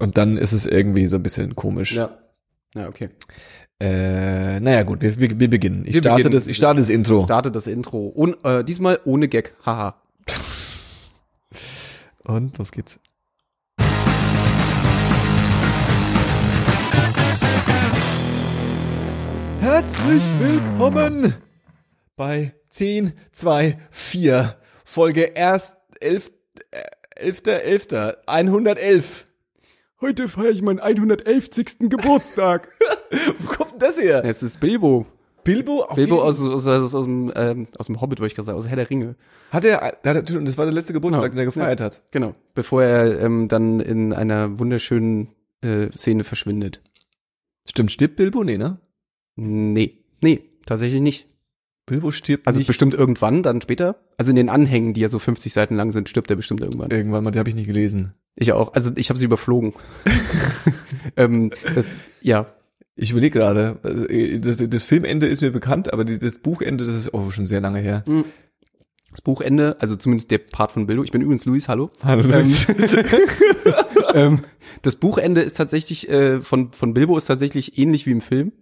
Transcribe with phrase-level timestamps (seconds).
[0.00, 1.92] Und dann ist es irgendwie so ein bisschen komisch.
[1.92, 2.18] Ja.
[2.74, 3.10] Ja, okay.
[3.80, 5.84] Äh, naja, gut, wir, wir, wir beginnen.
[5.86, 6.34] Ich Wir starte beginnen.
[6.34, 7.24] das, ich starte das Intro.
[7.24, 8.06] Starte das Intro.
[8.08, 9.54] Und, äh, diesmal ohne Gag.
[9.64, 10.02] Haha.
[12.24, 12.98] Und los geht's.
[19.60, 21.34] Herzlich willkommen
[22.16, 26.32] bei 10, 2, 4, Folge erst 11,
[26.70, 26.82] äh,
[27.16, 29.26] 11, 11, 111.
[30.00, 31.50] Heute feiere ich meinen 111.
[31.80, 32.68] Geburtstag.
[33.38, 34.24] Wo kommt denn das her?
[34.24, 35.06] es ist Bilbo.
[35.44, 35.82] Bilbo?
[35.82, 38.58] Auf Bilbo aus, aus, aus, aus, dem, ähm, aus dem Hobbit, wollte ich gerade sagen,
[38.58, 39.14] aus Herr der Ringe.
[39.50, 41.32] Hat er, hat er, das war der letzte Geburtstag, Genau.
[41.34, 42.02] den er gefeiert hat.
[42.10, 42.34] Genau.
[42.54, 45.28] Bevor er ähm, dann in einer wunderschönen
[45.60, 46.80] äh, Szene verschwindet.
[47.68, 48.42] Stimmt, stirbt Bilbo?
[48.42, 48.78] Nee, ne?
[49.36, 49.98] Nee.
[50.22, 51.26] Nee, tatsächlich nicht.
[51.86, 52.66] Bilbo stirbt Also nicht.
[52.66, 53.96] bestimmt irgendwann, dann später.
[54.16, 56.90] Also in den Anhängen, die ja so 50 Seiten lang sind, stirbt er bestimmt irgendwann.
[56.90, 58.14] Irgendwann mal, die habe ich nicht gelesen.
[58.36, 58.72] Ich auch.
[58.74, 59.74] Also ich habe sie überflogen.
[61.16, 61.86] ähm, das,
[62.20, 62.46] ja,
[62.96, 63.78] Ich überlege gerade,
[64.40, 67.78] das, das Filmende ist mir bekannt, aber das Buchende, das ist oh, schon sehr lange
[67.80, 68.04] her.
[69.10, 71.04] das Buchende, also zumindest der Part von Bilbo.
[71.04, 71.90] Ich bin übrigens Luis, hallo.
[72.02, 72.66] Hallo Luis.
[74.14, 74.40] ähm,
[74.82, 78.52] das Buchende ist tatsächlich äh, von von Bilbo ist tatsächlich ähnlich wie im Film.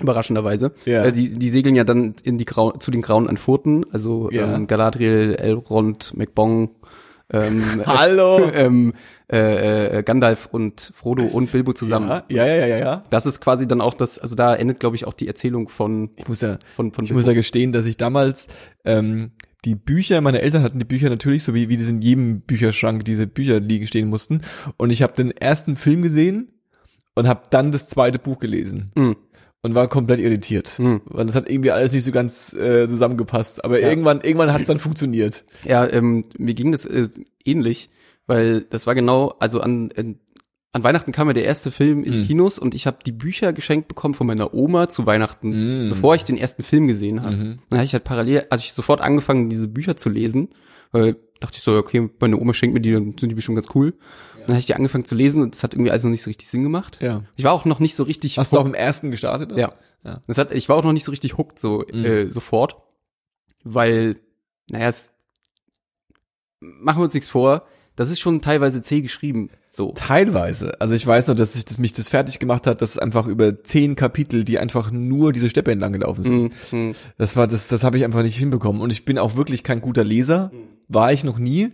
[0.00, 0.72] Überraschenderweise.
[0.84, 1.04] Ja.
[1.04, 4.54] Äh, die, die segeln ja dann in die Grau zu den Grauen Anfurten, also Ja.
[4.54, 6.70] ähm, Galadriel, Elrond, McBong,
[7.32, 8.50] ähm, Hallo.
[8.52, 8.94] ähm,
[9.30, 12.08] äh, äh, Gandalf und Frodo und Bilbo zusammen.
[12.08, 13.04] Ja, ja, ja, ja, ja.
[13.10, 16.10] Das ist quasi dann auch das, also da endet, glaube ich, auch die Erzählung von
[16.16, 18.48] Ich muss ja, von von ich muss ja gestehen, dass ich damals
[18.84, 19.32] ähm,
[19.64, 23.04] die Bücher, meine Eltern hatten die Bücher natürlich, so wie, wie das in jedem Bücherschrank
[23.04, 24.42] diese Bücher liegen stehen mussten.
[24.76, 26.52] Und ich habe den ersten Film gesehen
[27.14, 28.90] und habe dann das zweite Buch gelesen.
[28.94, 29.12] Mm.
[29.62, 31.00] Und war komplett irritiert, Mhm.
[31.06, 33.64] weil das hat irgendwie alles nicht so ganz äh, zusammengepasst.
[33.64, 35.44] Aber irgendwann, irgendwann hat es dann funktioniert.
[35.64, 37.08] Ja, ähm, mir ging das äh,
[37.44, 37.90] ähnlich,
[38.28, 40.20] weil das war genau, also an, an,
[40.72, 42.24] an Weihnachten kam ja der erste Film in die Mhm.
[42.26, 45.88] Kinos und ich habe die Bücher geschenkt bekommen von meiner Oma zu Weihnachten, Mhm.
[45.88, 47.34] bevor ich den ersten Film gesehen habe.
[47.36, 47.58] Mhm.
[47.70, 50.50] Dann habe ich halt parallel, also ich sofort angefangen, diese Bücher zu lesen,
[50.92, 53.68] weil dachte ich so, okay, meine Oma schenkt mir die, dann sind die bestimmt ganz
[53.74, 53.94] cool.
[54.48, 56.30] Dann habe ich die angefangen zu lesen und es hat irgendwie alles noch nicht so
[56.30, 57.00] richtig Sinn gemacht.
[57.02, 57.22] Ja.
[57.36, 59.52] Ich war auch noch nicht so richtig Hast du auch im ersten gestartet?
[59.54, 59.74] Ja.
[60.04, 60.22] Ja.
[60.26, 62.04] Das hat, ich war auch noch nicht so richtig hooked so Mhm.
[62.06, 62.78] äh, sofort,
[63.62, 64.16] weil,
[64.70, 65.12] naja, es,
[66.60, 69.50] machen wir uns nichts vor, das ist schon teilweise zäh geschrieben.
[69.70, 69.92] So.
[69.94, 70.80] Teilweise.
[70.80, 73.26] Also ich weiß noch, dass ich dass mich das fertig gemacht hat, dass es einfach
[73.26, 76.72] über zehn Kapitel, die einfach nur diese Steppe entlang gelaufen sind.
[76.72, 76.78] Mhm.
[76.88, 76.94] Mhm.
[77.18, 78.80] Das war das, das habe ich einfach nicht hinbekommen.
[78.80, 80.50] Und ich bin auch wirklich kein guter Leser,
[80.88, 81.72] war ich noch nie.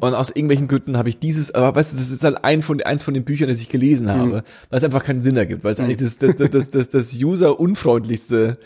[0.00, 2.80] Und aus irgendwelchen Gründen habe ich dieses, aber weißt du, das ist halt ein von,
[2.82, 5.72] eins von den Büchern, das ich gelesen habe, weil es einfach keinen Sinn ergibt, weil
[5.72, 8.58] es eigentlich das, das, das, das, das, user-unfreundlichste,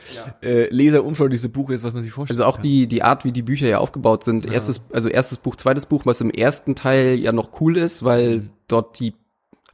[0.43, 2.39] äh, leser-unfreundlichste Buch ist, was man sich vorstellt.
[2.41, 4.47] Also auch die, die Art, wie die Bücher ja aufgebaut sind.
[4.47, 8.23] Erstes, also erstes Buch, zweites Buch, was im ersten Teil ja noch cool ist, weil
[8.39, 8.51] Mhm.
[8.69, 9.15] dort die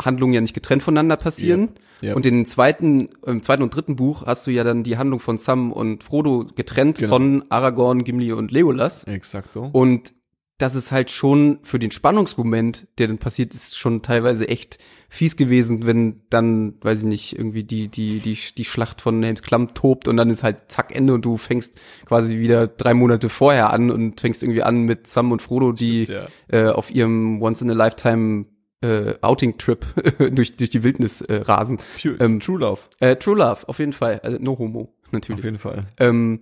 [0.03, 1.71] Handlungen ja nicht getrennt voneinander passieren.
[2.01, 2.15] Ja.
[2.15, 5.19] Und in den zweiten, im zweiten und dritten Buch hast du ja dann die Handlung
[5.19, 7.15] von Sam und Frodo getrennt Genau.
[7.17, 9.05] von Aragorn, Gimli und Legolas.
[9.05, 9.57] Exakt.
[9.57, 10.13] Und
[10.59, 15.37] das ist halt schon für den Spannungsmoment, der dann passiert, ist schon teilweise echt fies
[15.37, 19.73] gewesen, wenn dann, weiß ich nicht, irgendwie die, die, die, die Schlacht von Helms Klamm
[19.75, 23.73] tobt und dann ist halt zack Ende und du fängst quasi wieder drei Monate vorher
[23.73, 26.27] an und fängst irgendwie an mit Sam und Frodo, die ja.
[26.49, 28.47] äh, auf ihrem Once in a Lifetime
[28.81, 29.87] äh, Outing-Trip
[30.35, 31.79] durch, durch die Wildnis äh, rasen.
[32.03, 32.81] Pure, ähm, True Love.
[32.99, 34.21] Äh, True Love, auf jeden Fall.
[34.25, 35.39] Also, no homo, natürlich.
[35.39, 35.85] Auf jeden Fall.
[35.99, 36.41] Ähm,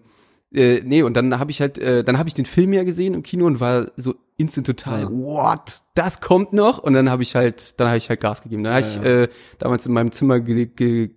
[0.57, 3.15] äh, nee, und dann habe ich halt, äh, dann habe ich den Film ja gesehen
[3.15, 5.11] im Kino und war so instant total, Ja.
[5.11, 5.81] what?
[5.95, 6.79] Das kommt noch?
[6.79, 8.65] Und dann habe ich halt, dann habe ich halt Gas gegeben.
[8.65, 9.03] Dann habe Ja, ich ja.
[9.03, 9.29] äh,
[9.59, 11.11] damals in meinem Zimmer ge ge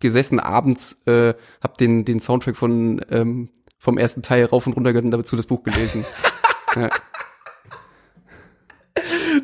[0.00, 4.92] gesessen abends, äh, habe den den Soundtrack von ähm, vom ersten Teil rauf und runter
[4.92, 6.04] gehört und dazu das Buch gelesen.
[6.76, 6.90] ja,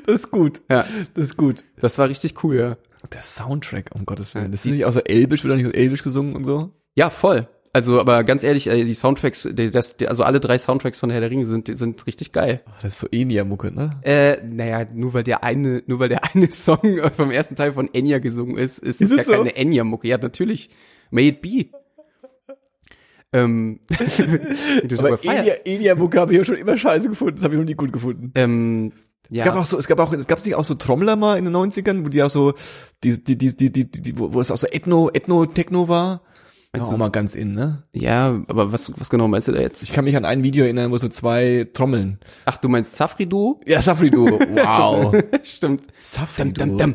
[0.07, 0.61] Das ist gut.
[0.69, 0.85] ja,
[1.15, 1.65] Das ist gut.
[1.81, 2.77] das war richtig cool, ja.
[3.13, 4.51] Der Soundtrack, um Gottes Willen.
[4.53, 6.71] Das ist nicht auch so elbisch, wird auch nicht so elbisch gesungen und so?
[6.95, 7.49] Ja, voll.
[7.73, 11.21] Also, aber ganz ehrlich, die Soundtracks, die, das, die, also alle drei Soundtracks von Herr
[11.21, 12.63] der Ringe sind, sind richtig geil.
[12.67, 14.01] Ach, das ist so Enya-Mucke, ne?
[14.03, 16.81] Äh, naja, nur weil der eine, nur weil der eine Song
[17.17, 19.33] vom ersten Teil von Enya gesungen ist, ist, Ist es ja so?
[19.33, 20.09] keine Enya-Mucke.
[20.09, 20.71] Ja, natürlich.
[21.11, 21.67] May it be.
[23.33, 23.81] ähm,
[24.99, 25.17] Aber.
[25.17, 27.37] Enya- Enya-Mucke habe ich ja schon immer scheiße gefunden.
[27.37, 28.33] Das habe ich noch nie gut gefunden.
[28.35, 28.93] ähm,
[29.31, 29.45] ja.
[29.45, 31.45] Es gab auch so, es gab auch, es gab nicht auch so Trommler mal in
[31.45, 32.55] den 90ern, wo die auch so,
[33.05, 36.23] die, die, die, die, die, die wo, wo es auch so Ethno, Ethno-Techno war.
[36.75, 37.83] Ja, Meinst auch du- mal ganz in, ne?
[37.95, 39.83] ja, aber was, was genau meinst du da jetzt?
[39.83, 42.19] Ich kann mich an ein Video erinnern, wo so zwei trommeln.
[42.45, 43.59] Ach, du meinst Safridu?
[43.67, 44.39] Ja, Safri-Duo.
[44.39, 45.15] Wow.
[45.45, 45.81] Stimmt.
[45.81, 46.67] Dum, Safri-Duo.
[46.67, 46.95] dum, dum.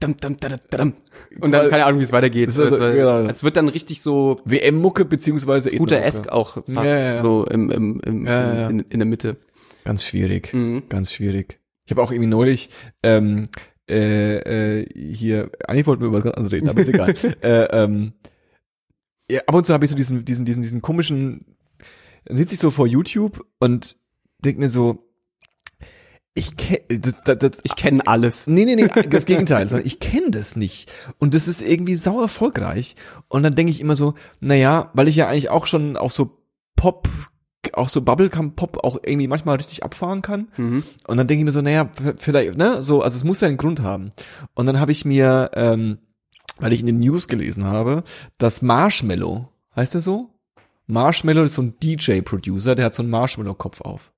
[0.00, 0.92] Dum, dum, dum, dum.
[1.40, 2.48] Und dann keine Ahnung, wie es weitergeht.
[2.48, 3.20] Also- Also, genau.
[3.20, 6.32] Es wird dann richtig so WM-Mucke beziehungsweise Scooter-esque Ethno-Mucke.
[6.32, 7.22] auch fast Ja, ja, ja.
[7.22, 8.68] so im, im, im, Ja, ja.
[8.70, 9.36] In, in der Mitte.
[9.84, 10.52] Ganz schwierig.
[10.52, 10.82] Mhm.
[10.88, 11.60] Ganz schwierig.
[11.84, 12.70] Ich habe auch irgendwie neulich
[13.04, 13.48] ähm,
[13.88, 17.14] äh, äh, hier, eigentlich wollten wir über was ganz anderes reden, aber ist egal.
[17.42, 18.12] äh, ähm,
[19.30, 21.56] ja, ab und zu habe ich so diesen, diesen, diesen, diesen komischen,
[22.24, 23.96] dann sitze ich so vor YouTube und
[24.44, 25.08] denk mir so,
[26.34, 28.46] ich kenne das, das, das, Ich kenne alles.
[28.46, 30.90] Nee, nee, nee, das Gegenteil, sondern ich kenne das nicht.
[31.18, 32.96] Und das ist irgendwie sau erfolgreich.
[33.28, 36.38] Und dann denke ich immer so, naja, weil ich ja eigentlich auch schon auch so
[36.74, 37.08] Pop,
[37.74, 40.48] auch so Bubblegum Pop auch irgendwie manchmal richtig abfahren kann.
[40.56, 40.82] Mhm.
[41.06, 43.58] Und dann denke ich mir so, naja, vielleicht, ne, so, also es muss ja einen
[43.58, 44.10] Grund haben.
[44.54, 45.98] Und dann habe ich mir, ähm,
[46.58, 48.04] weil ich in den News gelesen habe,
[48.38, 50.30] dass Marshmallow, heißt der so?
[50.86, 54.12] Marshmallow ist so ein DJ-Producer, der hat so einen Marshmallow-Kopf auf.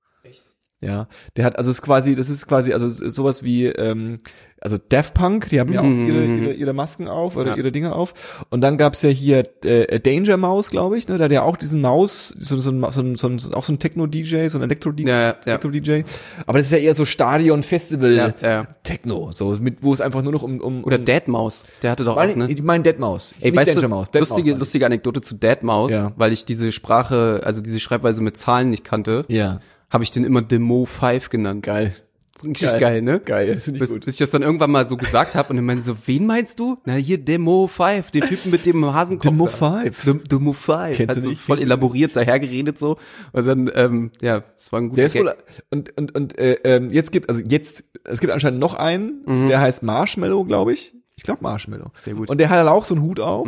[0.85, 4.19] Ja, der hat, also es ist quasi, das ist quasi, also sowas wie, ähm,
[4.61, 6.43] also Daft Punk, die haben ja auch ihre, mhm.
[6.43, 7.57] ihre, ihre Masken auf oder Ja.
[7.57, 8.15] ihre Dinge auf.
[8.49, 11.57] Und dann gab's ja hier äh, Danger Mouse, glaube ich, ne, da hat ja auch
[11.59, 15.21] diesen Maus, so, so, so, so, ein, auch so ein Techno-DJ, so ein Elektro-DJ, Ja,
[15.21, 15.37] ja.
[15.45, 16.03] Elektro-DJ.
[16.47, 18.67] Aber das ist ja eher so Stadion-Festival Ja, ja.
[18.83, 22.05] Techno, so mit, wo es einfach nur noch um, um Oder um, Deadmaus, der hatte
[22.05, 22.51] doch auch, meine, ne?
[22.51, 23.35] ich meine Deadmaus.
[23.41, 24.59] Ey, Nicht weißt Danger du, Mouse, Deadmaus lustige, ich.
[24.59, 26.13] lustige Anekdote zu Deadmaus, Ja.
[26.17, 29.61] weil ich diese Sprache, also diese Schreibweise mit Zahlen nicht kannte, Ja,
[29.91, 31.63] habe ich den immer Demo 5 genannt.
[31.65, 31.95] geil.
[32.43, 32.81] Richtig Geil.
[32.81, 33.21] geil, ne?
[33.21, 34.05] Geil, das finde ich Bis, gut.
[34.05, 36.59] bis ich das dann irgendwann mal so gesagt habe und dann meinte so, wen meinst
[36.59, 36.77] du?
[36.85, 39.25] Na hier Demo 5, den Typen mit dem Hasenkopf.
[39.31, 39.83] Demo da.
[39.85, 40.05] 5.
[40.05, 40.97] Dem- Demo 5.
[40.97, 41.41] Kennst du also nicht?
[41.41, 42.99] voll elaboriert dahergeredet so.
[43.33, 45.33] Und dann, ähm, ja, es war ein guter Der ist wohl
[45.71, 49.61] und und und äh, ähm, jetzt gibt also jetzt es gibt anscheinend noch einen, der
[49.61, 50.93] heißt Marshmallow, glaube ich.
[51.17, 51.93] Ich glaube Marshmallow.
[51.95, 52.29] Sehr gut.
[52.29, 53.47] Und der hat halt auch so einen Hut auf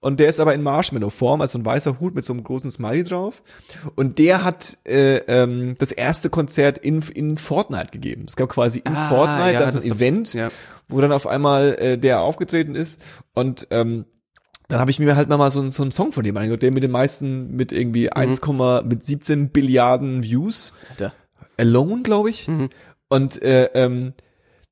[0.00, 3.04] und der ist aber in Marshmallow-Form, also ein weißer Hut mit so einem großen Smiley
[3.04, 3.42] drauf.
[3.96, 8.24] Und der hat äh, ähm, das erste Konzert in in Fortnite gegeben.
[8.26, 10.48] Es gab quasi in Ah, Fortnite ja, dann so ein Event, ja.
[10.88, 12.98] wo dann auf einmal äh, der aufgetreten ist
[13.34, 14.06] und ähm,
[14.68, 16.70] dann habe ich mir halt mal so, einen- so einen Song von dem angehört, der
[16.72, 18.12] mit den meisten mit irgendwie Mhm.
[18.14, 18.40] 1,
[18.84, 21.12] mit 17 Billiarden Views Alter.
[21.58, 22.48] Alone, glaube ich.
[22.48, 22.70] Mhm.
[23.10, 24.14] Und äh, ähm,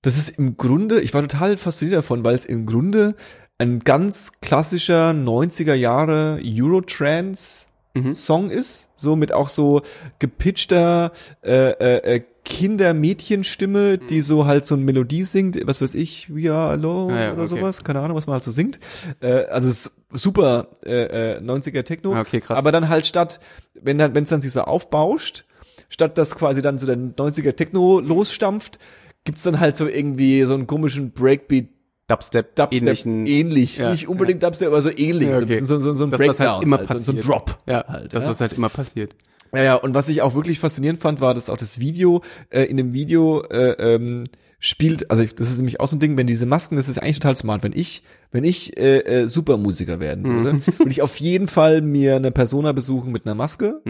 [0.03, 3.15] das ist im Grunde, ich war total fasziniert davon, weil es im Grunde
[3.59, 8.15] ein ganz klassischer 90er Jahre Eurotrance Mhm.
[8.15, 9.83] Song ist, so mit auch so
[10.21, 11.11] gepitchter
[11.43, 16.53] äh, äh, äh, Kinder-Mädchenstimme, die so halt so eine Melodie singt, was weiß ich, We
[16.53, 17.49] Are Alone Ah ja, oder okay.
[17.49, 18.79] sowas, keine Ahnung, was man halt so singt.
[19.21, 22.57] Äh, also super äh, äh, 90er Techno, Ah, okay, krass.
[22.59, 23.41] aber dann halt statt,
[23.75, 25.45] wenn dann, wenn es dann sich so aufbauscht,
[25.89, 28.79] statt dass quasi dann so der 90er Techno losstampft,
[29.25, 31.69] gibt's dann halt so irgendwie so einen komischen Breakbeat
[32.09, 33.27] Dubstep, Dubstep ähnlichen.
[33.27, 35.61] ähnlich, Ja, nicht unbedingt Dubstep, aber so ähnlich, Ja, okay.
[35.61, 37.07] so, so, so ein Das, Breakdown, was halt immer halt, passiert.
[37.07, 38.13] so ein Drop Ja, halt.
[38.13, 38.29] das, ja.
[38.31, 39.15] was halt immer passiert.
[39.55, 42.65] Ja, ja, und was ich auch wirklich faszinierend fand, war, dass auch das Video, äh,
[42.65, 44.25] in dem Video äh, ähm,
[44.63, 46.99] spielt, also ich, das ist nämlich auch so ein Ding, wenn diese Masken, das ist
[46.99, 47.63] eigentlich total smart.
[47.63, 52.17] Wenn ich, wenn ich äh, äh, Supermusiker werden würde, würde ich auf jeden Fall mir
[52.17, 53.81] eine Persona besuchen mit einer Maske,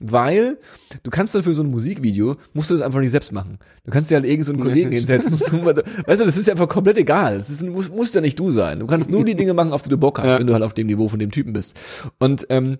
[0.00, 0.58] weil
[1.02, 3.58] du kannst dann für so ein Musikvideo, musst du das einfach nicht selbst machen.
[3.84, 5.32] Du kannst dir halt irgend so einen Kollegen hinsetzen.
[5.32, 5.64] und du-
[6.06, 7.38] weißt du, das ist ja einfach komplett egal.
[7.38, 8.80] Das ist, muss, muss ja nicht du sein.
[8.80, 10.38] Du kannst nur die Dinge machen, auf die du Bock hast, Ja.
[10.38, 11.74] wenn du halt auf dem Niveau von dem Typen bist.
[12.18, 12.76] Und ähm,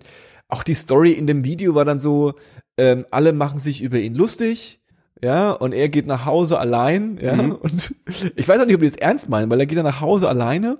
[0.49, 2.33] auch die Story in dem Video war dann so,
[2.77, 4.81] ähm, alle machen sich über ihn lustig,
[5.23, 7.95] ja, und er geht nach Hause allein, ja, und
[8.35, 10.27] ich weiß auch nicht, ob die das ernst meinen, weil er geht dann nach Hause
[10.27, 10.79] alleine,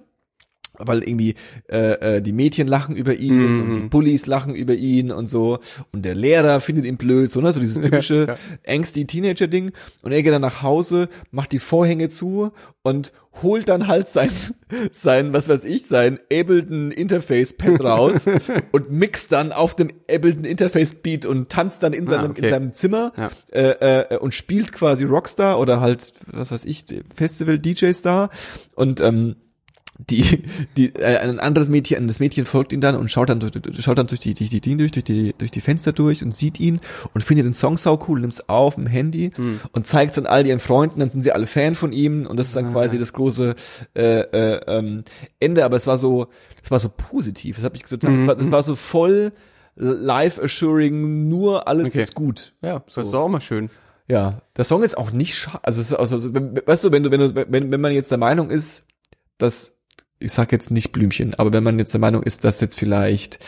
[0.78, 1.36] weil irgendwie
[1.72, 5.60] äh, äh, die Mädchen lachen über ihn und die Bullies lachen über ihn und so
[5.92, 8.36] und der Lehrer findet ihn blöd, so, ne, so dieses typische Ja.
[8.68, 12.51] angsty Teenager-Ding und er geht dann nach Hause, macht die Vorhänge zu
[12.82, 14.30] und holt dann halt sein,
[14.92, 18.25] sein, was weiß ich, sein Ableton Interface Pad raus
[18.72, 22.46] und mixt dann auf dem Ableton Interface Beat und tanzt dann in seinem, okay.
[22.46, 23.30] in seinem Zimmer Ja.
[23.51, 28.30] äh, äh, und spielt quasi Rockstar oder halt, was weiß ich, Festival DJ Star
[28.75, 29.36] und ähm,
[30.00, 30.44] die,
[30.76, 33.98] die, äh, ein anderes Mädchen, das Mädchen folgt ihm dann und schaut dann durch, schaut
[33.98, 36.80] dann durch die, durch die, durch, durch die, durch die Fenster durch und sieht ihn
[37.14, 39.32] und findet den Song sau cool, nimmt's auf im Handy
[39.72, 42.48] und zeigt's dann all ihren Freunden, dann sind sie alle Fan von ihm und das
[42.48, 43.56] ist dann quasi das große
[43.96, 45.04] äh, äh, ähm,
[45.40, 46.28] Ende, aber es war so,
[46.64, 49.32] es war so positiv, das habe ich gesagt, das war, das war so voll
[49.76, 52.02] live assuring, nur alles Okay.
[52.02, 52.54] ist gut.
[52.62, 53.70] Ja, das ist doch auch mal schön.
[54.08, 55.60] Ja, der Song ist auch nicht schade.
[55.64, 58.12] Also, es ist, also, also weißt du, wenn du, wenn du, wenn, wenn man jetzt
[58.12, 58.86] der Meinung ist,
[59.38, 59.78] dass,
[60.24, 63.39] ich sag jetzt nicht Blümchen, aber wenn man jetzt der Meinung ist, dass jetzt vielleicht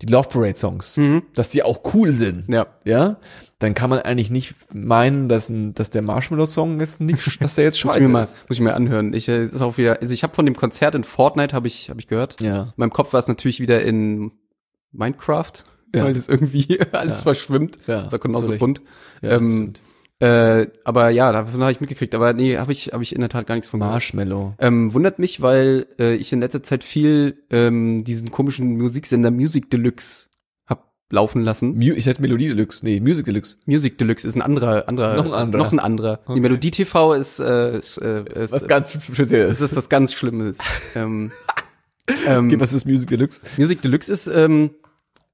[0.00, 0.98] die Love Parade Songs,
[1.34, 2.66] dass die auch cool sind, Ja.
[2.84, 3.18] ja,
[3.60, 7.54] dann kann man eigentlich nicht meinen, dass, ein, dass der Marshmallow Song jetzt nicht, dass
[7.54, 9.12] der jetzt Muss ich scheiße mir mal, muss ich mir anhören.
[9.14, 11.88] Ich, äh, ist auch wieder, also ich habe von dem Konzert in Fortnite habe ich,
[11.88, 12.40] habe ich gehört.
[12.40, 12.62] Ja.
[12.62, 14.32] In meinem Kopf war es natürlich wieder in
[14.90, 15.52] Minecraft,
[15.94, 16.04] Ja.
[16.04, 17.22] weil das irgendwie alles Ja.
[17.22, 17.76] verschwimmt.
[17.86, 18.58] Ja, Das ist auch genauso Recht.
[18.58, 18.82] bunt.
[19.20, 19.72] Ja, ähm.
[20.22, 22.14] Äh, aber ja, davon habe ich mitgekriegt.
[22.14, 23.80] Aber nee, habe ich, habe ich in der Tat gar nichts von.
[23.80, 24.54] Marshmallow.
[24.60, 29.68] Ähm, wundert mich, weil äh, ich in letzter Zeit viel ähm, diesen komischen Musiksender Music
[29.68, 30.26] Deluxe
[30.64, 31.74] hab laufen lassen.
[31.74, 33.56] Mu ich hätte Melodie Deluxe, nee, Music Deluxe.
[33.66, 35.64] Music Deluxe ist ein anderer, anderer, Noch ein anderer.
[35.64, 36.20] Noch ein anderer.
[36.32, 39.58] Die Melodie TV ist, äh, ist, äh, ist Was ganz spezielles.
[39.58, 40.56] das ist was ganz Schlimmes.
[40.94, 41.32] ähm,
[42.28, 43.42] ähm, Okay, was ist Music Deluxe?
[43.58, 44.70] Music Deluxe ist, ähm,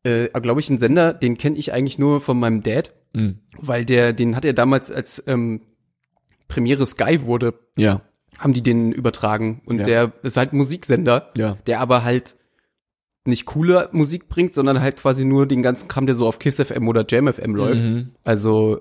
[0.05, 3.39] äh, glaube ich, ein Sender, den kenne ich eigentlich nur von meinem Dad, Mhm.
[3.59, 5.63] weil der, den hat er damals als ähm,
[6.47, 8.03] Premiere Sky wurde, Ja.
[8.39, 9.85] haben die den übertragen und Ja.
[9.85, 11.57] der ist halt Musiksender, Ja.
[11.67, 12.37] der aber halt
[13.25, 16.57] nicht coole Musik bringt, sondern halt quasi nur den ganzen Kram, der so auf Kiss
[16.61, 17.83] FM oder Jam FM läuft.
[17.83, 18.11] Mhm.
[18.25, 18.81] Also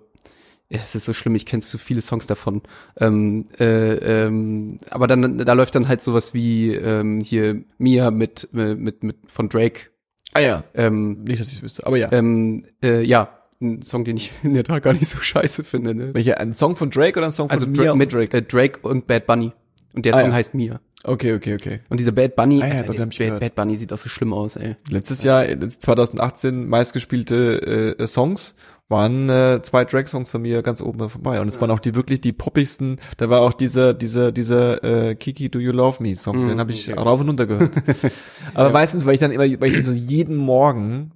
[0.69, 2.61] ja, es ist so schlimm, ich kenne so viele Songs davon.
[2.97, 3.93] Ähm, äh,
[4.25, 9.03] ähm, aber dann da läuft dann halt sowas wie ähm, hier Mia mit äh, mit
[9.03, 9.89] mit von Drake.
[10.37, 10.63] Ah ja.
[10.75, 12.11] Ähm, Nicht, dass ich es wüsste, aber ja.
[12.11, 13.29] ähm, äh, ja,
[13.59, 15.95] ein Song, den ich in der Tat gar nicht so scheiße finde.
[15.95, 16.13] Ne?
[16.13, 18.37] Welcher, ein Song von Drake oder ein Song von Also Dra mit Drake?
[18.37, 19.51] Äh, Drake und Bad Bunny.
[19.95, 20.35] Und der Ah, Song ja.
[20.35, 20.79] heißt Mia.
[21.03, 21.79] Okay, okay, okay.
[21.89, 23.39] Und dieser Bad Bunny, Ah ja, Alter, Bad, gehört.
[23.39, 24.75] Bad Bunny sieht auch so schlimm aus, ey.
[24.91, 28.55] Letztes Jahr, äh, 2018, meistgespielte äh, Songs
[28.89, 31.41] waren äh, zwei Drake-Songs von mir ganz oben vorbei.
[31.41, 32.99] Und es waren auch die wirklich die poppigsten.
[33.17, 36.45] Da war auch dieser, dieser, dieser äh, Kiki Do You Love Me Song.
[36.45, 36.99] Mm, Den habe ich okay.
[36.99, 37.77] rauf und runter gehört.
[38.53, 41.11] Aber meistens, weil ich dann immer, weil ich dann so jeden Morgen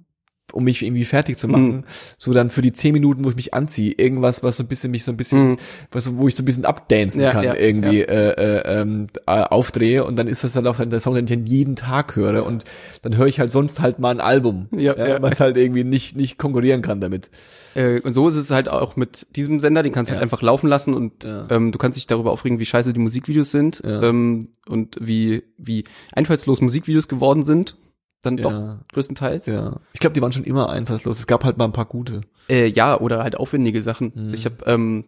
[0.52, 1.84] um mich irgendwie fertig zu machen, Mm.
[2.18, 4.90] so dann für die zehn Minuten, wo ich mich anziehe, irgendwas, was so ein bisschen
[4.90, 5.56] mich so ein bisschen, Mm.
[5.90, 9.30] was, wo ich so ein bisschen abdancen Ja, kann, ja, irgendwie Äh, äh, ähm, äh,
[9.42, 12.16] aufdrehe und dann ist das dann auch dann der Song, den ich dann jeden Tag
[12.16, 12.64] höre und
[13.02, 15.20] dann höre ich halt sonst halt mal ein Album, Ja, ja.
[15.22, 17.30] was halt irgendwie nicht nicht konkurrieren kann damit.
[17.74, 20.42] Äh, und so ist es halt auch mit diesem Sender, den kannst du halt einfach
[20.42, 21.46] laufen lassen und Ja.
[21.50, 24.02] ähm, du kannst dich darüber aufregen, wie scheiße die Musikvideos sind Ja.
[24.02, 27.76] ähm, und wie, wie einfallslos Musikvideos geworden sind.
[28.22, 28.80] Dann doch Ja.
[28.92, 29.46] größtenteils.
[29.46, 29.80] Ja.
[29.92, 31.18] Ich glaube, die waren schon immer einfallslos.
[31.18, 32.22] Es gab halt mal ein paar gute.
[32.48, 34.12] Äh, ja, oder halt aufwendige Sachen.
[34.14, 34.34] Mhm.
[34.34, 35.04] Ich habe ähm,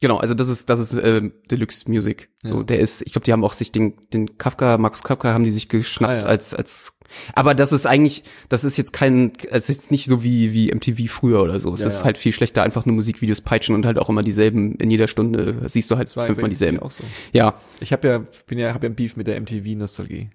[0.00, 2.28] Genau, also das ist das ist ähm, Deluxe Music.
[2.44, 2.62] So, Ja.
[2.64, 5.50] der ist, ich glaube, die haben auch sich den den Kafka, Markus Kafka haben die
[5.50, 6.24] sich geschnappt Ah, ja.
[6.26, 6.92] als als
[7.34, 10.70] aber das ist eigentlich, das ist jetzt kein, es ist jetzt nicht so wie wie
[10.70, 11.72] MTV früher oder so.
[11.72, 14.74] Es Ja, ist halt viel schlechter, einfach nur Musikvideos peitschen und halt auch immer dieselben
[14.74, 16.78] in jeder Stunde siehst du halt fünfmal dieselben.
[16.80, 17.02] auch so.
[17.32, 20.28] Ja, Ich habe ja bin ja habe ja ein Beef mit der MTV Nostalgie.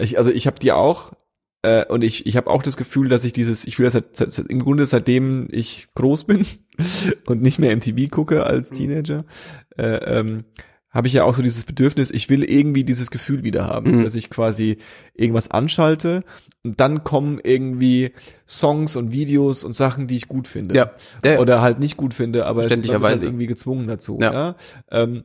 [0.00, 1.12] Ich, also ich habe die auch
[1.62, 4.16] äh, und ich ich habe auch das Gefühl, dass ich dieses ich will das seit,
[4.16, 6.46] seit, im Grunde seitdem ich groß bin
[7.26, 9.24] und nicht mehr MTV gucke als Teenager,
[9.76, 10.44] äh, ähm,
[10.92, 14.04] habe ich ja auch so dieses Bedürfnis, ich will irgendwie dieses Gefühl wieder haben, Mhm.
[14.04, 14.78] dass ich quasi
[15.14, 16.24] irgendwas anschalte
[16.64, 18.10] und dann kommen irgendwie
[18.48, 20.74] Songs und Videos und Sachen, die ich gut finde.
[20.74, 20.90] Ja.
[21.24, 21.38] Ja, ja.
[21.38, 23.20] Oder halt nicht gut finde, aber wird Verständlicherweise.
[23.20, 24.18] halt irgendwie gezwungen dazu.
[24.20, 24.32] Ja.
[24.32, 24.56] Ja.
[24.90, 25.24] Ähm,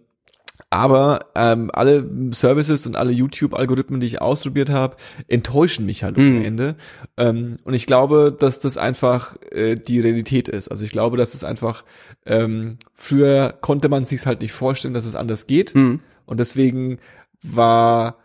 [0.69, 4.95] aber ähm, alle Services und alle YouTube-Algorithmen, die ich ausprobiert habe,
[5.27, 6.37] enttäuschen mich halt Mhm.
[6.37, 6.75] am Ende.
[7.17, 10.69] Ähm, und ich glaube, dass das einfach äh, die Realität ist.
[10.69, 11.83] Also ich glaube, dass es einfach
[12.25, 15.75] ähm, früher konnte man sich halt nicht vorstellen, dass es anders geht.
[15.75, 15.99] Mhm.
[16.25, 16.97] Und deswegen
[17.43, 18.17] war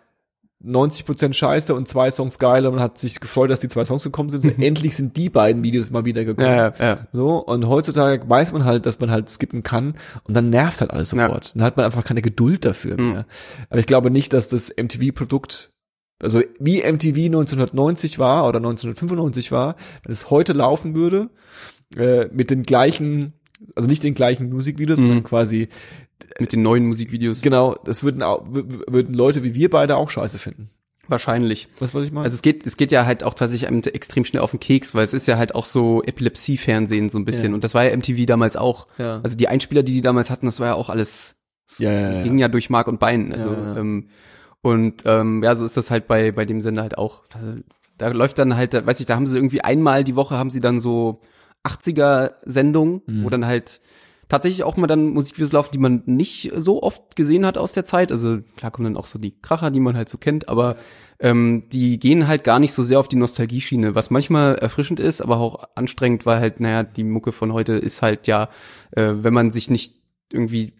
[0.64, 4.02] 90% scheiße und zwei Songs geil und man hat sich gefreut, dass die zwei Songs
[4.02, 4.43] gekommen sind.
[4.43, 6.49] So, endlich sind die beiden Videos mal wieder gekommen.
[6.50, 6.55] Mhm.
[6.57, 6.99] ja, ja, ja.
[7.12, 10.90] So, und heutzutage weiß man halt, dass man halt skippen kann und dann nervt halt
[10.90, 11.55] alles sofort.
[11.55, 13.11] Dann hat man einfach keine Geduld dafür Mhm.
[13.12, 13.26] mehr.
[13.71, 15.73] Aber ich glaube nicht, dass das MTV-Produkt,
[16.23, 21.31] also wie MTV 1990 war oder 1995 war, wenn es heute laufen würde,
[21.97, 23.33] äh, mit den gleichen,
[23.75, 25.02] also nicht den gleichen Musikvideos, Mhm.
[25.02, 25.69] sondern quasi,
[26.39, 27.43] Mit den neuen Musikvideos.
[27.43, 30.71] genau, das würden auch, würden Leute wie wir beide auch scheiße finden.
[31.09, 31.67] Wahrscheinlich.
[31.79, 32.25] Du, was ich meine?
[32.25, 34.95] Also es geht, es geht ja halt auch tatsächlich einem extrem schnell auf den Keks,
[34.95, 37.49] weil es ist ja halt auch so Epilepsie-Fernsehen so ein bisschen.
[37.50, 37.55] Ja.
[37.55, 38.87] Und das war ja MTV damals auch.
[38.97, 39.21] Ja.
[39.23, 41.35] Also die Einspieler, die die damals hatten, das war ja auch alles,
[41.79, 42.23] Ja, ja, ja.
[42.23, 43.33] ging ja durch Mark und Bein.
[43.33, 43.53] Also.
[43.53, 44.09] Ähm,
[44.62, 47.23] und ähm, ja, so ist das halt bei, bei dem Sender halt auch.
[47.35, 47.55] Also,
[47.99, 50.50] da läuft dann halt, da, weiß ich, da haben sie irgendwie einmal die Woche haben
[50.50, 51.23] sie dann so
[51.67, 53.25] 80er-Sendungen, Mhm.
[53.25, 53.81] wo dann halt
[54.31, 57.85] tatsächlich auch mal dann Musikvideos laufen, die man nicht so oft gesehen hat aus der
[57.85, 58.11] Zeit.
[58.11, 60.77] Also klar kommen dann auch so die Kracher, die man halt so kennt, aber
[61.19, 65.21] ähm, die gehen halt gar nicht so sehr auf die Nostalgie-Schiene, was manchmal erfrischend ist,
[65.21, 68.49] aber auch anstrengend, weil halt, naja, die Mucke von heute ist halt ja,
[68.93, 69.97] äh, wenn man sich nicht
[70.33, 70.73] irgendwie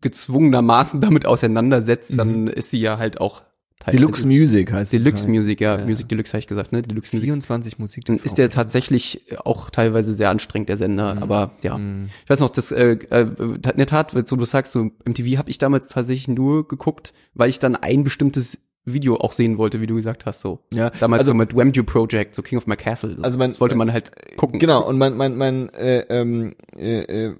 [0.00, 3.44] gezwungenermaßen damit auseinandersetzt, dann ist sie ja halt auch
[3.92, 5.38] Deluxe Music heißt die Deluxe Frage.
[5.38, 5.84] Music, ja, Ja.
[5.84, 6.82] Music Deluxe habe ich gesagt, ne?
[6.82, 7.28] Deluxe Music.
[7.28, 8.04] 24 Musik.
[8.04, 11.18] Dann ist der tatsächlich auch teilweise sehr anstrengend, der Sender.
[11.20, 11.78] Aber ja,
[12.24, 15.50] ich weiß noch, das äh, äh, in der Tat, so du sagst, so MTV habe
[15.50, 19.86] ich damals tatsächlich nur geguckt, weil ich dann ein bestimmtes Video auch sehen wollte, wie
[19.86, 20.60] du gesagt hast, so.
[20.74, 23.16] Ja, Damals also- so mit Wemju Project, so King of My Castle.
[23.16, 23.22] So.
[23.22, 24.58] Also mein- das wollte man halt gucken.
[24.58, 27.34] Genau, und mein, mein, mein äh, ähm, äh, äh,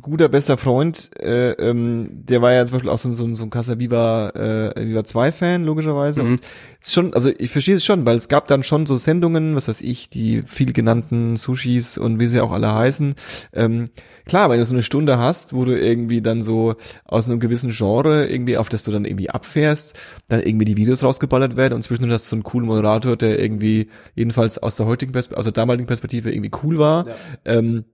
[0.00, 3.34] guter bester Freund, äh, ähm, der war ja zum Beispiel auch so, ein- so, ein-
[3.34, 4.30] so ein Casa Viva,
[4.74, 6.22] äh, Viva 2 Fan, logischerweise.
[6.22, 6.28] Mhm.
[6.32, 6.40] Und
[6.80, 9.68] ist schon, also ich verstehe es schon, weil es gab dann schon so Sendungen, was
[9.68, 13.14] weiß ich, die viel genannten Sushis und wie sie auch alle heißen.
[13.52, 13.90] Ähm,
[14.26, 17.70] klar, wenn du so eine Stunde hast, wo du irgendwie dann so aus einem gewissen
[17.72, 19.94] Genre irgendwie, auf das du dann irgendwie abfährst,
[20.28, 23.40] dann irgendwie die Videos rausgeballert werden und zwischendurch hast du so einen coolen Moderator, der
[23.42, 27.14] irgendwie jedenfalls aus der heutigen Perspektive, aus der damaligen Perspektive irgendwie cool war, Ja.
[27.44, 27.84] ähm,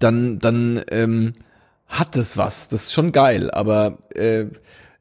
[0.00, 1.34] dann, dann ähm,
[1.86, 2.68] hat das was.
[2.68, 4.46] Das ist schon geil, aber äh,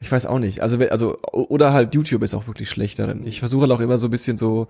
[0.03, 0.61] ich weiß auch nicht.
[0.61, 3.25] Also, also oder halt YouTube ist auch wirklich schlecht darin.
[3.25, 4.67] Ich versuche halt auch immer so ein bisschen so,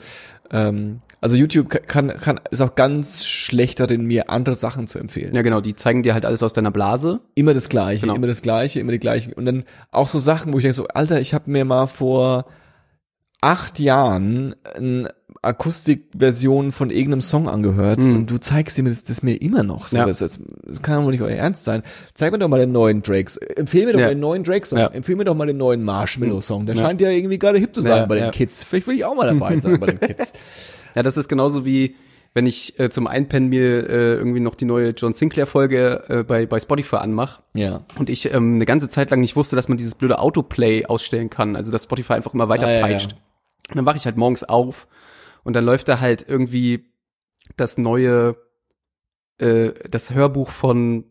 [0.52, 5.00] ähm, also YouTube ka- kann, kann ist auch ganz schlecht darin, mir andere Sachen zu
[5.00, 5.34] empfehlen.
[5.34, 7.22] Ja, genau, die zeigen dir halt alles aus deiner Blase.
[7.34, 8.16] Immer das Gleiche, Genau.
[8.16, 9.32] immer das Gleiche, immer die gleichen.
[9.32, 12.46] Und dann auch so Sachen, wo ich denke so, Alter, ich habe mir mal vor
[13.40, 15.10] acht Jahren eine
[15.42, 18.16] Akustikversion von irgendeinem Song angehört Mhm.
[18.16, 19.88] und du zeigst mir das, das mir immer noch.
[19.88, 20.06] So, Ja.
[20.06, 20.40] das, das,
[20.82, 21.84] kann doch nicht euer Ernst sein.
[22.14, 23.38] Zeig mir doch mal den neuen Drakes.
[23.38, 24.06] Empfehl mir doch Ja.
[24.08, 24.78] mal den neuen Drake-Song.
[24.80, 24.88] Ja.
[24.88, 26.66] Empfehl mir doch mal den neuen Marshmallow-Song.
[26.66, 26.84] Der Ja.
[26.84, 28.32] scheint ja irgendwie gerade hip zu sein bei den.
[28.32, 28.64] Kids.
[28.64, 30.34] Vielleicht will ich auch mal dabei sein bei den Kids.
[30.96, 31.96] Ja, das ist genauso wie
[32.34, 36.24] wenn ich äh, zum Einpennen mir äh, irgendwie noch die neue John Sinclair Folge äh,
[36.24, 37.82] bei bei Spotify anmach Ja.
[38.00, 41.30] und ich ähm, eine ganze Zeit lang nicht wusste, dass man dieses blöde Autoplay ausstellen
[41.30, 42.86] kann, also dass Spotify einfach immer weiter Ah, ja, ja.
[42.86, 43.16] peitscht.
[43.70, 44.88] Und dann wache ich halt morgens auf
[45.44, 46.92] und dann läuft da halt irgendwie
[47.58, 48.38] das neue
[49.38, 51.06] äh, das Hörbuch von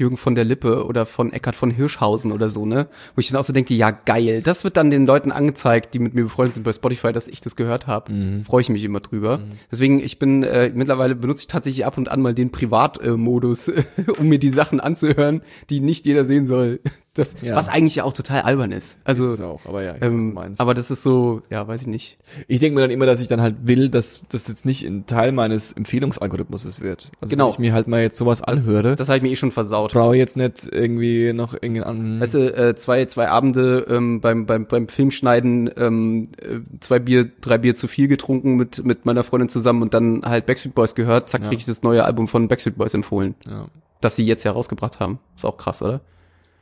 [0.00, 2.88] Jürgen von der Lippe oder von Eckhard von Hirschhausen oder so, ne?
[3.14, 5.98] Wo ich dann auch so denke, ja geil, das wird dann den Leuten angezeigt, die
[5.98, 8.10] mit mir befreundet sind bei Spotify, dass ich das gehört habe.
[8.10, 8.44] Mhm.
[8.44, 9.40] Freue ich mich immer drüber.
[9.70, 13.70] Deswegen, ich bin äh, mittlerweile benutze ich tatsächlich ab und an mal den Privatmodus,
[14.18, 16.80] um mir die Sachen anzuhören, die nicht jeder sehen soll.
[17.14, 17.56] Das, Ja.
[17.56, 19.00] was eigentlich ja auch total albern ist.
[19.02, 22.18] Also ist es auch, aber ja, ähm, aber das ist so, ja, weiß ich nicht.
[22.46, 25.06] Ich denke mir dann immer, dass ich dann halt will, dass das jetzt nicht ein
[25.06, 27.10] Teil meines Empfehlungsalgorithmuses wird.
[27.20, 27.46] Also Genau.
[27.46, 29.92] wenn ich mir halt mal jetzt sowas anhöre, Das habe ich mir eh schon versaut.
[29.92, 32.20] brauche jetzt nicht irgendwie noch irgendwie an.
[32.20, 37.28] Weißt du, äh, zwei, zwei Abende ähm, beim, beim, beim Filmschneiden, ähm, äh, zwei Bier,
[37.40, 40.94] drei Bier zu viel getrunken mit, mit meiner Freundin zusammen und dann halt Backstreet Boys
[40.94, 41.48] gehört, zack, Ja.
[41.48, 43.66] krieg ich das neue Album von Backstreet Boys empfohlen, ja.
[44.00, 45.18] das sie jetzt ja rausgebracht haben.
[45.36, 46.00] Ist auch krass, oder?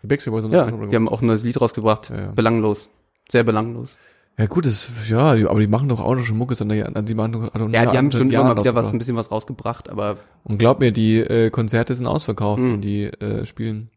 [0.03, 2.11] Die Backstreet Boys sind Ja, die haben auch ein neues Lied rausgebracht.
[2.11, 2.33] Ja, ja.
[2.33, 2.91] Belanglos.
[3.31, 3.99] Sehr belanglos.
[4.39, 7.33] ja gut, das ja, aber die machen doch auch noch schon Mucke, sondern die machen
[7.33, 10.59] doch also Ja, die haben schon immer wieder was, ein bisschen was rausgebracht, aber Und
[10.59, 12.75] glaub mir, die äh, Konzerte sind ausverkauft Mhm.
[12.75, 13.91] und die äh, spielen.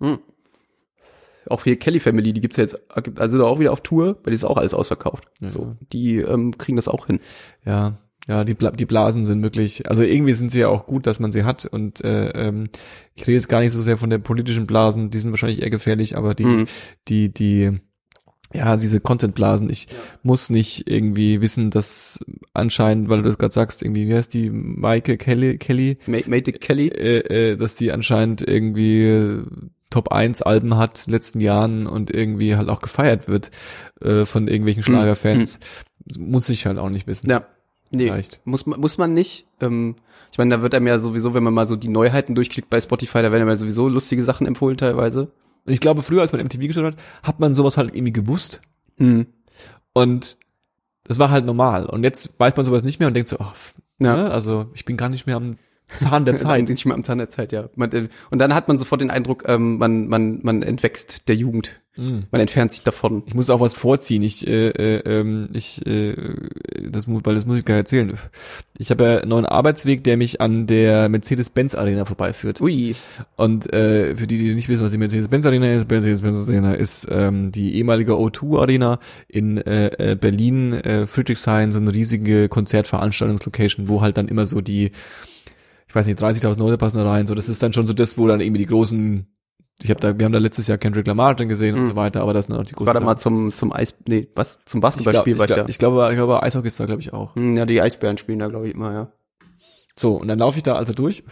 [1.50, 2.78] auch hier Kelly Family, die gibt's ja jetzt,
[3.20, 5.24] also da auch wieder auf Tour, weil die ist auch alles ausverkauft.
[5.40, 5.50] Ja.
[5.50, 7.20] So, die ähm, kriegen das auch hin.
[7.66, 7.94] Ja,
[8.28, 11.20] ja, die, Bla die Blasen sind wirklich, also irgendwie sind sie ja auch gut, dass
[11.20, 12.70] man sie hat und äh, ähm,
[13.16, 15.70] ich rede jetzt gar nicht so sehr von der politischen Blasen, die sind wahrscheinlich eher
[15.72, 16.66] gefährlich, aber die, Mhm.
[17.08, 17.72] die, die,
[18.54, 19.70] ja, diese Content-Blasen.
[19.70, 19.88] Ich
[20.24, 22.20] muss nicht irgendwie wissen, dass
[22.54, 26.52] anscheinend, weil du das gerade sagst, irgendwie, wie heißt die, Maike Kelly, Kelly, Ma- Mate
[26.52, 29.40] Kelly, äh, äh, dass die anscheinend irgendwie
[29.90, 33.52] Top 1 Alben hat in den letzten Jahren und irgendwie halt auch gefeiert wird
[34.02, 35.60] äh, von irgendwelchen Schlagerfans.
[36.20, 37.30] Muss ich halt auch nicht wissen.
[37.30, 37.46] ja,
[37.92, 38.42] nee, Vielleicht.
[38.46, 39.46] muss man, muss man nicht.
[39.60, 39.96] Ähm,
[40.32, 42.82] ich meine, da wird einem ja sowieso, wenn man mal so die Neuheiten durchklickt bei
[42.82, 45.32] Spotify, da werden einem ja sowieso lustige Sachen empfohlen teilweise.
[45.66, 48.62] Und ich glaube, früher, als man MTV geschaut hat, hat man sowas halt irgendwie gewusst.
[48.98, 49.28] Mhm.
[49.94, 50.38] Und
[51.04, 51.86] das war halt normal.
[51.86, 53.56] Und jetzt weiß man sowas nicht mehr und denkt so, ach,
[54.00, 54.16] Ja.
[54.16, 54.32] ne?
[54.32, 55.58] also ich bin gar nicht mehr am
[55.98, 56.70] Zahn der Zeit.
[56.70, 57.70] ich mal am Zahn der Zeit, ja.
[57.76, 61.36] Man, äh, und dann hat man sofort den Eindruck, ähm, man, man, man entwächst der
[61.36, 61.82] Jugend.
[61.98, 62.24] Mhm.
[62.32, 63.24] Man entfernt sich davon.
[63.26, 64.22] Ich muss auch was vorziehen.
[64.22, 66.16] Ich, äh, äh, ähm, ich, äh,
[66.90, 68.18] das muss, weil das muss ich gar nicht erzählen.
[68.78, 72.62] Ich habe ja einen neuen Arbeitsweg, der mich an der Mercedes-Benz Arena vorbeiführt.
[72.62, 72.96] Ui.
[73.36, 77.08] Und äh, für die, die nicht wissen, was die Mercedes-Benz Arena ist, Mercedes-Benz Arena ist
[77.12, 83.90] ähm, die ehemalige O2 Arena in äh, äh, Berlin, äh, Friedrichshain, so eine riesige Konzertveranstaltungslocation,
[83.90, 84.92] wo halt dann immer so die,
[85.92, 87.28] ich weiß nicht, 30.000 Leute passen da rein.
[87.28, 89.28] So, das ist dann schon so das, wo dann irgendwie die großen
[89.84, 91.90] ich habe da, wir haben da letztes Jahr Kendrick Lamar drin gesehen und Mhm.
[91.90, 92.86] so weiter, aber das sind auch die großen.
[92.88, 93.06] War da Sachen.
[93.08, 95.66] mal zum, zum Eis, nee, was, zum Basketballspiel ich glaub, da.
[95.68, 97.36] ich glaube, ich glaube, Eishockey ist da, glaube ich, auch.
[97.36, 99.12] Hm, Ja, die Eisbären spielen da, glaube ich, immer, ja.
[99.96, 101.24] So, und dann laufe ich da also durch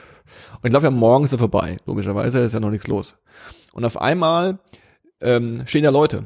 [0.62, 1.78] und ich laufe ja morgens da vorbei.
[1.86, 3.16] Logischerweise ist ja noch nichts los.
[3.74, 4.58] Und auf einmal
[5.22, 6.26] ähm, stehen da Leute.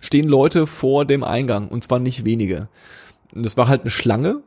[0.00, 2.68] Stehen Leute vor dem Eingang und zwar nicht wenige.
[3.34, 4.42] Und das war halt eine Schlange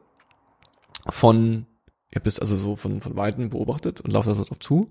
[1.09, 1.65] von,
[2.11, 4.89] ich habe das also so von, von Weitem beobachtet und laufe da so drauf zu.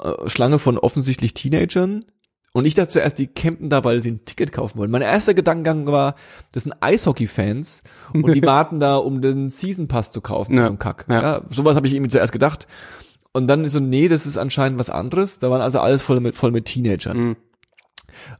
[0.00, 2.06] Äh, Schlange von offensichtlich Teenagern.
[2.54, 4.90] Und ich dachte zuerst, die campen da, weil sie ein Ticket kaufen wollen.
[4.90, 6.14] Mein erster Gedankengang war,
[6.52, 7.82] das sind Eishockey-Fans
[8.14, 10.56] und die warten da, um den Season Pass zu kaufen.
[10.56, 10.70] Ja.
[10.70, 11.04] Kack.
[11.10, 11.20] Ja.
[11.20, 11.42] Ja.
[11.50, 12.66] sowas habe ich irgendwie zuerst gedacht.
[13.32, 15.38] Und dann so, nee, das ist anscheinend was anderes.
[15.38, 17.18] Da waren also alles voll mit, voll mit Teenagern.
[17.18, 17.36] Mhm.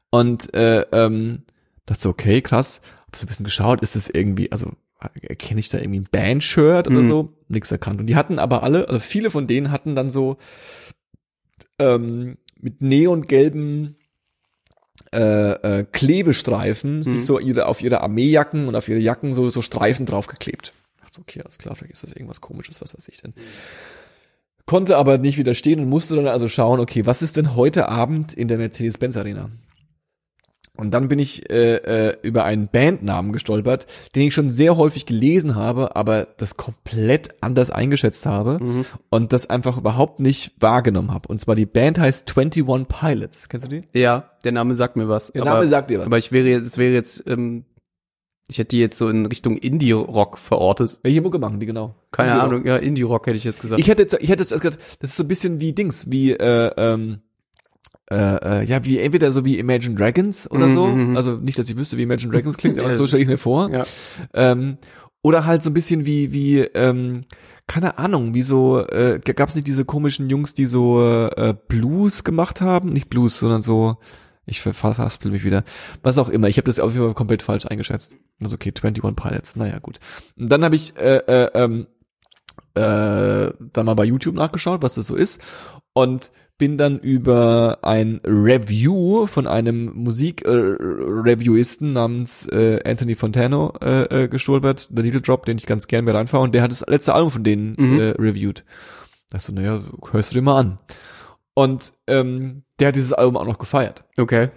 [0.09, 1.43] Und äh, ähm,
[1.85, 2.81] dachte so, okay, krass.
[3.07, 4.73] Hab so ein bisschen geschaut, ist das irgendwie, also
[5.23, 7.11] erkenne ich da irgendwie ein Bandshirt oder Mhm.
[7.11, 7.33] so?
[7.49, 8.01] Nix erkannt.
[8.01, 10.37] Und die hatten aber alle, also viele von denen hatten dann so
[11.79, 13.97] ähm, mit neongelben
[15.13, 15.21] äh,
[15.81, 17.03] äh, Klebestreifen Mhm.
[17.05, 20.73] sich so ihre auf ihre Armeejacken und auf ihre Jacken so so Streifen draufgeklebt.
[21.01, 23.35] Dachte, okay, alles klar, vielleicht ist das irgendwas komisches, was weiß ich denn.
[24.65, 28.35] Konnte aber nicht widerstehen und musste dann also schauen, okay, was ist denn heute Abend
[28.35, 29.51] in der Mercedes-Benz Arena?
[30.77, 31.77] Und dann bin ich äh,
[32.09, 37.31] äh, über einen Bandnamen gestolpert, den ich schon sehr häufig gelesen habe, aber das komplett
[37.41, 38.85] anders eingeschätzt habe Mhm.
[39.11, 41.29] und das einfach überhaupt nicht wahrgenommen habe.
[41.29, 43.49] Und zwar die Band heißt 21 Pilots.
[43.49, 43.99] Kennst du die?
[43.99, 45.33] Ja, der Name sagt mir was.
[45.33, 46.07] Der Name sagt dir was.
[46.07, 47.65] Aber ich wäre jetzt, es wäre jetzt, ähm,
[48.49, 51.01] ich hätte die jetzt so in Richtung Indie-Rock verortet.
[51.03, 51.97] Welche Mucke machen die genau?
[52.13, 52.53] Keine Indie-Rock.
[52.53, 53.81] Ahnung, ja, Indie-Rock hätte ich jetzt gesagt.
[53.81, 56.31] Ich hätte jetzt, ich hätte jetzt gedacht, das ist so ein bisschen wie Dings, wie
[56.33, 57.19] äh, ähm,
[58.11, 60.87] äh, äh, ja, wie entweder so wie Imagine Dragons oder Mhm, so.
[60.87, 61.17] mhm.
[61.17, 63.71] Also nicht, dass ich wüsste, wie Imagine Dragons klingt, aber so stelle ich mir vor.
[63.71, 63.85] ja.
[64.35, 64.79] Ähm,
[65.23, 67.23] oder halt so ein bisschen wie, wie, ähm,
[67.67, 72.23] keine Ahnung, wie so, äh, gab es nicht diese komischen Jungs, die so äh, Blues
[72.23, 72.91] gemacht haben?
[72.93, 73.97] Nicht Blues, sondern so,
[74.45, 75.65] ich verfaspel mich wieder.
[76.05, 78.17] Was auch immer, ich habe das auf jeden Fall komplett falsch eingeschätzt.
[78.41, 79.99] Also okay, 21 Pilots, naja, gut.
[80.39, 81.89] Und dann habe ich äh, äh, ähm,
[82.77, 85.41] äh, dann mal bei YouTube nachgeschaut, was das so ist.
[85.95, 94.29] Und bin dann über ein Review von einem Musik-Reviewisten namens äh, Anthony Fontano äh, äh,
[94.29, 96.43] gestolpert, The Needle Drop, den ich ganz gern mir reinfahre.
[96.45, 97.99] Und der hat das letzte Album von denen Mhm.
[97.99, 98.65] äh, reviewed.
[99.31, 100.79] Da so, naja, hörst du dir mal an.
[101.55, 104.05] Und ähm, der hat dieses Album auch noch gefeiert.
[104.19, 104.51] Okay.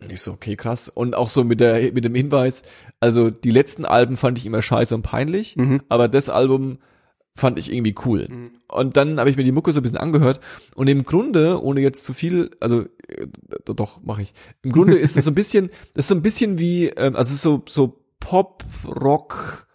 [0.00, 0.88] Und ich so, okay, krass.
[0.88, 2.62] Und auch so mit der mit dem Hinweis,
[3.00, 5.82] also die letzten Alben fand ich immer scheiße und peinlich, Mhm.
[5.88, 6.78] aber das Album
[7.36, 8.28] fand ich irgendwie cool.
[8.68, 10.40] Und dann habe ich mir die Mucke so ein bisschen angehört
[10.76, 13.26] und im Grunde, ohne jetzt zu viel, also äh,
[13.64, 14.32] doch mache ich.
[14.62, 17.28] Im Grunde ist es so ein bisschen, das ist so ein bisschen wie, ähm, also
[17.30, 19.66] es ist so so Pop Rock.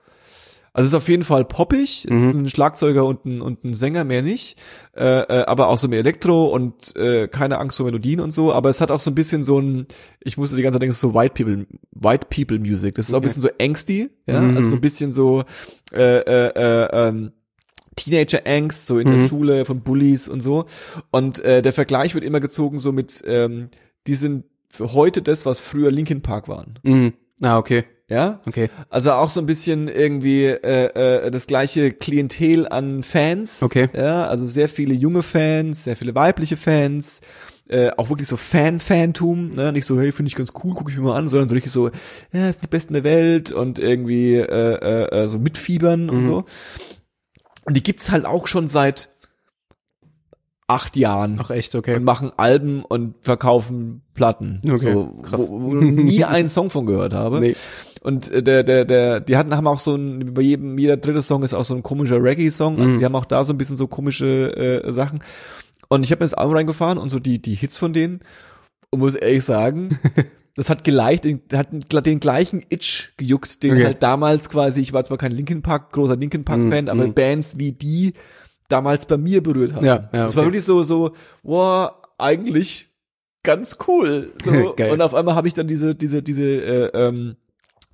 [0.71, 2.29] Also es ist auf jeden Fall poppig, es Mhm.
[2.29, 4.57] ist ein Schlagzeuger und ein, und ein Sänger, mehr nicht,
[4.95, 8.53] äh, äh, aber auch so mehr Elektro und äh, keine Angst vor Melodien und so,
[8.53, 9.87] aber es hat auch so ein bisschen so ein,
[10.23, 13.07] ich musste die ganze Zeit denken, es ist so White People, White People Music, das
[13.09, 14.57] ist auch ein bisschen so angsty, ja, Mhm.
[14.57, 15.43] also so ein bisschen so
[15.91, 17.31] äh, äh, äh, ähm,
[18.03, 19.19] Teenager-Angst, so in Mhm.
[19.21, 20.65] der Schule von Bullies und so.
[21.11, 23.69] Und äh, der Vergleich wird immer gezogen so mit, ähm,
[24.07, 26.79] die sind für heute das, was früher Linkin Park waren.
[26.83, 27.13] Mhm.
[27.41, 27.85] Ah, okay.
[28.09, 28.41] Ja?
[28.47, 28.69] Okay.
[28.89, 33.61] Also auch so ein bisschen irgendwie äh, äh, das gleiche Klientel an Fans.
[33.61, 33.89] Okay.
[33.95, 37.21] Ja, also sehr viele junge Fans, sehr viele weibliche Fans.
[37.67, 39.71] Äh, auch wirklich so Fan-Fantum, ne?
[39.71, 41.71] nicht so, hey, finde ich ganz cool, gucke ich mir mal an, sondern so richtig
[41.71, 41.91] so,
[42.33, 46.25] ja, die Besten der Welt und irgendwie äh, äh, äh, so mitfiebern und Mhm.
[46.25, 46.45] so.
[47.69, 49.09] Und die gibt's halt auch schon seit
[50.65, 51.95] acht Jahren Ach echt, okay.
[51.97, 54.59] und machen Alben und verkaufen Platten.
[54.67, 55.39] Okay, so, krass.
[55.39, 57.39] Wo, wo nie einen Song von gehört habe.
[57.39, 57.55] Nee.
[58.01, 61.21] Und äh, der, der, der, die hatten, haben auch so ein, bei jedem, jeder dritte
[61.21, 62.79] Song ist auch so ein komischer Reggae-Song.
[62.79, 62.97] Also Mhm.
[62.97, 65.19] die haben auch da so ein bisschen so komische äh, Sachen.
[65.89, 68.21] Und ich habe mir das Album reingefahren und so die, die Hits von denen
[68.89, 69.99] und muss ehrlich sagen,
[70.55, 71.69] das hat geleicht, hat
[72.05, 73.85] den gleichen Itch gejuckt, den Okay.
[73.85, 77.07] halt damals quasi, ich war zwar kein Linkin Park, großer Linkin Park Fan, Mhm, aber
[77.07, 77.13] mhm.
[77.13, 78.13] Bands wie die
[78.67, 79.85] damals bei mir berührt haben.
[79.85, 80.47] Ja, ja, Das war okay.
[80.49, 81.11] wirklich so, so,
[81.43, 82.87] wow, eigentlich
[83.43, 84.33] ganz cool.
[84.43, 84.75] So.
[84.75, 87.35] Und auf einmal habe ich dann diese, diese, diese äh, ähm,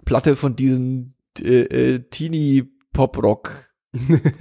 [0.04, 1.62] Platte von diesen äh,
[1.96, 3.70] äh, Teenie-Pop-Rock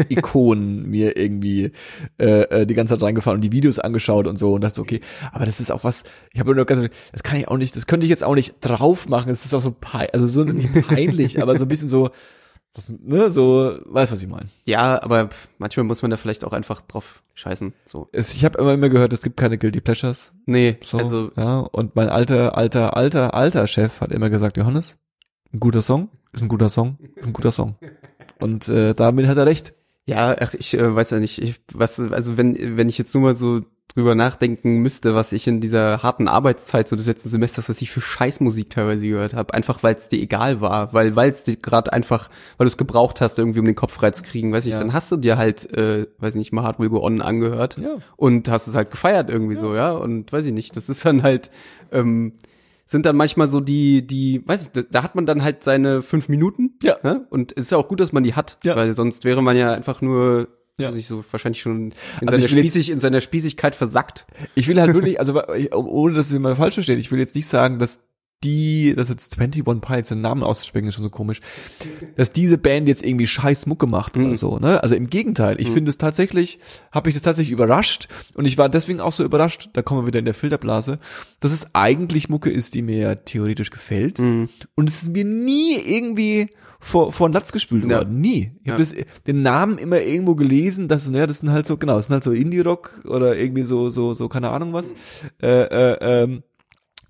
[0.09, 1.73] Ikonen mir irgendwie
[2.19, 4.83] äh, äh, die ganze Zeit reingefahren und die Videos angeschaut und so und dachte so,
[4.83, 5.01] okay,
[5.33, 7.87] aber das ist auch was, ich habe nur ganz, das kann ich auch nicht, das
[7.87, 10.73] könnte ich jetzt auch nicht drauf machen, das ist auch so pein, also so nicht
[10.87, 12.11] peinlich, aber so ein bisschen so,
[12.73, 14.49] das, ne, so, weißt was ich meine.
[14.65, 17.73] Ja, aber manchmal muss man da vielleicht auch einfach drauf scheißen.
[17.85, 18.09] So.
[18.11, 21.61] Es, ich habe immer, immer gehört, es gibt keine Guilty Pleasures, Nee, so, also ja,
[21.61, 24.97] und mein alter, alter, alter, alter Chef hat immer gesagt, Johannes,
[25.53, 27.77] ein guter Song ist ein guter Song, ist ein guter Song.
[28.45, 29.73] Und äh, damit hat er recht.
[30.07, 33.23] Ja, ach, ich äh, weiß ja nicht, ich, was, also wenn, wenn ich jetzt nur
[33.23, 33.63] mal so
[33.95, 37.91] drüber nachdenken müsste, was ich in dieser harten Arbeitszeit so des letzten Semesters, was ich
[37.91, 41.57] für Scheißmusik teilweise gehört habe, einfach weil es dir egal war, weil weil es dir
[41.57, 42.29] gerade einfach,
[42.59, 44.79] weil du es gebraucht hast, irgendwie um den Kopf frei zu kriegen, weiß ich, Ja.
[44.79, 47.79] dann hast du dir halt, äh, weiß ich nicht, My Heart Will Go On angehört
[47.81, 47.97] Ja.
[48.17, 51.23] und hast es halt gefeiert irgendwie so, ja, und weiß ich nicht, das ist dann
[51.23, 51.51] halt,
[51.93, 52.33] ähm,
[52.87, 56.29] sind dann manchmal so die, die, weiß ich, da, hat man dann halt seine fünf
[56.29, 56.75] Minuten.
[56.83, 56.97] Ja.
[57.03, 57.27] Ne?
[57.31, 58.77] Und es ist ja auch gut, dass man die hat, Ja.
[58.77, 60.89] weil sonst wäre man ja einfach nur, Ja.
[60.89, 64.27] weiß ich so, wahrscheinlich schon in, Also seiner, Spießig, in seiner Spießigkeit versackt.
[64.55, 67.35] Ich will halt wirklich, also ich- ohne dass ihr mal falsch versteht, ich will jetzt
[67.35, 68.07] nicht sagen, dass
[68.45, 71.41] die, das jetzt 21 Pilots, den Namen auszusprechen ist schon so komisch,
[72.17, 74.37] dass diese Band jetzt irgendwie scheiß Mucke macht oder Mhm.
[74.37, 74.83] so, ne?
[74.83, 76.59] Also im Gegenteil, ich finde es tatsächlich,
[76.93, 80.07] habe ich das tatsächlich überrascht und ich war deswegen auch so überrascht, da kommen wir
[80.07, 80.99] wieder in der Filterblase,
[81.41, 84.49] dass es eigentlich Mucke ist, die mir ja theoretisch gefällt Mhm.
[84.77, 86.49] und es ist mir nie irgendwie
[86.81, 87.99] vor, vor den Latz gespült Ja.
[88.01, 88.21] worden.
[88.21, 88.53] Nie.
[88.61, 88.73] Ich Ja.
[88.75, 88.95] habe das
[89.27, 92.25] den Namen immer irgendwo gelesen, dass, naja, das sind halt so, genau, das sind halt
[92.25, 94.93] so Indie-Rock oder irgendwie so, so, so, keine Ahnung was,
[95.43, 95.47] äh,
[95.93, 96.43] äh, ähm,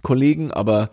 [0.02, 0.90] Kollegen, aber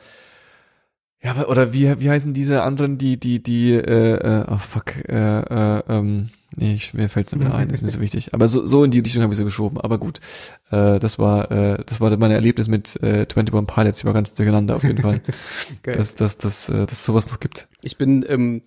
[1.24, 5.40] ja, oder wie, wie heißen diese anderen, die, die, die, äh, äh, oh fuck, äh,
[5.42, 8.34] äh, ähm, Nee, ich, mir fällt's nicht mehr ein, das ist nicht so wichtig.
[8.34, 9.80] Aber so, so in die Richtung habe ich so geschoben.
[9.80, 10.20] Aber gut,
[10.70, 14.00] äh, das war äh, das war mein Erlebnis mit äh, 21 Pilots.
[14.00, 15.22] Ich war ganz durcheinander auf jeden Fall,
[15.84, 15.96] Geil.
[15.96, 17.70] dass, dass, dass, äh, dass es sowas noch gibt.
[17.84, 18.64] Ich bin, ähm,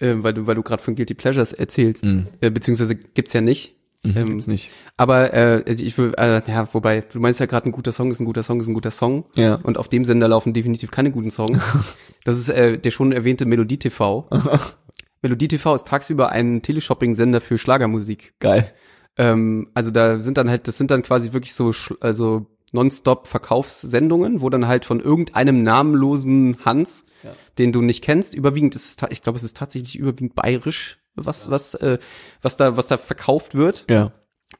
[0.00, 2.26] äh, weil du, weil du gerade von Guilty Pleasures erzählst, Mhm.
[2.42, 3.77] äh, beziehungsweise gibt's ja nicht.
[4.04, 4.70] Mhm, Ähm, gibt's nicht.
[4.96, 8.20] Aber äh, ich will, äh, ja, wobei, du meinst ja gerade, ein guter Song ist
[8.20, 9.24] ein guter Song ist ein guter Song.
[9.34, 9.56] Ja.
[9.62, 11.62] Und auf dem Sender laufen definitiv keine guten Songs.
[12.24, 14.28] Das ist äh, der schon erwähnte Melodie TV.
[15.22, 18.34] Melodie TV ist tagsüber ein Teleshopping-Sender für Schlagermusik.
[18.38, 18.70] Geil.
[19.16, 24.40] Ähm, also da sind dann halt, das sind dann quasi wirklich so, also nonstop Verkaufssendungen,
[24.40, 27.06] wo dann halt von irgendeinem namenlosen Hans,
[27.56, 31.50] den du nicht kennst, überwiegend ist es, ich glaube, es ist tatsächlich überwiegend bayerisch, was,
[31.50, 31.98] was, äh,
[32.42, 33.86] was da, was da verkauft wird.
[33.88, 34.12] Ja.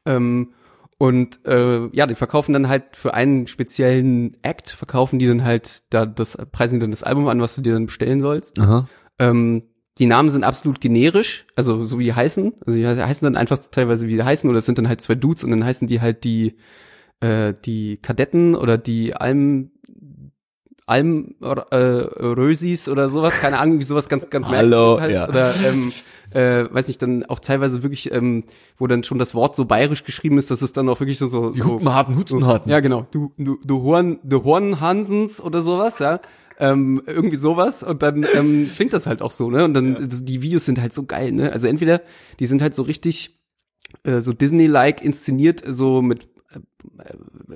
[0.06, 0.54] Ähm,
[0.98, 5.82] und äh, ja, die verkaufen dann halt für einen speziellen Act, verkaufen die dann halt
[5.92, 8.58] da das, preisen die dann das Album an, was du dir dann bestellen sollst.
[8.58, 8.88] Aha.
[9.20, 9.62] Ähm,
[9.98, 12.52] die Namen sind absolut generisch, also so wie die heißen.
[12.66, 15.14] Also die heißen dann einfach teilweise wie die heißen, oder es sind dann halt zwei
[15.14, 16.56] Dudes und dann heißen die halt die,
[17.20, 19.70] äh, die Kadetten oder die Alm,
[20.86, 25.28] Alm äh, Rösis oder sowas, keine Ahnung, wie sowas ganz, ganz Hallo, Merkwürdiges ja.
[25.28, 25.92] Oder ähm,
[26.30, 28.44] äh, weiß nicht, dann auch teilweise wirklich, ähm,
[28.76, 31.26] wo dann schon das Wort so bayerisch geschrieben ist, dass es dann auch wirklich so,
[31.26, 32.70] so Die so, Hupenharten, Hutzenharten.
[32.70, 33.06] ja, genau.
[33.10, 36.20] Du, du, du Horn, du Hornhansens oder sowas, ja.
[36.60, 39.64] Ähm, irgendwie sowas und dann ähm, klingt das halt auch so, ne?
[39.64, 41.52] Und dann das, die Videos sind halt so geil, ne?
[41.52, 42.02] Also entweder
[42.40, 43.38] die sind halt so richtig
[44.02, 46.26] äh, so Disney-like inszeniert, so mit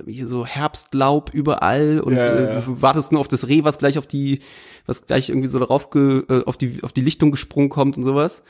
[0.07, 2.59] hier so Herbstlaub überall und Ja, ja, ja.
[2.59, 4.41] Äh, du wartest nur auf das Reh, was gleich auf die,
[4.85, 8.03] was gleich irgendwie so darauf ge, äh, auf die auf die Lichtung gesprungen kommt und
[8.03, 8.43] sowas.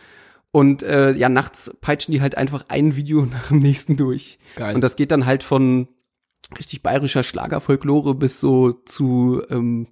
[0.52, 4.38] Und äh, ja, nachts peitschen die halt einfach ein Video nach dem nächsten durch.
[4.56, 4.76] Geil.
[4.76, 5.88] Und das geht dann halt von
[6.58, 9.88] richtig bayerischer Schlagerfolklore bis so zu ähm,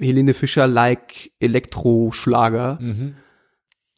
[0.00, 2.78] Helene Fischer-like Elektroschlager.
[2.80, 3.14] Mhm.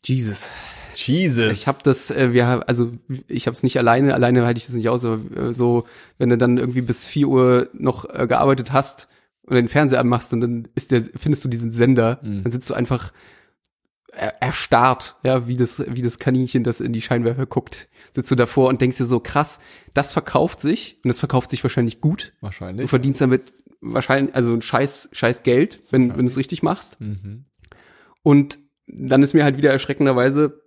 [0.05, 0.49] Jesus.
[0.97, 1.51] Jesus.
[1.53, 2.93] Ich habe das, äh, wir haben, also
[3.29, 5.85] ich habe es nicht alleine, alleine halte ich das nicht aus, aber äh, so,
[6.19, 9.09] wenn du dann irgendwie bis 4 Uhr noch äh, gearbeitet hast
[9.43, 12.43] und den Fernseher anmachst und dann ist der, findest du diesen Sender, Mhm.
[12.45, 13.13] dann sitzt du einfach
[14.17, 18.37] er, erstarrt, ja, wie das, wie das Kaninchen, das in die Scheinwerfer guckt, sitzt du
[18.37, 19.59] davor und denkst dir so, krass,
[19.93, 22.33] das verkauft sich und das verkauft sich wahrscheinlich gut.
[22.41, 22.89] Du Wahrscheinlich.
[22.89, 27.01] verdienst damit wahrscheinlich, also ein scheiß, scheiß Geld, wenn, wenn du es richtig machst.
[27.01, 27.45] Mhm.
[28.23, 30.63] Und dann ist mir halt wieder erschreckenderweise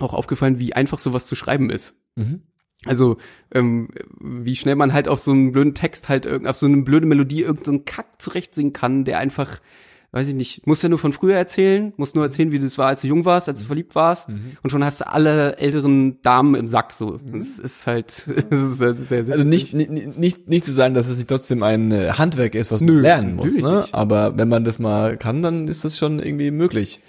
[0.00, 1.94] auch aufgefallen, wie einfach sowas zu schreiben ist.
[2.16, 2.42] Mhm.
[2.84, 3.18] Also,
[3.54, 3.88] ähm,
[4.20, 7.42] wie schnell man halt auf so einen blöden Text halt, auf so eine blöde Melodie
[7.42, 9.60] irgendeinen so Kack zurechtsingen kann, der einfach,
[10.10, 12.88] weiß ich nicht, muss ja nur von früher erzählen, muss nur erzählen, wie das war,
[12.88, 14.28] als du jung warst, als du verliebt warst.
[14.28, 17.20] Und schon hast du alle älteren Damen im Sack so.
[17.24, 20.94] Das ist halt, das ist sehr, sehr, sehr Also nicht, nicht, nicht, nicht zu sagen,
[20.94, 23.82] dass es nicht trotzdem ein äh, Handwerk ist, was man Nö, lernen muss, ne?
[23.82, 23.94] nicht.
[23.94, 27.00] Aber wenn man das mal kann, dann ist das schon irgendwie möglich.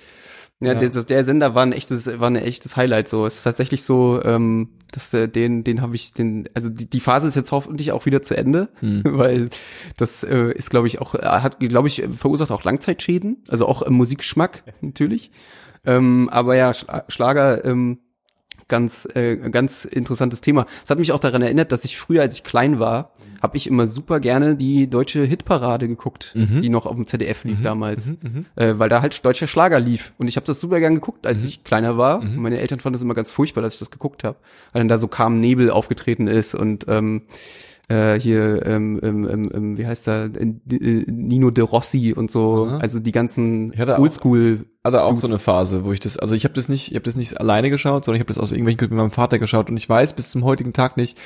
[0.66, 3.08] Ja, Der, das- der Sender war ein echtes, war ein echtes Highlight.
[3.10, 6.90] So, es ist tatsächlich so, ähm, dass äh, den, den habe ich, den, also die,
[6.90, 8.70] die Phase ist jetzt hoffentlich auch wieder zu Ende,
[9.04, 9.50] weil
[9.98, 13.82] das äh, ist, glaube ich, auch äh, hat, glaube ich, verursacht auch Langzeitschäden, also auch
[13.82, 15.32] im Musikgeschmack natürlich.
[15.86, 18.00] Ähm, aber ja, Schla Schlager, ähm,
[18.68, 20.66] ganz, äh, ganz interessantes Thema.
[20.84, 23.68] Es hat mich auch daran erinnert, dass ich früher, als ich klein war, habe ich
[23.68, 28.16] immer super gerne die deutsche Hitparade geguckt, die noch auf dem ZDF lief damals,
[28.56, 30.14] äh, weil da halt deutscher Schlager lief.
[30.18, 32.22] Und ich habe das super gern geguckt, als ich kleiner war.
[32.36, 34.38] Und meine Eltern fanden das immer ganz furchtbar, dass ich das geguckt habe,
[34.72, 36.56] weil dann da so Carmen Nebel aufgetreten ist.
[36.56, 37.24] Und ähm,
[37.90, 42.32] äh, hier, ähm, ähm, ähm, ähm, wie heißt er, äh, äh, Nino de Rossi und
[42.32, 42.78] so, Aha.
[42.78, 44.66] also die ganzen Oldschool.
[44.84, 45.22] hatte auch Dudes.
[45.22, 47.40] so eine Phase, wo ich das, also ich habe das nicht, ich habe das nicht
[47.40, 49.88] alleine geschaut, sondern ich habe das aus irgendwelchen Gründen mit meinem Vater geschaut und ich
[49.90, 51.18] weiß bis zum heutigen Tag nicht,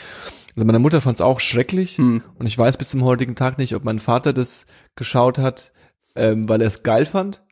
[0.55, 2.23] also meine Mutter fand es auch schrecklich Hm.
[2.39, 4.65] und ich weiß bis zum heutigen Tag nicht, ob mein Vater das
[4.95, 5.71] geschaut hat,
[6.15, 7.43] ähm, weil er es geil fand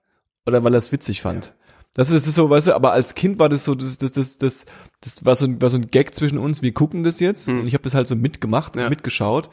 [0.48, 1.54] oder weil er es witzig fand.
[1.96, 4.12] Das ist, das ist so, weißt du, aber als Kind war das so, das, das,
[4.12, 4.66] das, das,
[5.02, 7.66] das war so ein, war so ein Gag zwischen uns, wir gucken das jetzt und
[7.68, 8.90] ich habe das halt so mitgemacht, Ja.
[8.90, 9.50] mitgeschaut.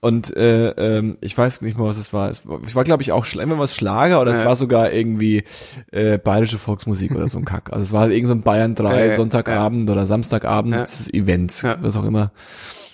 [0.00, 2.28] Und äh, ähm, ich weiß nicht mehr, was es war.
[2.28, 4.46] Es war, ich war glaube ich, auch entweder was Schlager oder es Ja.
[4.46, 5.44] war sogar irgendwie
[5.92, 7.72] äh, bayerische Volksmusik oder so ein Kack.
[7.72, 11.08] Also es war halt irgend so ein Bayern 3 Ja, Sonntagabend oder Samstagabend.
[11.12, 12.32] Event, was auch immer.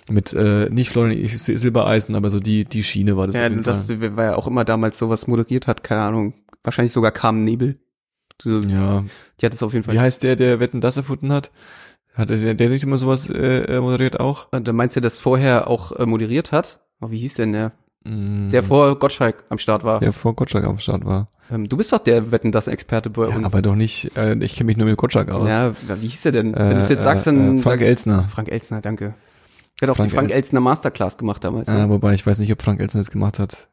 [0.07, 3.87] Mit äh, nicht Florian Sil- Silbereisen, aber so die die Schiene war das Ja, das
[3.89, 6.33] war ja auch immer damals sowas moderiert hat, keine Ahnung.
[6.63, 7.79] Wahrscheinlich sogar Carmen Nebel.
[8.41, 9.03] So, Ja.
[9.41, 9.95] Die hat es auf jeden Fall.
[9.95, 11.51] Wie heißt der, der Wetten das erfunden hat?
[12.13, 14.47] Hat der, der nicht immer sowas äh, äh, moderiert auch?
[14.51, 16.79] Und dann meinst du, der das vorher auch äh, moderiert hat?
[17.01, 17.71] Oh, wie hieß denn der?
[18.03, 19.99] Mm, Der vor Gottschalk am Start war.
[19.99, 21.29] der vor Gottschalk am Start war.
[21.51, 23.45] Ähm, du bist doch der Wetten das Experte bei Ja, uns.
[23.45, 25.47] aber doch nicht, äh, ich kenne mich nur mit Gottschalk aus.
[25.47, 26.55] Ja, wie hieß der denn?
[26.55, 28.27] Wenn du es Äh, jetzt sagst, äh, dann äh, Frank Elsner.
[28.29, 29.13] Frank Elsner, danke.
[29.79, 31.67] Der hat auch Frank die Frank Els- Elsner Masterclass gemacht damals.
[31.69, 31.83] Ne?
[31.83, 33.69] Äh, wobei ich weiß nicht, ob Frank Elsner das gemacht hat.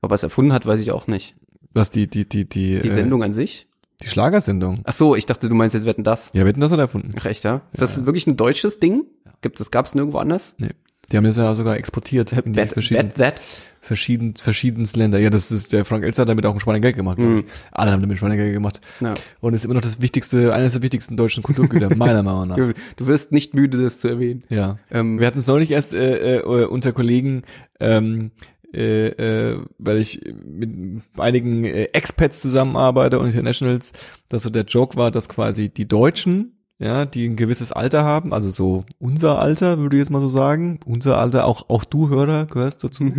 [0.00, 1.34] Aber was erfunden hat, weiß ich auch nicht.
[1.74, 3.68] Was die, die, die, die, Die äh, Sendung an sich?
[4.02, 4.80] Die Schlagersendung.
[4.84, 6.30] Ach so, ich dachte, du meinst jetzt Wetten das.
[6.34, 7.10] Ja, wir hätten das dann erfunden.
[7.18, 7.62] Ach echt, ja?
[7.72, 9.04] Ist das wirklich ein deutsches Ding?
[9.42, 10.54] Gibt es, gab's nirgendwo anders?
[10.58, 10.70] Nee.
[11.10, 13.40] Die haben das ja sogar exportiert in die Bet, verschiedenen, bet that?
[13.80, 15.18] verschieden, verschiedensten Länder.
[15.18, 17.18] Ja, das ist, der Frank Elster hat damit auch ein Schweinegeld gemacht.
[17.18, 17.44] ich.
[17.70, 18.80] Alle haben damit Schweinegeld gemacht.
[19.00, 19.12] Ja.
[19.40, 22.56] Und ist immer noch das wichtigste, eines der wichtigsten deutschen Kulturgüter, meiner Meinung nach.
[22.56, 24.44] Du, du wirst nicht müde, das zu erwähnen.
[24.48, 24.78] Ja.
[24.90, 27.42] Ähm, Wir hatten es neulich erst äh, äh, unter Kollegen,
[27.80, 28.30] ähm,
[28.72, 33.92] äh, äh, weil ich mit einigen äh, Expats zusammenarbeite und Internationals,
[34.28, 38.32] dass so der Joke war, dass quasi die Deutschen, ja, die ein gewisses Alter haben,
[38.32, 42.08] also so unser Alter, würde ich jetzt mal so sagen, unser Alter, auch auch du
[42.08, 43.04] Hörer gehörst dazu,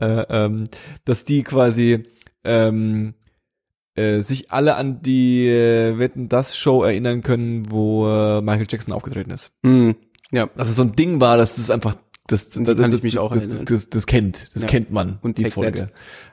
[0.00, 0.64] äh, ähm,
[1.04, 2.04] dass die quasi
[2.44, 3.14] ähm,
[3.96, 8.94] äh, sich alle an die äh, Wetten das Show erinnern können, wo äh, Michael Jackson
[8.94, 9.52] aufgetreten ist.
[9.62, 9.94] mh,
[10.30, 10.50] ja.
[10.56, 11.94] Also so ein Ding war, dass das einfach
[12.26, 14.68] das, das, das, das, ich mich auch das, das, kennt, das Ja.
[14.68, 15.90] kennt man Und die Folge.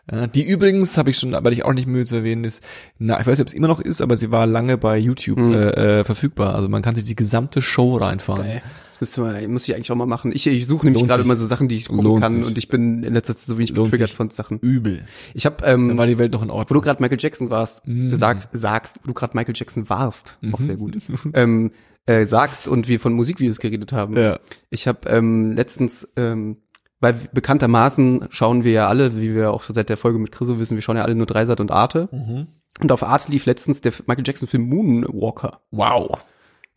[0.09, 2.63] Ja, die übrigens habe ich schon, weil ich auch nicht müde zu erwähnen ist,
[2.97, 5.37] na, ich weiß nicht, ob es immer noch ist, aber sie war lange bei YouTube
[5.37, 5.53] Mhm.
[5.53, 6.55] äh, äh, verfügbar.
[6.55, 8.43] Also man kann sich die gesamte Show reinfahren.
[8.45, 8.61] Geil.
[8.89, 10.31] Das müsste man, muss ich eigentlich auch mal machen.
[10.33, 12.45] Ich, ich suche nämlich gerade immer so Sachen, die ich gucken kann sich.
[12.45, 14.59] und ich bin in letzter Zeit so wenig Lohnt getriggert von Sachen.
[14.59, 15.03] Übel.
[15.33, 16.81] Ich habe, Dann ähm, war die Welt noch in wo du Ordnung.
[16.83, 18.15] gerade Michael Jackson warst, Mhm.
[18.15, 20.97] sagst, sagst, wo du gerade Michael Jackson warst, auch sehr gut,
[21.33, 21.71] ähm,
[22.05, 24.17] äh, sagst und wir von Musikvideos geredet haben.
[24.17, 24.39] Ja.
[24.69, 26.57] Ich habe ähm, letztens, ähm,
[26.99, 30.75] weil bekanntermaßen schauen wir ja alle, wie wir auch seit der Folge mit Chriso wissen,
[30.75, 32.09] wir schauen ja alle nur Dreisat und Arte.
[32.11, 32.47] Mhm.
[32.79, 35.61] Und auf Arte lief letztens der Michael Jackson Film Moonwalker.
[35.71, 36.19] Wow.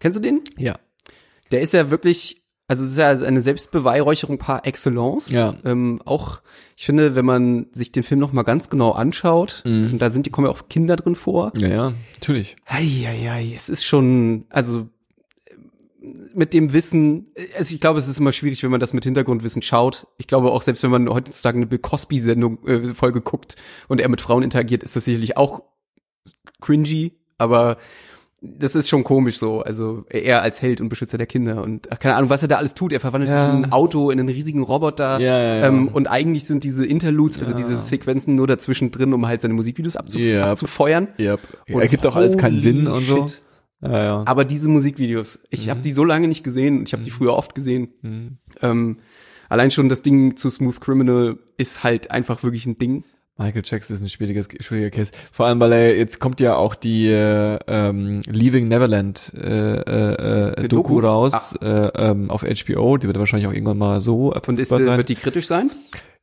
[0.00, 0.40] Kennst du den?
[0.58, 0.76] Ja.
[1.52, 5.30] Der ist ja wirklich, also es ist ja eine Selbstbeweihräucherung par excellence.
[5.30, 5.54] Ja.
[5.64, 6.40] Ähm, auch,
[6.76, 9.92] ich finde, wenn man sich den Film noch mal ganz genau anschaut, Mhm.
[9.92, 11.52] und da sind die kommen ja auch Kinder drin vor.
[11.58, 12.56] Ja, ja, natürlich.
[12.66, 14.88] Eieiei, es ist schon, also
[16.34, 19.62] mit dem Wissen, also ich glaube, es ist immer schwierig, wenn man das mit Hintergrundwissen
[19.62, 20.06] schaut.
[20.18, 23.56] Ich glaube auch, selbst wenn man heutzutage eine Bill Cosby-Sendung, äh, Folge guckt
[23.88, 25.62] und er mit Frauen interagiert, ist das sicherlich auch
[26.60, 27.78] cringy, aber
[28.46, 29.62] das ist schon komisch so.
[29.62, 32.56] Also er als Held und Beschützer der Kinder und ach, keine Ahnung, was er da
[32.56, 32.92] alles tut.
[32.92, 33.46] Er verwandelt Ja.
[33.46, 35.18] sich in ein Auto, in einen riesigen Roboter.
[35.18, 35.66] Ja, ja.
[35.66, 39.54] Ähm, und eigentlich sind diese Interludes, also diese Sequenzen nur dazwischen drin, um halt seine
[39.54, 40.50] Musikvideos abzuf Ja.
[40.50, 41.08] abzufeuern.
[41.16, 41.36] Ja.
[41.72, 43.26] Und Ergibt auch alles keinen Sinn und so.
[43.28, 43.40] shit.
[43.84, 44.22] Ja, ja.
[44.26, 45.70] Aber diese Musikvideos, ich Mhm.
[45.70, 48.38] habe die so lange nicht gesehen und ich habe die früher oft gesehen.
[48.62, 48.98] Ähm,
[49.48, 53.04] allein schon das Ding zu Smooth Criminal ist halt einfach wirklich ein Ding.
[53.36, 55.10] Michael Jackson ist ein schwieriges, schwieriger Case.
[55.32, 60.52] Vor allem, weil er jetzt kommt ja auch die äh, ähm, Leaving Neverland äh, äh,
[60.64, 61.06] äh, Doku, Doku?
[61.06, 61.66] raus äh,
[61.96, 62.96] ähm, auf HBO.
[62.96, 64.86] Die wird wahrscheinlich auch irgendwann mal so Und ist, sein.
[64.86, 65.68] wird die kritisch sein?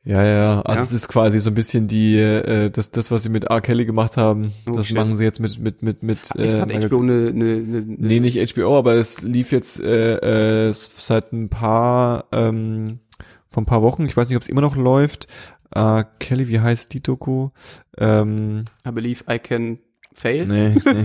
[0.04, 0.62] Ja, ja, ja.
[0.62, 0.84] Also Ja.
[0.84, 3.62] es ist quasi so ein bisschen die äh, das das was sie mit R.
[3.62, 4.52] Kelly gemacht haben.
[4.68, 4.96] Oh, das shit.
[4.98, 6.18] machen sie jetzt mit mit mit mit.
[6.38, 10.70] Echt, hat Michael- HBO eine, eine, eine, Nee, nicht HBO, aber es lief jetzt äh,
[10.70, 13.00] äh, seit ein paar ähm,
[13.48, 14.06] vor ein paar Wochen.
[14.06, 15.28] Ich weiß nicht, ob es immer noch läuft.
[15.74, 17.50] Äh, Kelly, wie heißt die Doku?
[17.98, 19.78] Ähm, I believe I can
[20.14, 20.46] fail.
[20.46, 21.04] Nee, nee.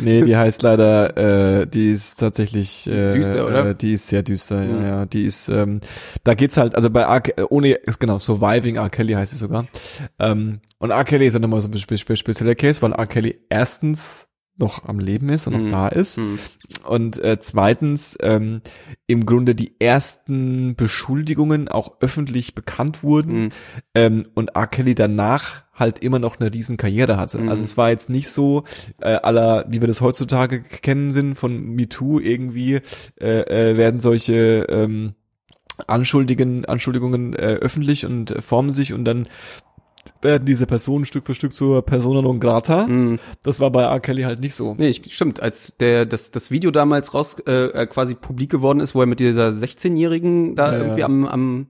[0.00, 3.66] nee, die heißt leider, äh, die ist tatsächlich, ist äh, düster, oder?
[3.70, 4.82] Äh, die ist sehr düster, Mhm.
[4.82, 5.06] ja, ja.
[5.06, 5.80] Die ist, ähm,
[6.24, 7.20] da geht's halt, also bei R.
[7.20, 8.90] Ke- ohne, ist genau, Surviving R.
[8.90, 9.66] Kelly heißt es sogar.
[10.18, 11.04] Ähm, und R.
[11.04, 13.06] Kelly ist dann nochmal so ein spe spe spezieller Case, weil R.
[13.06, 14.27] Kelly erstens
[14.58, 15.70] noch am Leben ist und noch Mhm.
[15.70, 16.16] da ist.
[16.16, 16.38] Hm.
[16.84, 18.60] Und äh, zweitens ähm,
[19.06, 23.48] im Grunde die ersten Beschuldigungen auch öffentlich bekannt wurden Mhm.
[23.94, 24.66] ähm, und R.
[24.66, 27.38] Kelly danach halt immer noch eine riesen Karriere hatte.
[27.38, 27.48] Mhm.
[27.48, 28.64] Also es war jetzt nicht so
[29.00, 32.80] äh, aller, wie wir das heutzutage kennen sind von MeToo irgendwie
[33.20, 35.14] äh, äh, werden solche ähm,
[35.86, 39.28] Anschuldigen, Anschuldigungen äh, öffentlich und äh, formen sich und dann
[40.22, 42.86] werden diese Personen Stück für Stück zur Persona non grata.
[42.86, 43.18] Hm.
[43.42, 44.00] Das war bei R.
[44.00, 44.74] Kelly halt nicht so.
[44.78, 45.40] Nee, ich, stimmt.
[45.40, 49.06] Als der das das Video damals raus äh, äh, quasi publik geworden ist, wo er
[49.06, 51.06] mit dieser 16-Jährigen da Ja, irgendwie ja.
[51.06, 51.66] am am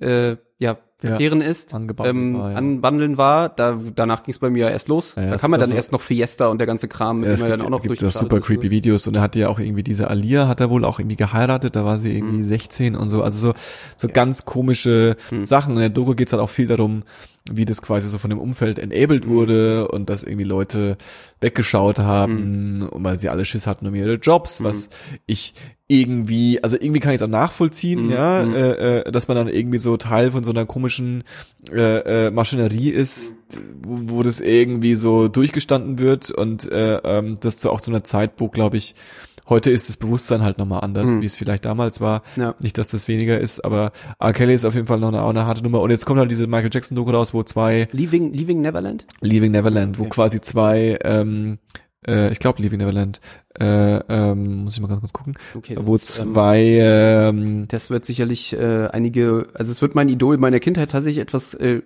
[0.00, 2.56] äh, ja verkehren ist, angebandelt ähm, war, ja.
[2.56, 3.48] anbandeln war.
[3.50, 5.14] Da danach ging es bei mir erst los.
[5.16, 7.20] Ja, ja, da kam ja gibt dann also- erst noch Fiesta und der ganze Kram,
[7.20, 9.14] mit Ja, dem er gibt, dann auch noch gibt durch da super creepy Videos und
[9.16, 11.98] er hatte ja auch irgendwie diese Alia hat er wohl auch irgendwie geheiratet, da war
[11.98, 12.44] sie irgendwie Mhm.
[12.44, 13.54] 16 und so, also so
[13.96, 15.44] so ganz komische Mhm.
[15.44, 15.70] Sachen.
[15.72, 17.02] Und in der Doku geht's halt auch viel darum,
[17.50, 19.30] wie das quasi so von dem Umfeld enabled Mhm.
[19.30, 20.96] wurde und dass irgendwie Leute
[21.40, 24.64] weggeschaut haben, und weil sie alle Schiss hatten um ihre Jobs, Mhm.
[24.64, 24.88] was
[25.26, 25.54] ich
[26.00, 28.10] irgendwie, also irgendwie kann ich es auch nachvollziehen, Mhm.
[28.12, 28.54] ja, Mhm.
[28.54, 31.24] äh, dass man dann irgendwie so Teil von so einer komischen
[31.72, 33.34] äh, äh, Maschinerie ist,
[33.82, 38.04] wo, wo das irgendwie so durchgestanden wird und äh, ähm, das zu auch zu einer
[38.04, 38.94] Zeit, wo glaube ich
[39.48, 41.20] heute ist das Bewusstsein halt nochmal anders, Mhm.
[41.20, 42.22] wie es vielleicht damals war.
[42.36, 42.54] Ja.
[42.62, 43.90] Nicht, dass das weniger ist, aber
[44.20, 44.32] R.
[44.32, 45.80] Kelly ist auf jeden Fall noch eine, auch eine harte Nummer.
[45.82, 49.04] Und jetzt kommt halt diese Michael Jackson Doku raus, wo zwei Leaving Leaving Neverland?
[49.20, 50.10] Leaving Neverland, wo Okay.
[50.10, 51.58] quasi zwei ähm,
[52.06, 53.20] äh, ich glaube Leaving Neverland,
[53.58, 53.64] äh,
[54.08, 58.04] ähm, muss ich mal ganz kurz gucken, Okay, wo ist, ähm, zwei ähm, das wird
[58.04, 61.82] sicherlich äh, einige, also es wird mein Idol meiner Kindheit tatsächlich etwas äh,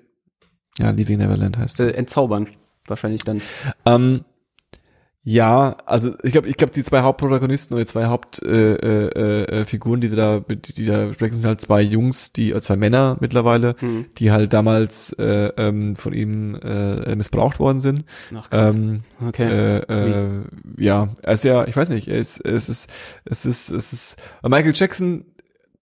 [0.78, 1.80] ja Leaving Neverland heißt.
[1.80, 2.48] äh, entzaubern,
[2.86, 3.42] wahrscheinlich dann.
[3.84, 4.24] Ähm,
[5.28, 9.42] Ja, also ich glaube, ich glaube, die zwei Hauptprotagonisten oder die zwei Hauptfiguren, äh, äh,
[9.62, 13.16] äh, Figuren, die da, die, da sprechen, sind halt zwei Jungs, die äh, zwei Männer
[13.18, 14.06] mittlerweile, Mhm.
[14.18, 18.04] die halt damals äh, ähm, von ihm äh, missbraucht worden sind.
[18.36, 18.76] Ach, krass.
[18.76, 19.50] Ähm, okay.
[19.50, 20.42] äh, äh,
[20.78, 22.88] ja, er ist ja, ich weiß nicht, ist, es ist,
[23.24, 25.24] es ist, es ist, bei Michael Jackson,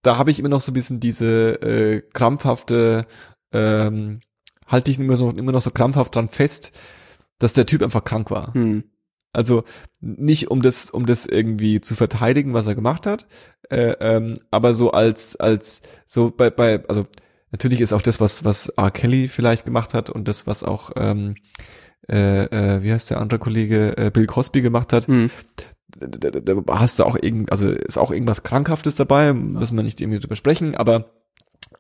[0.01, 3.05] da habe ich immer noch so ein bisschen diese äh, krampfhafte,
[3.53, 4.21] ähm,
[4.67, 6.73] halte ich immer so, immer noch so krampfhaft dran fest,
[7.39, 8.55] dass der Typ einfach krank war.
[8.55, 8.85] hm.
[9.35, 9.65] Also
[10.01, 13.27] nicht um das, um das irgendwie zu verteidigen, was er gemacht hat,
[13.71, 17.07] äh, ähm, aber so als, als so bei, bei, also
[17.51, 18.91] natürlich ist auch das, was, was R.
[18.91, 21.37] Kelly vielleicht gemacht hat und das, was auch ähm,
[22.09, 25.31] äh, äh, wie heißt der andere Kollege, äh, Bill Cosby gemacht hat, Hm.
[25.99, 29.85] da, da, da hast du auch irgend, also ist auch irgendwas Krankhaftes dabei, müssen wir
[29.85, 31.13] nicht irgendwie drüber sprechen, aber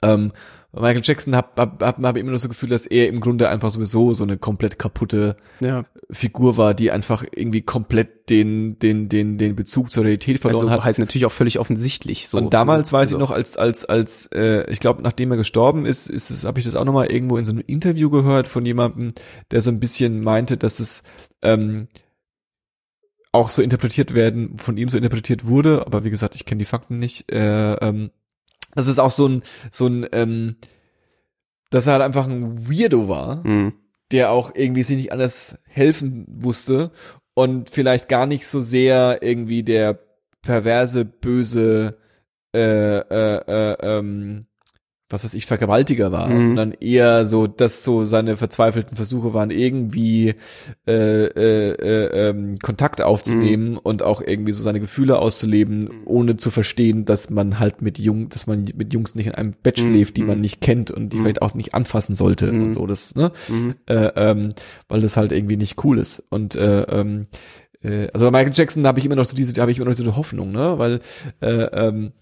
[0.03, 0.33] ähm,
[0.75, 3.49] Michael Jackson hab, hab, hab, hab immer nur so das Gefühl, dass er im Grunde
[3.49, 5.85] einfach sowieso so eine komplett kaputte Ja.
[6.11, 10.72] Figur war, die einfach irgendwie komplett den, den, den, den Bezug zur Realität verloren Also
[10.75, 10.85] hat.
[10.85, 12.29] halt natürlich auch völlig offensichtlich.
[12.29, 12.39] So.
[12.39, 15.87] und damals weiß Also, ich noch, als, als, als, äh, ich glaube, nachdem er gestorben
[15.87, 18.64] ist, ist es, habe ich das auch nochmal irgendwo in so einem Interview gehört von
[18.66, 19.12] jemandem,
[19.51, 21.03] der so ein bisschen meinte, dass es
[21.43, 21.89] ähm,
[23.33, 26.64] auch so interpretiert werden, von ihm so interpretiert wurde, aber wie gesagt, ich kenne die
[26.66, 28.11] Fakten nicht, äh, ähm,
[28.75, 30.55] dass es auch so ein, so ein, ähm,
[31.70, 33.72] dass er halt einfach ein Weirdo war, Hm.
[34.12, 36.91] der auch irgendwie sich nicht anders helfen wusste
[37.35, 39.99] und vielleicht gar nicht so sehr irgendwie der
[40.43, 41.97] perverse, böse,
[42.55, 44.47] äh, äh, äh, ähm,
[45.15, 46.43] was weiß ich, Vergewaltiger war, Mhm.
[46.43, 50.35] sondern eher so, dass so seine verzweifelten Versuche waren, irgendwie
[50.87, 50.93] äh,
[51.25, 57.05] äh, äh, ähm, Kontakt aufzunehmen und auch irgendwie so seine Gefühle auszuleben, ohne zu verstehen,
[57.05, 59.83] dass man halt mit Jung, dass man mit Jungs nicht in einem Bett Mhm.
[59.93, 60.43] schläft, die man Mhm.
[60.43, 62.62] nicht kennt und die vielleicht auch nicht anfassen sollte Mhm.
[62.65, 63.31] und so, das, ne?
[63.49, 63.75] Mhm.
[63.87, 64.49] äh, ähm,
[64.89, 66.23] weil das halt irgendwie nicht cool ist.
[66.29, 67.23] Und äh, ähm,
[67.83, 69.95] äh, also bei Michael Jackson habe ich immer noch so diese, habe ich immer noch
[69.95, 70.75] so eine Hoffnung, ne?
[70.79, 71.01] Weil
[71.41, 71.47] äh,
[71.87, 72.12] ähm,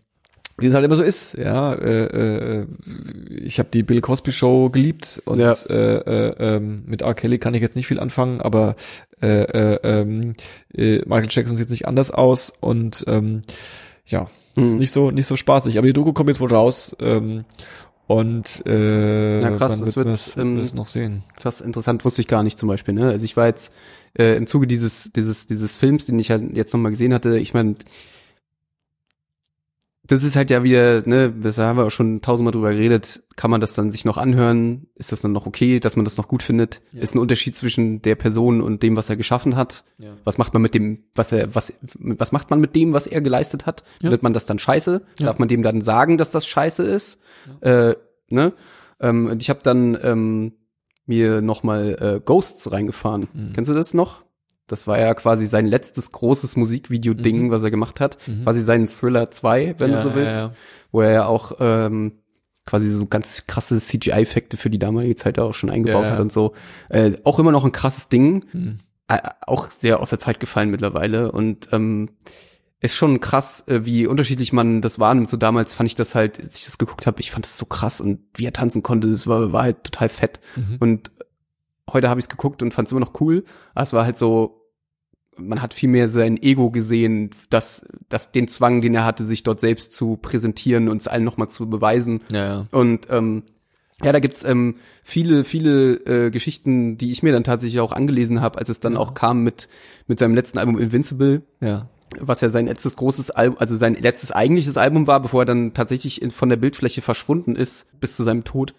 [0.59, 1.73] wie es halt immer so ist, ja.
[1.75, 2.67] Äh, äh,
[3.43, 5.53] ich habe die Bill Cosby Show geliebt und Ja.
[5.69, 7.15] äh, äh, ähm, mit R.
[7.15, 8.77] Kelly kann ich jetzt nicht viel anfangen, aber
[9.23, 10.35] äh, äh, ähm,
[10.75, 13.43] äh, Michael Jackson sieht nicht anders aus und ähm,
[14.07, 14.77] ja, ist Mhm.
[14.79, 15.79] nicht so nicht so spaßig.
[15.79, 16.95] Aber die Doku kommt jetzt wohl raus.
[17.01, 17.45] Ähm,
[18.09, 21.23] und äh, Ja, krass, dann das wird wird, wir's- ähm, noch sehen.
[21.41, 22.93] Krass, interessant, wusste ich gar nicht zum Beispiel.
[22.95, 23.09] Ne?
[23.09, 23.73] Also ich war jetzt
[24.19, 27.39] äh, im Zuge dieses dieses dieses Films, den ich halt jetzt nochmal gesehen hatte.
[27.39, 27.77] Ich meine,
[30.05, 33.23] das ist halt ja wieder, ne, das haben wir auch schon tausendmal drüber geredet.
[33.37, 34.89] Kann man das dann sich noch anhören?
[34.97, 36.83] Ist das dann noch okay, dass man das noch gut findet?
[36.93, 37.03] Ja.
[37.03, 39.85] Ist ein Unterschied zwischen der Person und dem, was er geschaffen hat?
[39.99, 40.11] Ja.
[40.25, 43.21] Was macht man mit dem, was er, was, was macht man mit dem, was er
[43.21, 43.85] geleistet hat?
[44.01, 44.09] Ja.
[44.09, 45.03] Findet man das dann scheiße?
[45.19, 47.21] Darf man dem dann sagen, dass das scheiße ist?
[47.61, 47.95] Äh,
[48.29, 48.55] ne?
[48.99, 50.53] Ähm, und ich habe dann ähm,
[51.07, 53.29] mir noch mal äh, Ghosts reingefahren.
[53.33, 53.53] Mhm.
[53.53, 54.25] Kennst du das noch?
[54.73, 57.51] Das war ja quasi sein letztes großes Musikvideo-Ding, Mhm.
[57.51, 58.19] was er gemacht hat.
[58.27, 58.43] Mhm.
[58.45, 60.33] Quasi sein Thriller 2, wenn Ja, du so willst.
[60.35, 60.53] ja, ja.
[60.91, 62.13] Wo er ja auch ähm,
[62.67, 66.55] quasi so ganz krasse CGI-Effekte für die damalige Zeit auch schon eingebaut hat und so.
[66.89, 68.79] Äh, auch immer noch ein krasses Ding Mhm.
[69.09, 72.09] äh, auch sehr aus der Zeit gefallen mittlerweile und ähm,
[72.81, 75.29] ist schon krass, äh, wie unterschiedlich man das wahrnimmt.
[75.31, 77.65] So damals fand ich das halt, als ich das geguckt habe, ich fand das so
[77.67, 80.41] krass und wie er tanzen konnte, das war, war halt total fett.
[80.57, 80.77] Mhm.
[80.81, 81.11] Und
[81.93, 83.45] heute habe ich es geguckt und fand es immer noch cool.
[83.75, 84.62] Aber es war halt so,
[85.37, 89.43] man hat viel mehr sein Ego gesehen, dass, dass den Zwang, den er hatte, sich
[89.43, 92.21] dort selbst zu präsentieren und es allen nochmal zu beweisen.
[92.33, 92.67] Ja, ja.
[92.71, 93.45] Und ähm,
[94.03, 95.95] ja, da gibt's ähm, viele, viele
[96.27, 99.43] äh, Geschichten, die ich mir dann tatsächlich auch angelesen habe, als es dann auch kam
[99.45, 99.69] mit
[100.07, 101.89] mit seinem letzten Album Invincible, Ja.
[102.19, 105.73] was ja sein letztes großes Album, also sein letztes eigentliches Album war, bevor er dann
[105.73, 108.75] tatsächlich in, von der Bildfläche verschwunden ist bis zu seinem Tod.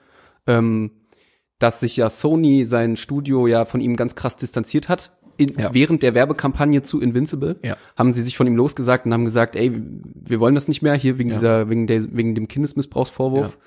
[0.45, 0.91] Ähm,
[1.59, 5.13] dass sich ja Sony sein Studio ja von ihm ganz krass distanziert hat.
[5.37, 5.73] In, Ja.
[5.73, 7.75] Während der Werbekampagne zu Invincible Ja.
[7.97, 9.71] haben sie sich von ihm losgesagt und haben gesagt, ey,
[10.13, 11.35] wir wollen das nicht mehr hier wegen Ja.
[11.35, 13.57] dieser, wegen der, wegen dem Kindesmissbrauchsvorwurf,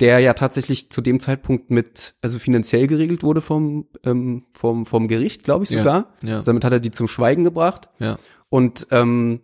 [0.00, 5.06] der ja tatsächlich zu dem Zeitpunkt mit, also finanziell geregelt wurde vom, ähm, vom, vom
[5.06, 6.14] Gericht, glaube ich sogar.
[6.24, 6.42] Ja.
[6.42, 7.88] Damit hat er die zum Schweigen gebracht.
[7.98, 8.18] Ja.
[8.48, 9.40] Und ähm,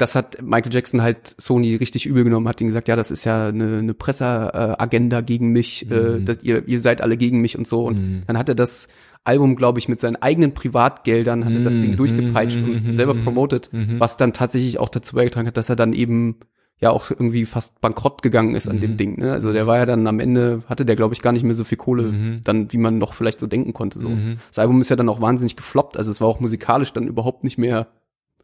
[0.00, 3.24] das hat Michael Jackson halt Sony richtig übel genommen, hat ihnen gesagt, ja, das ist
[3.24, 6.24] ja eine, eine Presseagenda gegen mich, äh, Mhm.
[6.24, 7.84] dass ihr, ihr seid alle gegen mich und so.
[7.86, 8.22] Und Mhm.
[8.26, 8.88] dann hat er das
[9.24, 11.96] Album, glaube ich, mit seinen eigenen Privatgeldern, hat er das Ding Mhm.
[11.96, 12.94] durchgepeitscht und Mhm.
[12.94, 14.00] selber promotet, Mhm.
[14.00, 16.36] was dann tatsächlich auch dazu beigetragen hat, dass er dann eben
[16.82, 18.80] ja auch irgendwie fast bankrott gegangen ist an Mhm.
[18.80, 19.18] dem Ding.
[19.20, 19.30] Ne?
[19.32, 21.64] Also der war ja dann am Ende, hatte der, glaube ich, gar nicht mehr so
[21.64, 22.40] viel Kohle, Mhm.
[22.44, 23.98] dann wie man noch vielleicht so denken konnte.
[23.98, 24.08] So.
[24.08, 24.38] Mhm.
[24.48, 27.44] Das Album ist ja dann auch wahnsinnig gefloppt, also es war auch musikalisch dann überhaupt
[27.44, 27.88] nicht mehr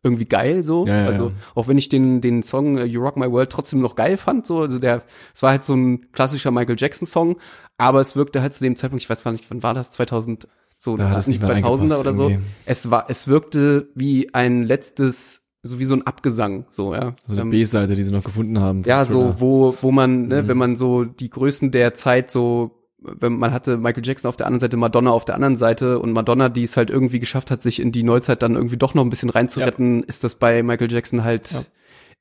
[0.07, 0.87] irgendwie geil so.
[0.87, 3.81] Ja, ja, also auch wenn ich den den Song äh, You Rock My World trotzdem
[3.81, 5.03] noch geil fand, so also der
[5.35, 7.37] es war halt so ein klassischer Michael Jackson Song,
[7.77, 10.49] aber es wirkte halt zu dem Zeitpunkt, ich weiß gar nicht, wann war das 2000
[10.79, 12.29] so Ja, das nicht nicht mehr 2000er eingepasst oder so.
[12.29, 12.45] irgendwie.
[12.67, 17.15] Es war, es wirkte wie ein letztes, so wie so ein Abgesang, so ja.
[17.27, 18.83] So eine Ähm, B-Seite, die sie noch gefunden haben.
[18.85, 20.49] ja, so, wo, wo man, ne, Mhm.
[20.49, 22.73] wenn man so die Größen der Zeit so,
[23.21, 26.49] man hatte Michael Jackson auf der anderen Seite, Madonna auf der anderen Seite und Madonna,
[26.49, 29.11] die es halt irgendwie geschafft hat, sich in die Neuzeit dann irgendwie doch noch ein
[29.11, 31.61] bisschen reinzuretten, ist das bei Michael Jackson halt Ja.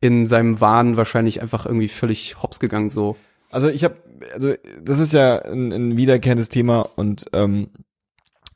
[0.01, 3.15] in seinem Wahn wahrscheinlich einfach irgendwie völlig hops gegangen, so.
[3.51, 3.95] Also ich habe,
[4.33, 7.69] also das ist ja ein, ein wiederkehrendes Thema und ähm,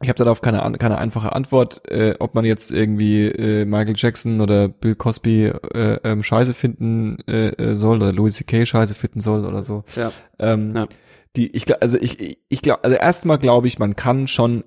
[0.01, 4.39] ich habe darauf keine keine einfache Antwort, äh, ob man jetzt irgendwie äh, Michael Jackson
[4.39, 8.65] oder Bill Cosby äh, ähm, Scheiße finden äh, äh, soll oder Louis C.K.
[8.65, 9.83] Scheiße finden soll oder so.
[9.97, 10.11] Ja.
[10.39, 10.87] Ähm, Ja.
[11.35, 14.63] Die, ich glaub- also ich ich, ich glaube, also erstmal glaube ich, man kann schon,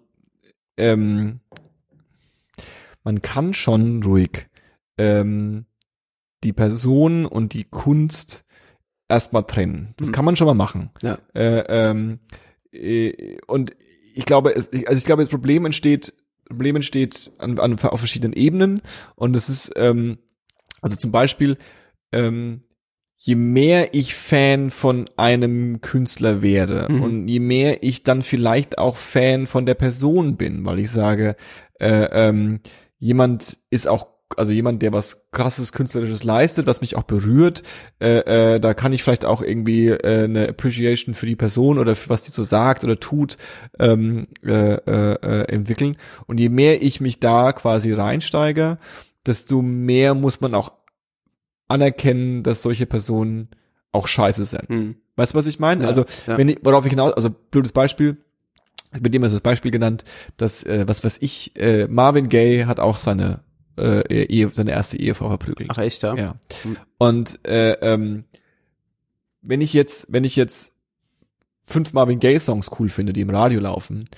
[0.76, 1.40] ähm,
[3.04, 4.46] man kann schon ruhig
[4.98, 5.66] ähm,
[6.44, 8.44] die Person und die Kunst
[9.08, 9.94] erstmal trennen.
[9.96, 10.12] Das Mhm.
[10.12, 10.90] kann man schon mal machen.
[11.02, 11.18] Ja.
[11.34, 12.20] Äh, ähm,
[12.72, 13.74] äh, und
[14.14, 16.12] ich glaube, es, also ich glaube, das Problem entsteht,
[16.48, 18.82] Problem entsteht an, an, auf verschiedenen Ebenen
[19.16, 20.18] und es ist, ähm,
[20.80, 21.56] also zum Beispiel,
[22.12, 22.62] ähm,
[23.24, 27.02] je mehr ich Fan von einem Künstler werde Mhm.
[27.02, 31.36] und je mehr ich dann vielleicht auch Fan von der Person bin, weil ich sage,
[31.78, 32.58] äh, ähm,
[32.98, 37.62] jemand ist auch also jemand, der was krasses künstlerisches leistet, was mich auch berührt,
[38.00, 41.94] äh, äh, da kann ich vielleicht auch irgendwie äh, eine Appreciation für die Person oder
[41.94, 43.36] für was die so sagt oder tut
[43.78, 45.96] ähm, äh, äh, äh, entwickeln.
[46.26, 48.78] Und je mehr ich mich da quasi reinsteige,
[49.26, 50.72] desto mehr muss man auch
[51.72, 53.48] anerkennen, dass solche Personen
[53.90, 54.68] auch scheiße sind.
[54.68, 54.96] Hm.
[55.16, 55.82] Weißt du, was ich meine?
[55.82, 56.38] Ja, also, ja.
[56.38, 58.16] wenn ich, worauf ich hinaus, also blödes Beispiel,
[59.00, 60.04] mit dem ist das Beispiel genannt,
[60.36, 63.40] dass, äh, was weiß ich, äh, Marvin Gaye hat auch seine,
[63.78, 65.70] äh, Ehe, seine erste Ehefrau verprügelt.
[65.72, 66.14] Ach echt, ja?
[66.14, 66.34] Ja.
[66.62, 66.76] Hm.
[66.98, 68.24] Und äh, ähm,
[69.40, 70.72] wenn ich jetzt, wenn ich jetzt
[71.62, 74.08] fünf Marvin Gaye Songs cool finde, die im Radio laufen,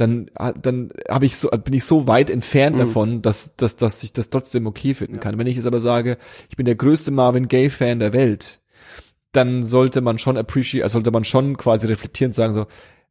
[0.00, 0.26] dann
[0.62, 2.80] dann habe ich so bin ich so weit entfernt Mhm.
[2.80, 5.20] davon, dass dass dass ich das trotzdem okay finden Ja.
[5.20, 5.38] kann.
[5.38, 6.16] Wenn ich jetzt aber sage,
[6.48, 8.60] ich bin der größte Marvin Gaye Fan der Welt,
[9.32, 12.66] dann sollte man schon appreciate, also sollte man schon quasi reflektierend sagen so,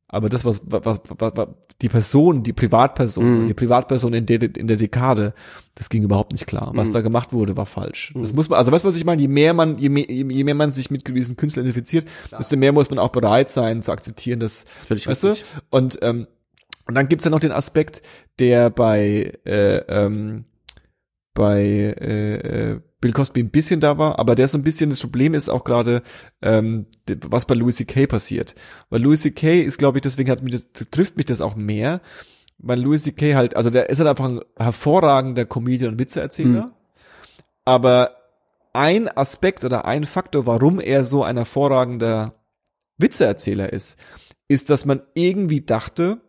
[0.08, 1.00] aber das was was, was,
[1.36, 1.48] was,
[1.82, 3.48] die Person, die Privatperson, Mhm.
[3.48, 5.34] die Privatperson in der in der Dekade,
[5.76, 6.72] das ging überhaupt nicht klar.
[6.76, 6.94] Was Mhm.
[6.94, 8.12] da gemacht wurde, war falsch.
[8.16, 8.36] Das Mhm.
[8.36, 9.22] muss man, also weißt du, was ich meine?
[9.22, 12.74] Je mehr man, je mehr, je mehr man sich mit gewissen Künstlern identifiziert, desto mehr
[12.74, 15.36] muss man auch bereit sein zu akzeptieren, dass, Völlig weißt du?
[15.70, 16.28] Und ähm,
[16.90, 18.02] und dann gibt's ja noch den Aspekt,
[18.40, 20.46] der bei äh, ähm,
[21.36, 22.36] bei äh,
[22.74, 25.48] äh, Bill Cosby ein bisschen da war, aber der so ein bisschen das Problem ist
[25.50, 26.02] auch gerade,
[26.42, 26.88] ähm,
[27.28, 28.08] was bei Louis C.K.
[28.08, 28.56] passiert.
[28.90, 29.62] Weil Louis C.K.
[29.62, 32.02] ist, glaube ich, deswegen hat mich das, trifft mich das auch mehr,
[32.58, 33.36] weil Louis C.K.
[33.36, 36.72] halt, also der ist halt einfach ein hervorragender Comedian und Witzeerzähler, Mhm.
[37.66, 38.16] aber
[38.74, 42.34] ein Aspekt oder ein Faktor, warum er so ein hervorragender
[42.98, 43.98] Witzeerzähler ist,
[44.50, 46.20] ist, dass man irgendwie dachte,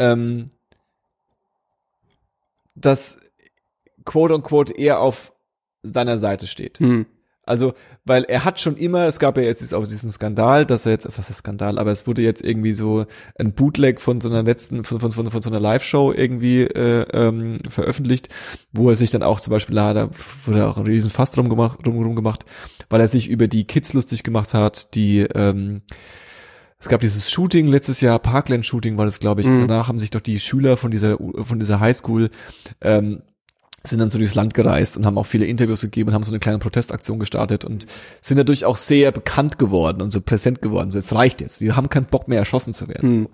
[0.00, 0.50] ähm,
[2.74, 3.18] dass
[4.04, 5.32] quote unquote er auf
[5.82, 6.78] seiner Seite steht.
[6.78, 7.06] Hm.
[7.44, 7.72] Also,
[8.04, 11.08] weil er hat schon immer, es gab ja jetzt auch diesen Skandal, dass er jetzt,
[11.18, 13.06] was ist Skandal, aber es wurde jetzt irgendwie so
[13.38, 17.06] ein Bootleg von so einer letzten, von, von, von, von so einer Live-Show irgendwie äh,
[17.12, 18.28] ähm, veröffentlicht,
[18.72, 20.10] wo er sich dann auch zum Beispiel, da da
[20.46, 22.44] wurde auch ein riesen Fass drum gemacht, drum, drum gemacht,
[22.88, 25.82] weil er sich über die Kids lustig gemacht hat, die ähm,
[26.80, 29.46] es gab dieses Shooting letztes Jahr, Parkland-Shooting war das, glaube ich.
[29.46, 29.68] Mhm.
[29.68, 32.30] Danach haben sich doch die Schüler von dieser von dieser Highschool
[32.80, 33.22] ähm,
[33.82, 36.30] sind dann so durchs Land gereist und haben auch viele Interviews gegeben und haben so
[36.30, 37.86] eine kleine Protestaktion gestartet und
[38.20, 40.90] sind dadurch auch sehr bekannt geworden und so präsent geworden.
[40.90, 41.60] So, es reicht jetzt.
[41.60, 43.10] Wir haben keinen Bock mehr, erschossen zu werden.
[43.10, 43.22] Hm.
[43.22, 43.30] So.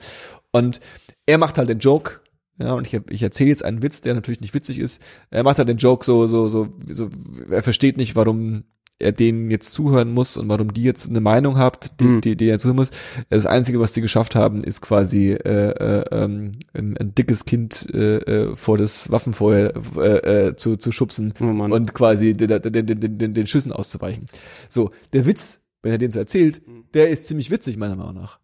[0.52, 0.80] Und
[1.26, 2.20] er macht halt den Joke,
[2.58, 5.02] ja, und ich, ich erzähle jetzt einen Witz, der natürlich nicht witzig ist.
[5.30, 7.10] Er macht halt den Joke so, so, so, so,
[7.50, 8.64] er versteht nicht, warum
[8.98, 12.20] er denen jetzt zuhören muss und warum die jetzt eine Meinung habt, die, Hm.
[12.22, 12.90] die, die er zuhören muss.
[13.28, 17.86] Das Einzige, was die geschafft haben, ist quasi äh, äh, ähm, ein, ein dickes Kind
[17.92, 22.86] äh, äh, vor das Waffenfeuer äh, äh, zu, zu schubsen Oh und quasi den, den,
[22.86, 24.26] den, den, den Schüssen auszuweichen.
[24.68, 26.62] So, der Witz, wenn er den so erzählt,
[26.94, 28.38] der ist ziemlich witzig, meiner Meinung nach.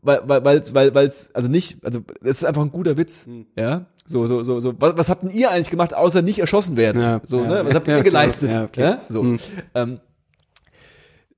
[0.00, 3.46] Weil, weil, weil's, weil, weil's, also nicht, also, es ist einfach ein guter Witz, Hm.
[3.58, 3.86] ja.
[4.04, 4.74] So, so, so, so.
[4.80, 7.00] Was, was habt denn ihr eigentlich gemacht, außer nicht erschossen werden?
[7.00, 7.48] Ja, so, ja.
[7.62, 7.66] ne?
[7.68, 8.50] Was habt Ja, ihr geleistet?
[8.50, 8.80] ja, okay.
[8.82, 9.02] ja?
[9.08, 9.22] So.
[9.22, 9.38] Hm.
[9.74, 10.00] Ähm,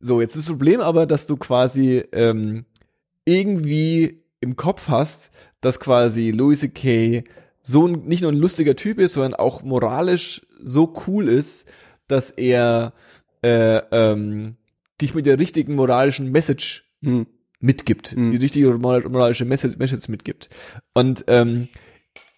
[0.00, 2.64] so, jetzt ist das Problem aber, dass du quasi ähm,
[3.24, 7.24] irgendwie im Kopf hast, dass quasi Louis C.K.
[7.62, 11.66] so ein, nicht nur ein lustiger Typ ist, sondern auch moralisch so cool ist,
[12.06, 12.92] dass er
[13.42, 14.56] äh, ähm,
[15.00, 17.26] dich mit der richtigen moralischen Message Hm.
[17.60, 18.32] mitgibt, Mhm.
[18.32, 20.48] die richtige moral- moralische Message, Message mitgibt.
[20.94, 21.68] Und ähm,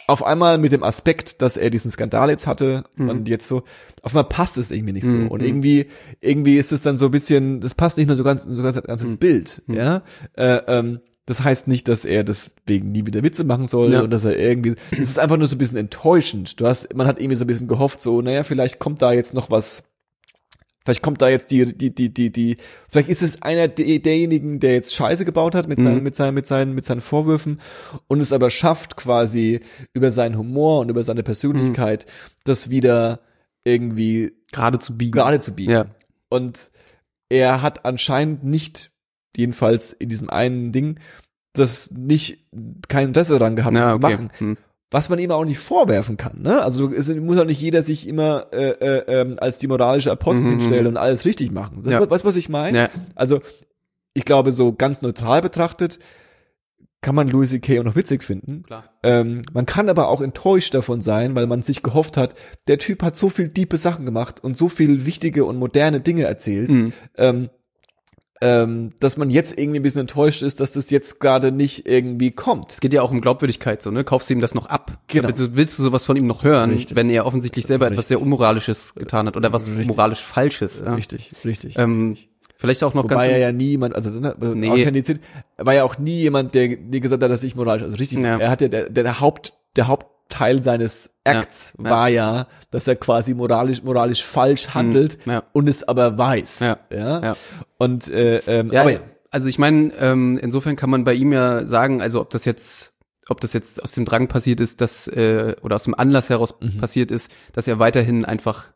[0.07, 3.09] auf einmal mit dem Aspekt, dass er diesen Skandal jetzt hatte Mhm.
[3.09, 3.63] und jetzt so,
[4.03, 5.15] auf einmal passt es irgendwie nicht so.
[5.17, 5.29] Mhm.
[5.29, 5.87] Und irgendwie,
[6.21, 8.81] irgendwie ist es dann so ein bisschen, das passt nicht mehr so ganz, so ganz,
[8.83, 9.19] ganz ins Mhm.
[9.19, 9.75] Bild, Mhm.
[9.75, 10.03] ja.
[10.37, 14.03] Äh, ähm, Das heißt nicht, dass er deswegen nie wieder Witze machen soll Ja.
[14.03, 16.61] und dass er irgendwie, es ist einfach nur so ein bisschen enttäuschend.
[16.61, 19.35] Du hast, man hat irgendwie so ein bisschen gehofft, so, naja, vielleicht kommt da jetzt
[19.35, 19.83] noch was,
[20.87, 22.57] vielleicht kommt da jetzt die, die, die, die, die,
[22.89, 26.03] vielleicht ist es einer der, derjenigen, der jetzt Scheiße gebaut hat mit seinen, Mhm.
[26.05, 27.61] mit seinen, mit seinen, mit seinen Vorwürfen
[28.09, 29.61] und es aber schafft quasi
[29.93, 32.07] über seinen Humor und über seine Persönlichkeit,
[32.45, 33.21] das wieder
[33.65, 35.13] irgendwie Gerade zu biegen.
[35.13, 35.73] gerade zu biegen.
[35.73, 35.87] Ja.
[36.31, 36.71] Und
[37.29, 38.93] er hat anscheinend nicht,
[39.37, 41.01] jedenfalls in diesem einen Ding,
[41.53, 42.47] das nicht
[42.89, 44.13] kein Interesse daran gehabt, das Ja, zu okay.
[44.15, 44.31] machen.
[44.39, 44.57] Hm.
[44.91, 46.43] Was man ihm auch nicht vorwerfen kann.
[46.43, 46.63] Ne?
[46.63, 50.45] Also es muss auch nicht jeder sich immer äh, äh, ähm, als die moralische Apostel
[50.47, 51.83] Mhm, hinstellen und alles richtig machen.
[51.83, 52.09] Das, Ja.
[52.09, 52.79] Weißt du, was ich meine?
[52.79, 52.89] Ja.
[53.17, 53.41] Also
[54.15, 55.99] ich glaube, so ganz neutral betrachtet
[57.03, 57.79] kann man Louis C.K.
[57.81, 58.63] auch noch witzig finden.
[58.65, 58.85] Klar.
[59.03, 62.35] Ähm, man kann aber auch enttäuscht davon sein, weil man sich gehofft hat,
[62.69, 66.25] der Typ hat so viel diepe Sachen gemacht und so viel wichtige und moderne Dinge
[66.25, 66.93] erzählt, Mhm.
[67.17, 67.51] ähm,
[68.43, 72.31] ähm, dass man jetzt irgendwie ein bisschen enttäuscht ist, dass das jetzt gerade nicht irgendwie
[72.31, 72.73] kommt.
[72.73, 74.05] Es geht ja auch um Glaubwürdigkeit, so, ne?
[74.05, 74.99] Kaufst du ihm das noch ab?
[75.09, 75.29] Genau.
[75.29, 76.97] Also willst du sowas von ihm noch hören, Richtig.
[76.97, 78.09] wenn er offensichtlich selber etwas Richtig.
[78.09, 79.87] sehr Unmoralisches getan hat oder was Richtig.
[79.89, 80.83] moralisch Falsches?
[80.85, 80.95] Ja?
[80.95, 81.79] Richtig, richtig.
[81.79, 82.17] Ähm,
[82.59, 83.33] vielleicht auch noch Wobei ganz.
[83.33, 84.69] er ja nie jemand, also ne, Nee.
[84.71, 85.23] Authentizität,
[85.57, 88.19] er war ja auch nie jemand, der dir gesagt hat, dass ich moralisch, also richtig,
[88.19, 88.39] Ja.
[88.39, 89.89] er hat ja, der, der Haupt, der
[90.27, 91.91] Hauptteil seines Acts Ja.
[91.91, 95.45] war ja, dass er quasi moralisch, moralisch falsch handelt Ja.
[95.53, 96.61] und es aber weiß.
[96.61, 96.79] Ja.
[96.93, 97.35] ja?
[97.79, 99.01] Und, äh, ähm, Ja, aber ja.
[99.31, 102.97] also ich meine, ähm, insofern kann man bei ihm ja sagen, also ob das jetzt,
[103.29, 106.57] ob das jetzt aus dem Drang passiert ist, dass äh, oder aus dem Anlass heraus
[106.61, 106.79] Mhm.
[106.79, 108.67] passiert ist, dass er weiterhin einfach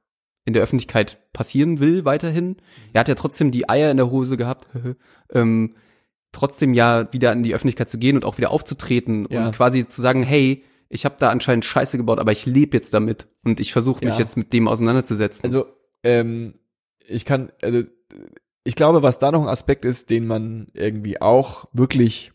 [0.44, 2.56] in der Öffentlichkeit passieren will, weiterhin.
[2.92, 4.68] Er hat ja trotzdem die Eier in der Hose gehabt,
[5.32, 5.74] ähm,
[6.32, 10.00] trotzdem ja wieder in die Öffentlichkeit zu gehen und auch wieder aufzutreten und quasi zu
[10.00, 13.72] sagen, hey, ich habe da anscheinend Scheiße gebaut, aber ich lebe jetzt damit und ich
[13.72, 14.20] versuche mich Ja.
[14.20, 15.44] jetzt mit dem auseinanderzusetzen.
[15.46, 15.66] Also,
[16.02, 16.54] ähm,
[17.06, 17.82] ich kann, also,
[18.64, 22.32] ich glaube, was da noch ein Aspekt ist, den man irgendwie auch wirklich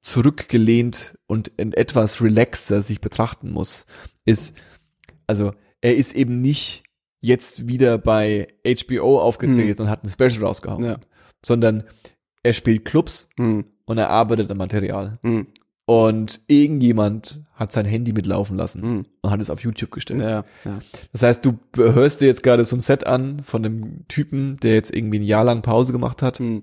[0.00, 3.86] zurückgelehnt und in etwas relaxer sich betrachten muss,
[4.24, 4.56] ist,
[5.26, 6.84] also, er ist eben nicht
[7.20, 10.98] jetzt wieder bei HBO aufgetreten und hat ein Special rausgehauen, Ja.
[11.44, 11.84] sondern
[12.42, 15.18] er spielt Clubs Hm, und er arbeitet am Material.
[15.22, 15.46] hm,
[15.88, 19.06] Und irgendjemand hat sein Handy mitlaufen lassen hm.
[19.22, 20.20] und hat es auf YouTube gestellt.
[20.20, 20.78] Ja, ja.
[21.12, 24.74] Das heißt, du hörst dir jetzt gerade so ein Set an von einem Typen, der
[24.74, 26.62] jetzt irgendwie ein Jahr lang Pause gemacht hat Hm.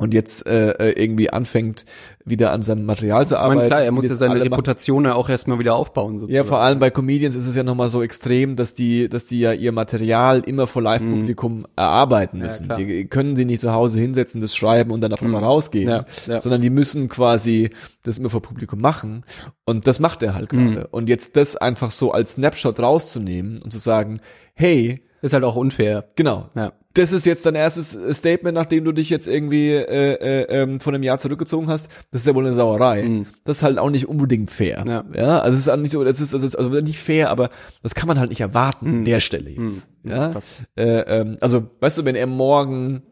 [0.00, 1.84] Und jetzt äh, äh, irgendwie anfängt,
[2.24, 3.56] wieder an seinem Material zu Ich arbeiten.
[3.58, 4.40] meine, klar, er muss ja seine.
[4.42, 6.18] Reputation ja auch erstmal wieder aufbauen.
[6.18, 6.34] Sozusagen.
[6.34, 9.40] Ja, vor allem bei Comedians ist es ja nochmal so extrem, dass die, dass die
[9.40, 12.42] ja ihr Material immer vor Live-Publikum erarbeiten Mhm.
[12.44, 12.66] Ja, müssen.
[12.66, 12.78] klar.
[12.78, 16.04] die können sie nicht zu Hause hinsetzen, das schreiben und dann auf einmal rausgehen, Ja,
[16.26, 16.40] ja.
[16.40, 17.70] sondern die müssen quasi
[18.02, 19.24] das immer vor Publikum machen.
[19.66, 20.74] Und das macht er halt Mhm.
[20.74, 20.86] gerade.
[20.88, 24.20] Und jetzt das einfach so als Snapshot rauszunehmen und zu sagen,
[24.54, 26.06] hey, Ist halt auch unfair.
[26.16, 26.48] Genau.
[26.54, 26.72] Ja.
[26.94, 30.92] Das ist jetzt dein erstes Statement, nachdem du dich jetzt irgendwie äh, äh, ähm, von
[30.92, 31.88] einem Jahr zurückgezogen hast.
[32.10, 33.04] Das ist ja wohl eine Sauerei.
[33.04, 33.26] Mhm.
[33.44, 34.84] Das ist halt auch nicht unbedingt fair.
[34.88, 35.04] Ja.
[35.14, 37.50] ja also es ist auch nicht so, das ist, das ist also nicht fair, aber
[37.84, 39.88] das kann man halt nicht erwarten an der Stelle jetzt.
[40.02, 40.10] Mhm.
[40.10, 40.32] Ja.
[40.76, 43.02] Äh, ähm, also weißt du, wenn er morgen,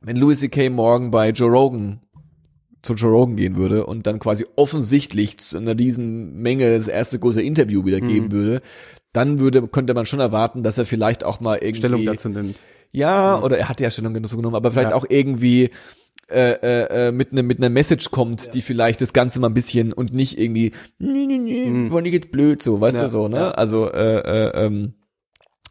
[0.00, 0.70] wenn Louis C.K.
[0.70, 1.98] morgen bei Joe Rogan
[2.82, 7.18] zu Joe Rogan gehen würde und dann quasi offensichtlich zu einer riesen Menge das erste
[7.18, 8.08] große Interview wieder Mhm.
[8.08, 8.60] geben würde,
[9.12, 12.56] dann würde, könnte man schon erwarten, dass er vielleicht auch mal irgendwie Stellung dazu nimmt.
[12.94, 14.96] Ja, oder er hat ja Stellung genommen, aber vielleicht Ja.
[14.96, 15.70] auch irgendwie
[16.30, 19.54] äh, äh, äh, mit einer mit einer Message kommt, die vielleicht das Ganze mal ein
[19.54, 22.04] bisschen und nicht irgendwie nü, nü, nü, Mhm.
[22.04, 23.36] die geht blöd so, weißt Ja, du so, ne?
[23.36, 23.50] ja.
[23.50, 24.94] Also äh, äh, ähm,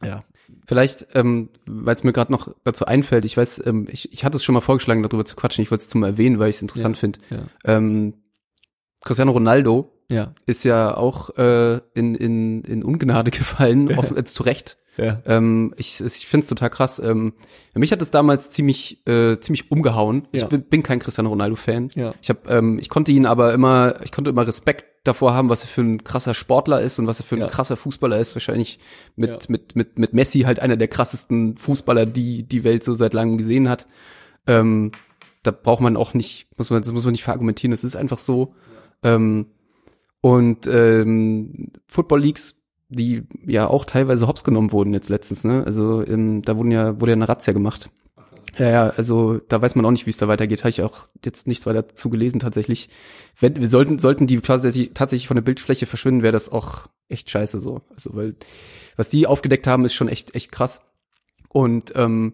[0.04, 0.24] ja.
[0.68, 4.38] Vielleicht, ähm, weil es mir gerade noch dazu einfällt, ich weiß, ähm, ich, ich hatte
[4.38, 6.62] es schon mal vorgeschlagen, darüber zu quatschen, ich wollte es zum Erwähnen, weil ich es
[6.62, 7.20] interessant Ja, finde.
[7.32, 7.38] ja.
[7.66, 8.14] Ähm,
[9.04, 10.34] Cristiano Ronaldo Ja.
[10.46, 14.78] ist ja auch äh, in, in, in Ungnade gefallen, auf, jetzt zu Recht.
[14.98, 15.22] Ja.
[15.26, 17.00] Ähm, ich ich finde es total krass.
[17.00, 17.34] Ähm,
[17.74, 20.28] mich hat es damals ziemlich äh, ziemlich umgehauen.
[20.32, 20.44] Ja.
[20.44, 21.90] Ich bin, bin kein Cristiano Ronaldo Fan.
[21.96, 22.14] Ja.
[22.22, 25.64] Ich habe ähm, ich konnte ihn aber immer ich konnte immer Respekt davor haben, was
[25.64, 27.48] er für ein krasser Sportler ist und was er für ein Ja.
[27.48, 28.36] krasser Fußballer ist.
[28.36, 28.80] Wahrscheinlich
[29.16, 29.38] mit Ja.
[29.50, 33.38] mit mit mit Messi halt einer der krassesten Fußballer, die die Welt so seit langem
[33.38, 33.88] gesehen hat.
[34.48, 34.92] Ähm,
[35.42, 37.72] da braucht man auch nicht muss man das muss man nicht verargumentieren.
[37.72, 38.54] Das ist einfach so.
[39.02, 39.48] Ähm,
[40.22, 42.63] und ähm, Football Leagues
[42.94, 45.64] die ja auch teilweise hops genommen wurden jetzt letztens, ne?
[45.66, 47.90] Also ähm, da wurden ja wurde ja eine Razzia gemacht.
[48.58, 50.60] Ja, ja, also da weiß man auch nicht, wie es da weitergeht.
[50.60, 52.90] Habe ich auch jetzt nichts weiter dazu gelesen tatsächlich.
[53.40, 57.30] Wenn wir sollten sollten die quasi tatsächlich von der Bildfläche verschwinden, wäre das auch echt
[57.30, 57.82] scheiße so.
[57.94, 58.36] Also weil
[58.96, 60.82] was die aufgedeckt haben, ist schon echt echt krass.
[61.50, 62.34] Und ähm,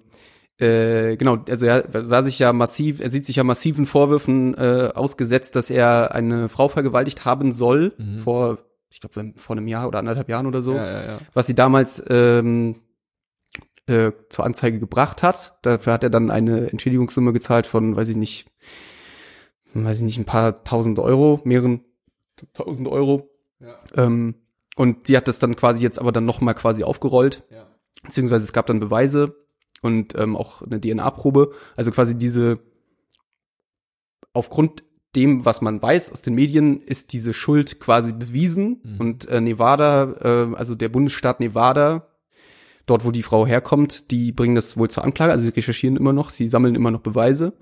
[0.60, 4.90] äh, genau, also er sah sich ja massiv, er sieht sich ja massiven Vorwürfen äh,
[4.94, 7.94] ausgesetzt, dass er eine Frau vergewaltigt haben soll
[8.24, 8.60] vor,
[8.90, 11.18] ich glaube vor einem Jahr oder anderthalb Jahren oder so Ja, ja, ja.
[11.34, 12.82] was sie damals ähm,
[13.88, 15.58] äh, zur Anzeige gebracht hat.
[15.62, 18.48] Dafür hat er dann eine Entschädigungssumme gezahlt von, weiß ich nicht,
[19.74, 21.84] weiß ich nicht, ein paar tausend Euro, mehreren
[22.54, 23.30] tausend Euro.
[23.96, 24.36] Ähm,
[24.76, 27.44] und die hat das dann quasi jetzt aber dann nochmal quasi aufgerollt,
[28.04, 29.36] beziehungsweise es gab dann Beweise
[29.82, 31.52] und ähm, auch eine DNA-Probe.
[31.76, 32.60] Also quasi diese,
[34.34, 34.84] aufgrund
[35.16, 38.82] dem, was man weiß aus den Medien, ist diese Schuld quasi bewiesen.
[38.84, 39.00] Mhm.
[39.00, 42.08] Und äh, Nevada, äh, also der Bundesstaat Nevada,
[42.86, 46.14] dort wo die Frau herkommt, die bringen das wohl zur Anklage, also sie recherchieren immer
[46.14, 47.54] noch, sie sammeln immer noch Beweise.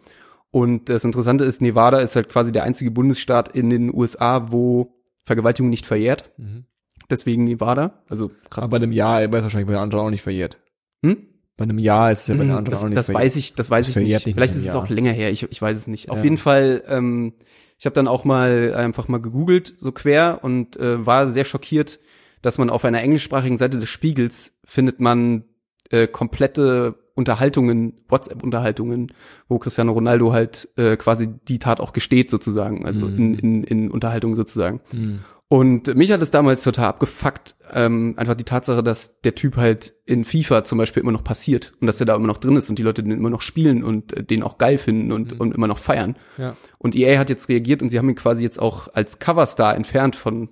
[0.52, 5.04] Und das Interessante ist, Nevada ist halt quasi der einzige Bundesstaat in den USA, wo
[5.26, 6.32] Vergewaltigung nicht verjährt.
[6.38, 6.66] Mhm.
[7.10, 8.04] Deswegen Nevada.
[8.10, 8.64] Also krass.
[8.64, 10.60] Aber bei einem Jahr wäre es wahrscheinlich bei den anderen auch nicht verjährt.
[11.04, 11.18] hm?
[11.58, 13.36] Bei einem Jahr ist es ja bei den Mhm, anderen das auch nicht das weiß
[13.36, 14.26] ich, das weiß Das ich nicht.
[14.26, 15.32] nicht Vielleicht ist es auch länger her.
[15.32, 16.10] Ich, ich weiß es nicht.
[16.10, 16.24] Auf Ja.
[16.24, 16.84] jeden Fall.
[16.88, 17.34] Ähm,
[17.80, 22.00] ich habe dann auch mal einfach mal gegoogelt so quer und äh, war sehr schockiert,
[22.42, 25.46] dass man auf einer englischsprachigen Seite des Spiegels findet man
[25.90, 29.12] äh, komplette Unterhaltungen, WhatsApp-Unterhaltungen,
[29.48, 33.16] wo Cristiano Ronaldo halt äh, quasi die Tat auch gesteht sozusagen, also Mhm.
[33.18, 34.82] in, in, in Unterhaltungen sozusagen.
[34.92, 35.20] Mhm.
[35.50, 39.94] Und mich hat es damals total abgefuckt, ähm, einfach die Tatsache, dass der Typ halt
[40.06, 42.70] in FIFA zum Beispiel immer noch passiert und dass er da immer noch drin ist
[42.70, 45.56] und die Leute den immer noch spielen und äh, den auch geil finden und, und
[45.56, 46.18] immer noch feiern.
[46.38, 46.58] Ja.
[46.80, 50.18] Und EA hat jetzt reagiert und sie haben ihn quasi jetzt auch als Coverstar entfernt
[50.18, 50.50] von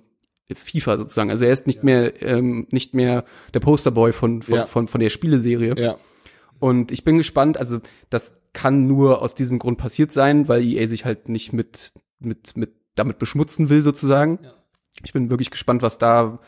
[0.50, 1.30] FIFA sozusagen.
[1.30, 4.66] Also er ist nicht mehr ähm, nicht mehr der Posterboy von von, Ja.
[4.66, 5.74] von von der Spieleserie.
[5.76, 5.96] Ja.
[6.58, 10.86] Und ich bin gespannt, also das kann nur aus diesem Grund passiert sein, weil EA
[10.86, 14.38] sich halt nicht mit, mit, mit damit beschmutzen will, sozusagen.
[14.42, 14.54] Ja.
[15.04, 16.38] Ich bin wirklich gespannt, was da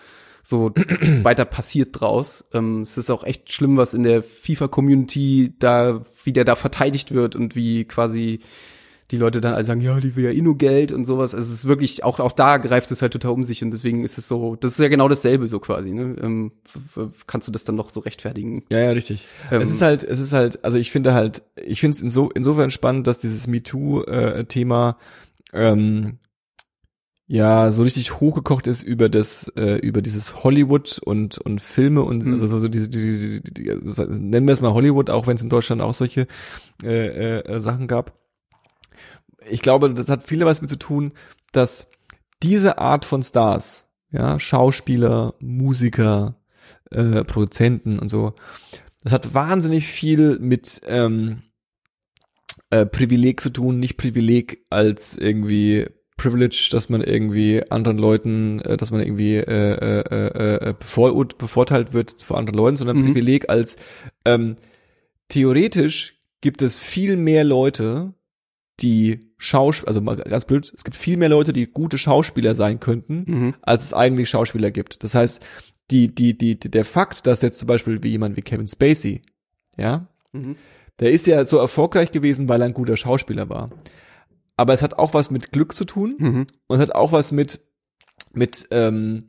[0.42, 0.72] so
[1.22, 2.48] weiter passiert draus.
[2.52, 7.12] Ähm, es ist auch echt schlimm, was in der FIFA-Community da, wie der da verteidigt
[7.12, 8.40] wird und wie quasi
[9.10, 11.34] die Leute dann alle sagen, ja, die will ja eh nur Geld und sowas.
[11.34, 14.04] Also es ist wirklich, auch, auch da greift es halt total um sich und deswegen
[14.04, 16.14] ist es so, das ist ja genau dasselbe so quasi, ne?
[16.20, 16.52] Ähm,
[17.26, 18.64] kannst du das dann noch so rechtfertigen?
[18.70, 19.26] Ja, ja, richtig.
[19.50, 22.28] Ähm, es ist halt, es ist halt, also ich finde halt, ich finde es inso,
[22.34, 24.98] insofern spannend, dass dieses MeToo-Thema
[25.54, 26.18] ähm,
[27.28, 32.24] ja so richtig hochgekocht ist über das, äh, über dieses Hollywood und und Filme und
[32.24, 32.32] Mhm.
[32.32, 35.42] also so diese, die, die, die, das, nennen wir es mal Hollywood, auch wenn es
[35.42, 36.26] in Deutschland auch solche
[36.82, 38.18] äh, äh, Sachen gab.
[39.50, 41.12] Ich glaube, das hat viele was mit zu tun,
[41.52, 41.86] dass
[42.42, 46.36] diese Art von Stars, ja, Schauspieler, Musiker,
[46.90, 48.32] äh, Produzenten und so,
[49.02, 51.42] das hat wahnsinnig viel mit ähm,
[52.70, 55.86] äh, Privileg zu tun, nicht Privileg als irgendwie
[56.18, 61.26] Privilege, dass man irgendwie anderen Leuten, äh, dass man irgendwie äh, äh, äh, äh, bevor,
[61.26, 63.06] bevorteilt wird vor anderen Leuten, sondern Mhm.
[63.06, 63.76] Privileg als
[64.26, 64.56] ähm,
[65.28, 68.14] theoretisch gibt es viel mehr Leute,
[68.80, 72.78] die Schauspieler, also mal ganz blöd, es gibt viel mehr Leute, die gute Schauspieler sein
[72.80, 73.54] könnten, Mhm.
[73.62, 75.02] als es eigentlich Schauspieler gibt.
[75.02, 75.40] Das heißt,
[75.90, 79.22] die, die, die, der Fakt, dass jetzt zum Beispiel wie jemand wie Kevin Spacey,
[79.76, 80.56] ja, Mhm.
[81.00, 83.70] der ist ja so erfolgreich gewesen, weil er ein guter Schauspieler war.
[84.58, 86.46] Aber es hat auch was mit Glück zu tun Mhm.
[86.66, 87.60] und es hat auch was mit
[88.34, 89.20] mit ähm,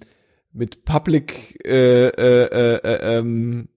[0.52, 3.70] mit Public äh, äh, äh, äh, ähm,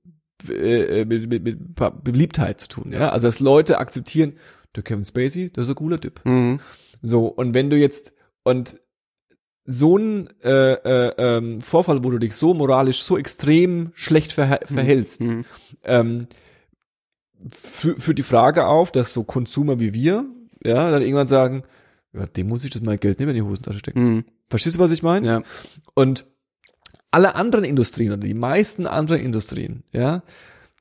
[0.48, 2.90] äh, mit, mit, mit Pa- Beliebtheit zu tun.
[2.92, 3.10] Ja?
[3.10, 4.32] Also dass Leute akzeptieren,
[4.74, 6.20] der Kevin Spacey, das ist ein cooler Typ.
[6.24, 6.58] Mhm.
[7.02, 8.80] So, und wenn du jetzt, und
[9.64, 14.58] so ein äh, äh, ähm, Vorfall, wo du dich so moralisch so extrem schlecht verha
[14.64, 15.44] verhältst, Mhm.
[15.84, 16.26] ähm,
[17.48, 20.24] für die Frage auf, dass so Konsumer wie wir,
[20.64, 21.62] ja, dann irgendwann sagen,
[22.12, 24.02] ja, dem muss ich das mein Geld nicht mehr in die Hosentasche stecken.
[24.02, 24.24] Mhm.
[24.48, 25.26] Verstehst du, was ich meine?
[25.26, 25.42] Ja.
[25.94, 26.26] Und
[27.10, 30.22] alle anderen Industrien oder die meisten anderen Industrien, ja,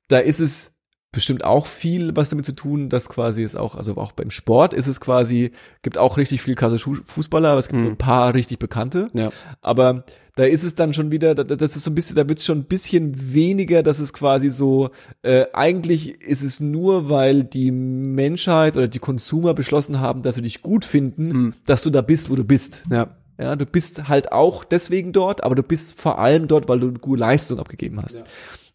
[0.07, 0.73] da ist es
[1.12, 4.74] bestimmt auch viel was damit zu tun, dass quasi es auch, also auch beim Sport
[4.74, 5.51] ist es quasi,
[5.82, 7.88] gibt auch richtig viel klasse Schu- Fußballer, aber es gibt Mhm.
[7.88, 9.09] ein paar richtig bekannte.
[9.14, 9.30] Ja.
[9.62, 10.05] Aber
[10.36, 12.45] da ist es dann schon wieder, da- das ist so ein bisschen, da wird es
[12.45, 14.89] schon ein bisschen weniger, dass es quasi so,
[15.22, 20.41] äh, eigentlich ist es nur, weil die Menschheit oder die Konsumer beschlossen haben, dass sie
[20.41, 21.53] dich gut finden, Mhm.
[21.66, 22.86] dass du da bist, wo du bist.
[22.89, 23.09] Ja.
[23.41, 26.89] Ja, du bist halt auch deswegen dort, aber du bist vor allem dort, weil du
[26.89, 28.18] eine gute Leistung abgegeben hast.
[28.18, 28.24] Ja.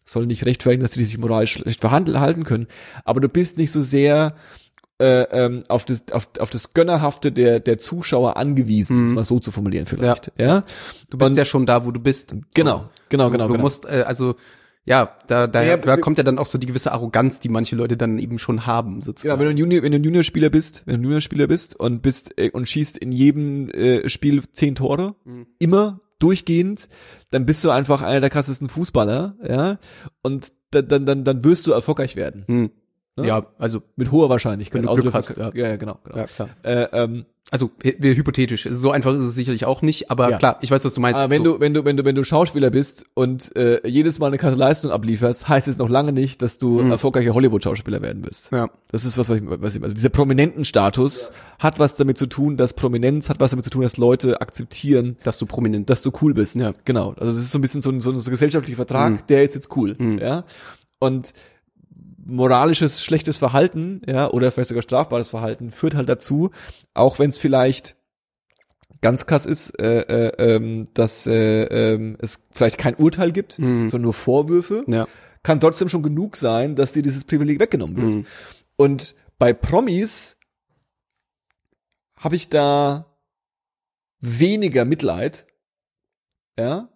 [0.09, 2.67] Soll nicht rechtfertigen, dass die sich moralisch schlecht verhandeln halten können,
[3.03, 4.35] aber du bist nicht so sehr
[4.99, 9.15] äh, ähm, auf das auf, auf das Gönnerhafte der der Zuschauer angewiesen, um es Mhm.
[9.15, 10.31] mal so zu formulieren vielleicht.
[10.39, 10.63] Ja,
[11.09, 12.35] Du bist Und- ja schon da, wo du bist.
[12.55, 13.63] genau, genau, Du, genau, du genau.
[13.63, 14.35] musst, äh, also,
[14.85, 17.75] ja, da, da, Ja, da kommt ja dann auch so die gewisse Arroganz, die manche
[17.75, 19.39] Leute dann eben schon haben, Ja, sozusagen.
[19.39, 22.01] wenn du ein Junior, wenn du ein Juniorspieler bist, wenn du ein Juniorspieler bist und
[22.01, 25.45] bist äh, und schießt in jedem äh, Spiel zehn Tore, Mhm.
[25.59, 26.89] immer durchgehend,
[27.31, 29.77] dann bist du einfach einer der krassesten Fußballer, ja,
[30.21, 32.43] und dann dann dann, wirst du erfolgreich werden.
[32.47, 32.71] Hm.
[33.17, 33.27] Ne?
[33.27, 34.81] Ja, also Mit hoher Wahrscheinlichkeit.
[34.83, 35.51] Wenn du Glück hast, ja.
[35.53, 35.97] ja, ja, genau.
[36.03, 36.17] genau.
[36.17, 36.49] ja, klar.
[36.63, 40.37] Äh, ähm, Also wir hypothetisch, so einfach ist es sicherlich auch nicht, aber Ja.
[40.37, 41.17] klar, ich weiß, was du meinst.
[41.19, 41.53] aber wenn so.
[41.55, 44.57] du, wenn du, wenn du, wenn du Schauspieler bist und äh, jedes Mal eine krasse
[44.57, 46.91] Leistung ablieferst, heißt es noch lange nicht, dass du Mhm.
[46.91, 48.51] erfolgreicher Hollywood-Schauspieler werden wirst.
[48.51, 48.69] ja.
[48.89, 52.27] Das ist was, was ich, was ich also dieser prominenten Status hat was damit zu
[52.27, 56.01] tun, dass Prominenz hat was damit zu tun, dass Leute akzeptieren, dass du prominent dass
[56.01, 56.55] du cool bist.
[56.57, 56.73] Ja.
[56.85, 57.11] Genau.
[57.17, 59.43] Also das ist so ein bisschen so ein, so ein, so ein gesellschaftlicher Vertrag, der
[59.43, 59.95] ist jetzt cool.
[60.21, 60.43] Ja.
[60.99, 61.33] Und
[62.27, 66.51] moralisches schlechtes Verhalten, ja, oder vielleicht sogar strafbares Verhalten führt halt dazu,
[66.93, 67.95] auch wenn es vielleicht
[69.01, 73.89] ganz krass ist, äh, äh, ähm, dass äh, ähm, es vielleicht kein Urteil gibt, Mhm.
[73.89, 75.07] sondern nur Vorwürfe, Ja.
[75.43, 78.15] kann trotzdem schon genug sein, dass dir dieses Privileg weggenommen wird.
[78.15, 78.25] Mhm.
[78.75, 80.37] Und bei Promis
[82.17, 83.05] habe ich da
[84.19, 85.45] weniger Mitleid,
[86.57, 86.89] ja,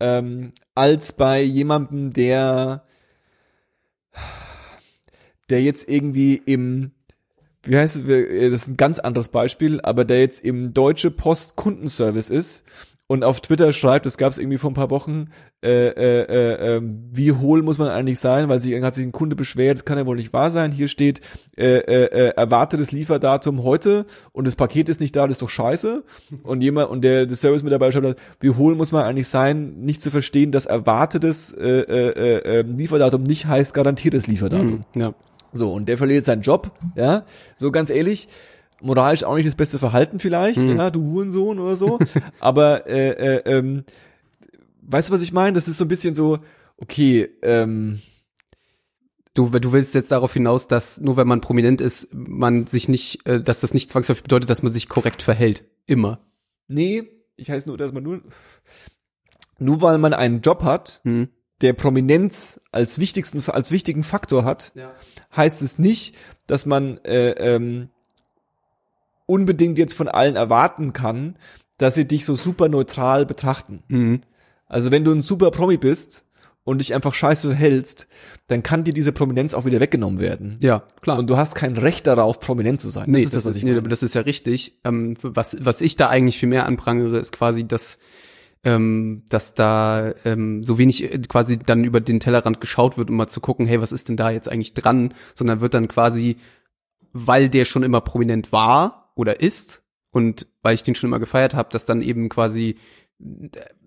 [0.00, 2.84] ähm, als bei jemandem, der,
[5.50, 6.90] der jetzt irgendwie im,
[7.62, 11.10] wie heißt es, wir- das ist ein ganz anderes Beispiel, aber der jetzt im Deutsche
[11.10, 12.64] Post Kundenservice ist
[13.10, 15.30] und auf Twitter schreibt, das gab es irgendwie vor ein paar Wochen,
[15.64, 19.12] äh, äh, äh, ähm, wie hohl muss man eigentlich sein, weil sich hat sich ein
[19.12, 20.72] Kunde beschwert, das kann ja wohl nicht wahr sein.
[20.72, 21.20] Hier steht
[21.56, 25.48] äh, äh, äh, erwartetes Lieferdatum heute und das Paket ist nicht da, das ist doch
[25.48, 26.04] scheiße.
[26.42, 30.10] Und jemand und der, der Service-Mitarbeiter schreibt, wie hohl muss man eigentlich sein, nicht zu
[30.10, 34.84] verstehen, dass erwartetes äh, äh, äh, äh, Lieferdatum nicht heißt garantiertes Lieferdatum.
[34.94, 35.00] Mhm.
[35.00, 35.14] Ja.
[35.52, 37.24] So, und der verliert seinen Job, ja.
[37.56, 38.28] So ganz ehrlich,
[38.80, 41.98] moralisch auch nicht das beste Verhalten vielleicht, ja, du Hurensohn oder so.
[42.40, 43.84] Aber äh, äh, ähm,
[44.82, 45.54] weißt du, was ich meine?
[45.54, 46.38] Das ist so ein bisschen so,
[46.76, 48.00] okay, ähm,
[49.34, 53.24] Du, du willst jetzt darauf hinaus, dass nur wenn man prominent ist, man sich nicht,
[53.24, 55.64] äh, dass das nicht zwangsläufig bedeutet, dass man sich korrekt verhält.
[55.86, 56.26] Immer.
[56.66, 57.04] nee,
[57.36, 58.20] ich heiße nur, dass man nur,
[59.60, 61.28] nur weil man einen Job hat, Mhm.
[61.60, 64.92] Der Prominenz als wichtigsten, als wichtigen Faktor hat, Ja.
[65.36, 66.14] heißt es nicht,
[66.46, 67.88] dass man äh, ähm,
[69.26, 71.36] unbedingt jetzt von allen erwarten kann,
[71.76, 73.82] dass sie dich so super neutral betrachten.
[73.88, 74.22] Mhm.
[74.66, 76.24] Also wenn du ein super Promi bist
[76.64, 78.08] und dich einfach scheiße hältst,
[78.48, 80.58] dann kann dir diese Prominenz auch wieder weggenommen werden.
[80.60, 81.18] Ja, klar.
[81.18, 83.10] Und du hast kein Recht darauf, prominent zu sein.
[83.10, 83.80] Nee, das ist das, was ich nee, meine.
[83.80, 84.78] aber das ist ja richtig.
[84.84, 87.98] Ähm, was, was ich da eigentlich viel mehr anprangere, ist quasi, dass,
[88.64, 93.16] ähm, dass da ähm, so wenig äh, quasi dann über den Tellerrand geschaut wird, um
[93.16, 95.14] mal zu gucken, hey, was ist denn da jetzt eigentlich dran?
[95.34, 96.36] Sondern wird dann quasi,
[97.12, 101.54] weil der schon immer prominent war oder ist und weil ich den schon immer gefeiert
[101.54, 102.76] habe, dass dann eben quasi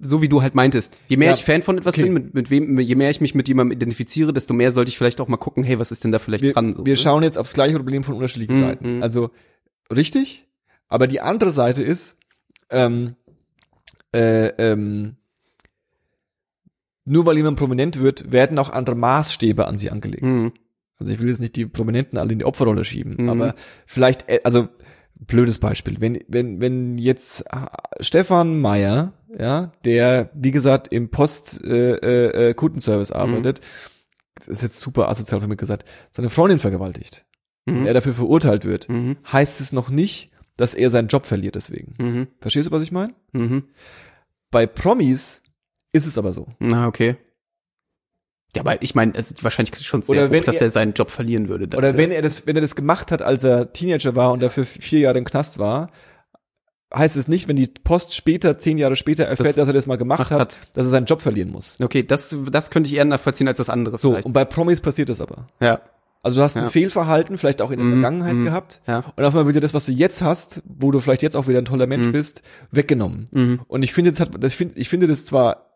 [0.02, 2.04] so wie du halt meintest, je mehr Ja, ich Fan von etwas okay.
[2.04, 4.98] bin, mit, mit wem, je mehr ich mich mit jemandem identifiziere, desto mehr sollte ich
[4.98, 6.76] vielleicht auch mal gucken, hey, was ist denn da vielleicht wir, dran?
[6.76, 6.98] So, wir ne?
[6.98, 8.96] schauen jetzt aufs gleiche Problem von unterschiedlichen Mhm, Seiten.
[8.98, 9.04] mhm.
[9.04, 9.32] Also
[9.94, 10.48] richtig,
[10.90, 12.18] aber die andere Seite ist,
[12.70, 13.16] ähm,
[14.14, 15.16] äh, ähm,
[17.06, 20.24] nur weil jemand prominent wird, werden auch andere Maßstäbe an sie angelegt.
[20.24, 20.52] Mhm.
[21.00, 23.30] Also ich will jetzt nicht die Prominenten alle in die Opferrolle schieben, Mhm.
[23.30, 23.56] aber
[23.88, 24.68] vielleicht, äh, also
[25.16, 27.66] blödes Beispiel, wenn wenn wenn jetzt äh,
[28.02, 33.62] Stefan Meyer, ja, der wie gesagt im Post äh, äh, Kundenservice arbeitet,
[34.36, 37.26] das ist jetzt super asozial für mich gesagt, seine Freundin vergewaltigt
[37.68, 37.86] und Mhm.
[37.88, 39.18] er dafür verurteilt wird, Mhm.
[39.32, 40.31] heißt es noch nicht,
[40.62, 41.96] dass er seinen Job verliert deswegen.
[41.98, 42.28] Mhm.
[42.40, 43.14] Verstehst du, was ich meine?
[43.34, 43.64] Mhm.
[44.52, 45.42] Bei Promis
[45.94, 46.48] ist es aber so.
[46.60, 47.18] Na, okay.
[48.56, 50.94] Ja, aber ich meine, es ist wahrscheinlich schon sehr Oder hoch, dass er- er, seinen
[50.94, 51.68] Job verlieren würde.
[51.70, 51.98] dann, Oder ne?
[51.98, 55.00] wenn er das, wenn er das gemacht hat, als er Teenager war und dafür vier
[55.00, 55.90] Jahre im Knast war,
[56.94, 59.88] heißt es nicht, wenn die Post später, zehn Jahre später erfährt, Das dass er das
[59.88, 60.60] mal gemacht gemacht hat, hat.
[60.74, 61.78] dass er seinen Job verlieren muss.
[61.82, 63.98] Okay, das, das könnte ich eher nachvollziehen als das andere.
[64.00, 64.26] So, vielleicht.
[64.26, 65.48] und bei Promis passiert das aber.
[65.62, 65.80] ja,
[66.24, 66.70] Also du hast ein Ja.
[66.70, 68.46] Fehlverhalten, vielleicht auch in der Mhm, Vergangenheit mhm.
[68.46, 68.82] gehabt.
[68.88, 68.98] ja.
[69.16, 71.48] Und auf einmal wird dir das, was du jetzt hast, wo du vielleicht jetzt auch
[71.48, 72.12] wieder ein toller Mensch Mhm.
[72.12, 72.42] bist,
[72.72, 73.26] weggenommen.
[73.32, 73.62] Mhm.
[73.68, 75.68] Und ich finde, das hat, das find, ich finde das zwar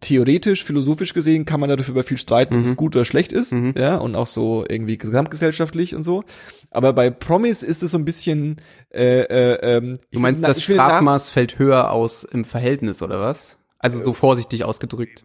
[0.00, 2.66] theoretisch, philosophisch gesehen, kann man darüber viel streiten, ob Mhm.
[2.66, 3.74] es gut oder schlecht ist, Mhm.
[3.76, 6.24] ja, und auch so irgendwie gesamtgesellschaftlich und so.
[6.70, 8.56] Aber bei Promis ist es so ein bisschen,
[8.92, 13.56] äh, äh, ähm, Du meinst, na- das Strafmaß fällt höher aus im Verhältnis, oder was?
[13.84, 15.22] Also so vorsichtig ausgedrückt.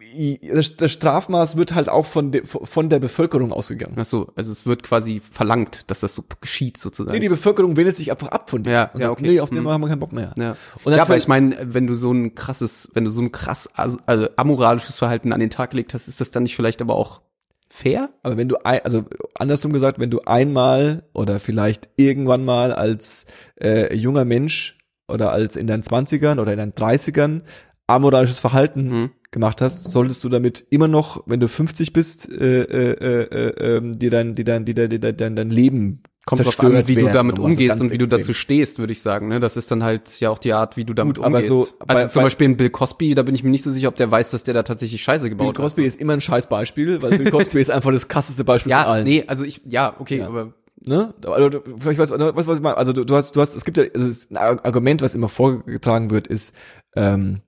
[0.54, 3.96] das, das Strafmaß wird halt auch von, de, von der Bevölkerung ausgegangen.
[3.98, 7.14] Ach so, also es wird quasi verlangt, dass das so geschieht sozusagen.
[7.14, 8.70] Nee, die Bevölkerung wendet sich einfach ab von dir.
[8.72, 9.30] Ja, und ja, sagt, okay.
[9.30, 9.68] nee, auf den Mhm.
[9.70, 10.34] haben wir keinen Bock mehr.
[10.36, 10.56] ja.
[10.84, 13.68] Und ja, aber ich meine, wenn du so ein krasses, wenn du so ein krass,
[13.74, 16.96] also, also amoralisches Verhalten an den Tag gelegt hast, ist das dann nicht vielleicht aber
[16.96, 17.22] auch
[17.70, 18.10] fair?
[18.22, 19.04] Aber wenn du, ein, also
[19.36, 23.24] andersrum gesagt, wenn du einmal oder vielleicht irgendwann mal als
[23.58, 24.76] äh, junger Mensch
[25.08, 27.42] oder als in deinen Zwanzigern oder in deinen Dreißigern
[27.90, 29.10] amoralisches Verhalten Mhm.
[29.30, 33.76] gemacht hast, solltest du damit immer noch, wenn du 50 bist, äh, äh, äh, äh,
[33.76, 36.94] ähm, dir dein, dir dein, dir dein, dir dein, dein, Leben Kommt drauf an, wie
[36.96, 38.20] du damit um mal so umgehst ganz und wie du extrem.
[38.20, 39.28] dazu stehst, würde ich sagen.
[39.28, 39.40] Ne?
[39.40, 41.48] Das ist dann halt ja auch die Art, wie du damit Gut, aber umgehst.
[41.48, 43.70] so bei- also zum bei- Beispiel in Bill Cosby, da bin ich mir nicht so
[43.70, 45.88] sicher, ob der weiß, dass der da tatsächlich Scheiße Bill gebaut Cosby hat.
[45.88, 48.86] ist immer ein scheiß Beispiel, weil Bill Cosby ist einfach das krasseste Beispiel von Ja,
[48.86, 49.04] allen.
[49.04, 50.26] nee, also ich, ja, okay, Ja.
[50.28, 51.12] aber Ne?
[51.26, 52.78] Also, du- vielleicht weißt du, was, was ich meine.
[52.78, 56.10] Also du, du hast, du hast, es gibt ja also ein Argument, was immer vorgetragen
[56.10, 56.54] wird, ist,
[56.96, 57.40] ähm,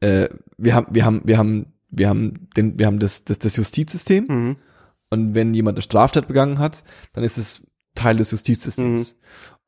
[0.00, 0.28] äh,
[0.58, 4.24] wir haben, wir haben, wir haben, wir haben, den, wir haben das, das, das Justizsystem
[4.28, 4.56] mhm.
[5.10, 7.62] und wenn jemand eine Straftat begangen hat, dann ist es
[7.94, 9.16] Teil des Justizsystems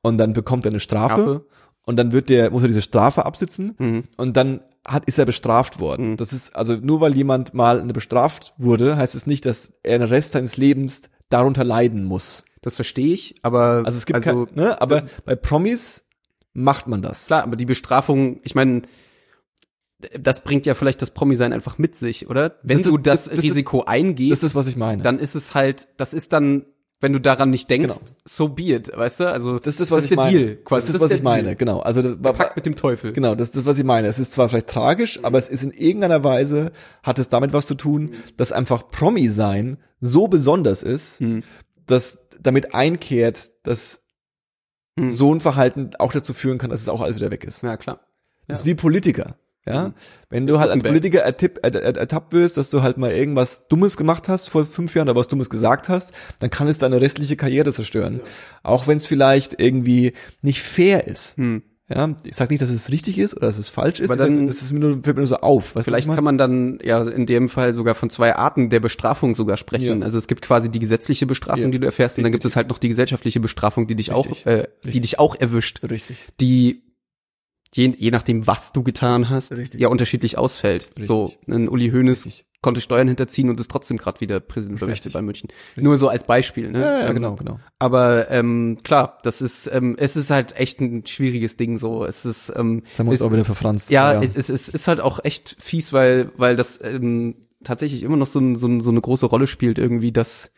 [0.03, 1.47] und dann bekommt er eine Strafe Strafe.
[1.87, 4.05] und dann wird der muss er diese Strafe absitzen Mhm.
[4.17, 6.13] und dann hat ist er bestraft worden.
[6.13, 6.17] Mhm.
[6.17, 10.09] Das ist also nur weil jemand mal bestraft wurde, heißt es nicht, dass er den
[10.09, 12.45] Rest seines Lebens darunter leiden muss.
[12.63, 16.05] das verstehe ich, aber Also es gibt also, kein, ne, aber bei Promis
[16.53, 17.27] macht man das.
[17.27, 18.83] klar, aber die Bestrafung, ich meine,
[20.19, 22.57] das bringt ja vielleicht das Promi-Sein einfach mit sich, oder?
[22.63, 25.03] Wenn Das ist- du das, das- das ist- Risiko eingehst, Das ist, was ich meine.
[25.03, 26.65] dann ist es halt, das ist dann,
[27.01, 28.11] wenn du daran nicht denkst, Genau.
[28.25, 29.33] so be it, weißt du?
[29.33, 30.39] Also das ist das, was das ich ist der meine.
[30.39, 30.87] Deal, quasi.
[30.87, 31.57] Das ist, was der ich meine, Deal.
[31.57, 31.81] genau.
[31.81, 33.13] Also das war, Pakt mit dem Teufel.
[33.13, 34.07] Genau, das ist das, was ich meine.
[34.09, 36.73] Es ist zwar vielleicht tragisch, aber es ist in irgendeiner Weise,
[37.03, 41.43] hat es damit was zu tun, dass einfach Promi sein so besonders ist, Mhm.
[41.87, 44.05] dass damit einkehrt, dass
[44.97, 45.11] Mhm.
[45.11, 47.63] so ein Verhalten auch dazu führen kann, dass es auch alles wieder weg ist.
[47.63, 48.01] Ja, klar.
[48.47, 48.71] Das ist Ja.
[48.73, 49.37] wie Politiker.
[49.65, 49.95] Ja, Mhm.
[50.29, 50.83] wenn du halt als.
[50.83, 54.67] Politiker ertipp, er, er, ertappt wirst, dass du halt mal irgendwas Dummes gemacht hast vor
[54.67, 58.21] fünf Jahren oder was Dummes gesagt hast, dann kann es deine restliche Karriere zerstören.
[58.65, 61.37] Auch wenn es vielleicht irgendwie nicht fair ist.
[61.37, 61.63] Hm.
[61.95, 64.11] Ja, ich sag nicht, dass es richtig ist oder dass es falsch ist.
[64.11, 65.67] Aber dann- das ist mir nur, fällt mir nur so auf.
[65.67, 68.81] Vielleicht was ich kann man dann ja in dem Fall sogar von zwei Arten der
[68.81, 69.99] Bestrafung sogar sprechen.
[70.01, 70.05] Ja.
[70.05, 71.69] Also es gibt quasi die gesetzliche Bestrafung, Ja.
[71.71, 74.47] die du erfährst, und dann gibt es halt noch die gesellschaftliche Bestrafung, die dich Richtig.
[74.47, 75.03] auch, äh, die Richtig.
[75.03, 76.17] dich auch erwischt, richtig.
[76.41, 76.83] die
[77.75, 79.81] je, je nachdem, was du getan hast, Richtig.
[79.81, 80.89] ja unterschiedlich ausfällt.
[80.91, 81.07] Richtig.
[81.07, 82.47] So, ein Uli Hoeneß Richtig.
[82.61, 84.81] konnte Steuern hinterziehen und ist trotzdem gerade wieder Präsident
[85.13, 85.49] bei München.
[85.77, 86.71] Nur so als Beispiel.
[86.71, 86.81] Ne?
[86.81, 87.59] Ja, ja, Ähm, genau, genau.
[87.79, 92.05] Aber ähm, klar, das ist, ähm, es ist halt echt ein schwieriges Ding so.
[92.05, 93.91] Es ist, ähm, Jetzt haben wir uns es, auch wieder verfranst.
[93.91, 98.17] ja, Es, es, es ist halt auch echt fies, weil, weil das ähm, tatsächlich immer
[98.17, 100.51] noch so, ein, so, ein, so eine große Rolle spielt, irgendwie, dass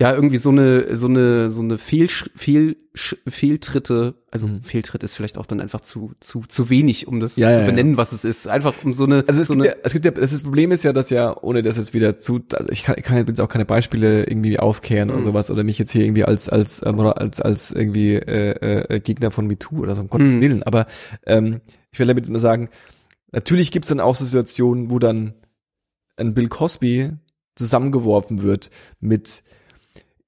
[0.00, 4.62] ja irgendwie so eine so eine so eine Fehl, Fehl, Fehltritte, also Mhm.
[4.62, 7.60] Fehltritt ist vielleicht auch dann einfach zu zu zu wenig, um das Ja, ja, zu
[7.62, 7.66] ja.
[7.66, 8.46] benennen, was es ist.
[8.46, 10.70] Einfach um so eine Also es so gibt eine, ja, es gibt ja, das, Problem
[10.70, 13.40] ist ja, dass ja, ohne das jetzt wieder zu, also ich kann, ich kann jetzt
[13.40, 15.24] auch keine Beispiele irgendwie aufkehren oder Mhm.
[15.24, 19.00] sowas oder mich jetzt hier irgendwie als als ähm, oder als als irgendwie äh, äh,
[19.00, 20.40] Gegner von MeToo oder so um Gottes Mhm.
[20.40, 20.62] Willen.
[20.62, 20.86] Aber
[21.26, 22.68] ähm, ich will damit nur sagen,
[23.32, 25.34] natürlich gibt's dann auch so Situationen, wo dann
[26.16, 27.10] ein Bill Cosby
[27.56, 28.70] zusammengeworfen wird
[29.00, 29.42] mit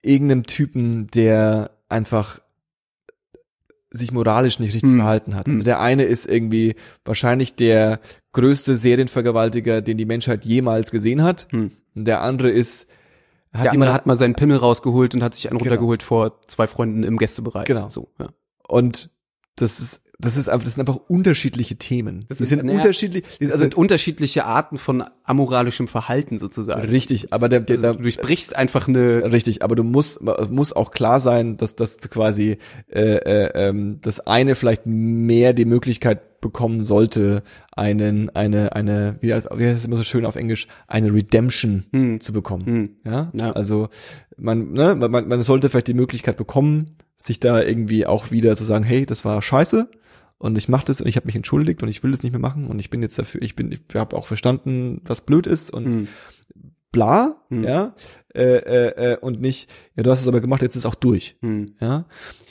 [0.03, 2.41] irgendeinem Typen, der einfach
[3.91, 4.99] sich moralisch nicht richtig Hm.
[4.99, 5.47] verhalten hat.
[5.49, 5.65] Also Hm.
[5.65, 8.01] der eine ist irgendwie wahrscheinlich der
[8.33, 11.49] größte Serienvergewaltiger, den die Menschheit jemals gesehen hat.
[11.51, 11.73] Hm.
[11.97, 12.89] Und der andere ist,
[13.53, 15.71] hat der andere jemand, hat mal seinen Pimmel rausgeholt und hat sich einen Genau.
[15.71, 17.65] runtergeholt vor zwei Freunden im Gästebereich.
[17.67, 17.89] Genau.
[17.89, 18.29] So, ja.
[18.69, 19.11] und
[19.57, 22.25] das ist, das ist einfach, das sind einfach unterschiedliche Themen.
[22.29, 26.83] Das die sind- naja, unterschiedlich, also sind unterschiedliche Arten von amoralischem Verhalten sozusagen.
[26.89, 30.73] richtig, aber der, der, Also, der du durchbrichst einfach eine Richtig, aber du musst muss
[30.73, 32.59] auch klar sein, dass das quasi
[32.89, 37.43] äh, äh, ähm, das eine vielleicht mehr die Möglichkeit bekommen sollte,
[37.73, 42.21] einen eine eine wie, wie heißt es immer so schön auf Englisch eine Redemption Hm.
[42.21, 42.67] zu bekommen.
[42.67, 42.91] Hm.
[43.05, 43.31] Ja?
[43.35, 43.53] Ja.
[43.53, 43.89] also
[44.39, 48.65] man, ne, man man sollte vielleicht die Möglichkeit bekommen, sich da irgendwie auch wieder zu
[48.65, 49.89] sagen, hey, das war scheiße
[50.41, 52.41] und ich mache das und ich habe mich entschuldigt und ich will das nicht mehr
[52.41, 55.71] machen und ich bin jetzt dafür, ich bin, ich habe auch verstanden, was blöd ist
[55.71, 56.09] und Hm.
[56.93, 57.63] bla, Hm.
[57.63, 57.95] ja,
[58.35, 61.37] äh, äh, äh, und nicht, ja, du hast es aber gemacht, jetzt ist auch durch,
[61.43, 61.67] Hm.
[61.81, 62.07] ja.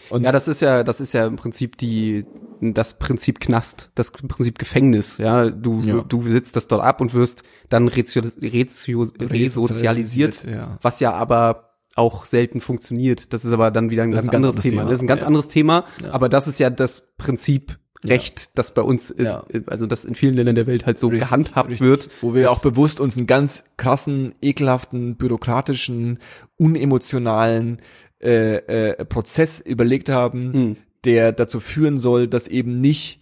[0.09, 2.25] Und Ja, das ist ja, das ist ja im Prinzip die,
[2.61, 5.19] das Prinzip Knast, das Prinzip Gefängnis.
[5.19, 6.01] Ja, du, Ja.
[6.01, 10.77] du sitzt das dort ab und wirst dann rezio, rezio, resozialisiert, ja.
[10.81, 11.68] was ja aber
[12.00, 13.32] auch selten funktioniert.
[13.34, 14.82] Das ist aber dann wieder ein ganz ein anderes anderes Thema.
[14.82, 14.89] Thema.
[14.89, 15.28] Das ist ein ganz Ja.
[15.28, 16.12] anderes Thema, Ja.
[16.14, 19.43] aber das ist ja das Prinzip Recht, das bei uns, äh, Ja.
[19.68, 21.86] also das in vielen Ländern der Welt halt so Richtig, gehandhabt richtig.
[21.86, 22.10] wird.
[22.22, 26.20] Wo wir auch bewusst uns einen ganz krassen, ekelhaften, bürokratischen,
[26.56, 27.82] unemotionalen
[28.22, 28.56] äh,
[28.91, 30.76] äh, Prozess überlegt haben, Hm.
[31.04, 33.22] der dazu führen soll, dass eben nicht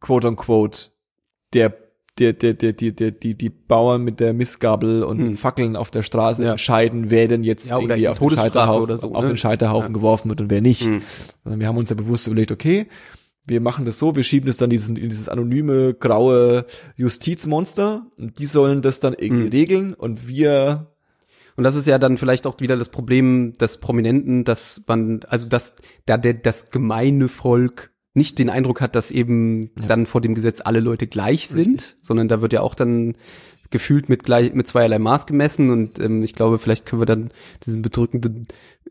[0.00, 0.90] quote unquote
[1.52, 1.72] der
[2.18, 5.36] der, der, der, die, der, die, die Bauern mit der Missgabel und Hm.
[5.36, 6.52] Fackeln auf der Straße Ja.
[6.52, 9.28] entscheiden, wer denn jetzt Ja, irgendwie auf den, Scheiterhaufen, so, auf ne?
[9.28, 10.82] den Scheiterhaufen geworfen wird und wer nicht.
[10.82, 11.02] Hm.
[11.44, 12.86] Sondern wir haben uns ja bewusst überlegt, okay,
[13.46, 16.66] wir machen das so, wir schieben das dann diesen, in dieses anonyme, graue
[16.96, 19.50] Justizmonster und die sollen das dann irgendwie Mhm.
[19.50, 20.86] regeln und wir
[21.56, 25.48] Und das ist ja dann vielleicht auch wieder das Problem des Prominenten, dass man, also
[25.48, 25.74] dass
[26.06, 29.86] da der, das gemeine Volk nicht den Eindruck hat, dass eben Ja.
[29.86, 33.16] dann vor dem Gesetz alle Leute gleich sind, sondern da wird ja auch dann
[33.70, 37.30] gefühlt mit gleich mit zweierlei Maß gemessen und ähm, ich glaube, vielleicht können wir dann
[37.64, 38.48] diesen bedrückenden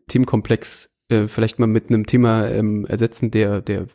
[0.08, 3.86] Themenkomplex äh, vielleicht mal mit einem Thema ähm, ersetzen, der der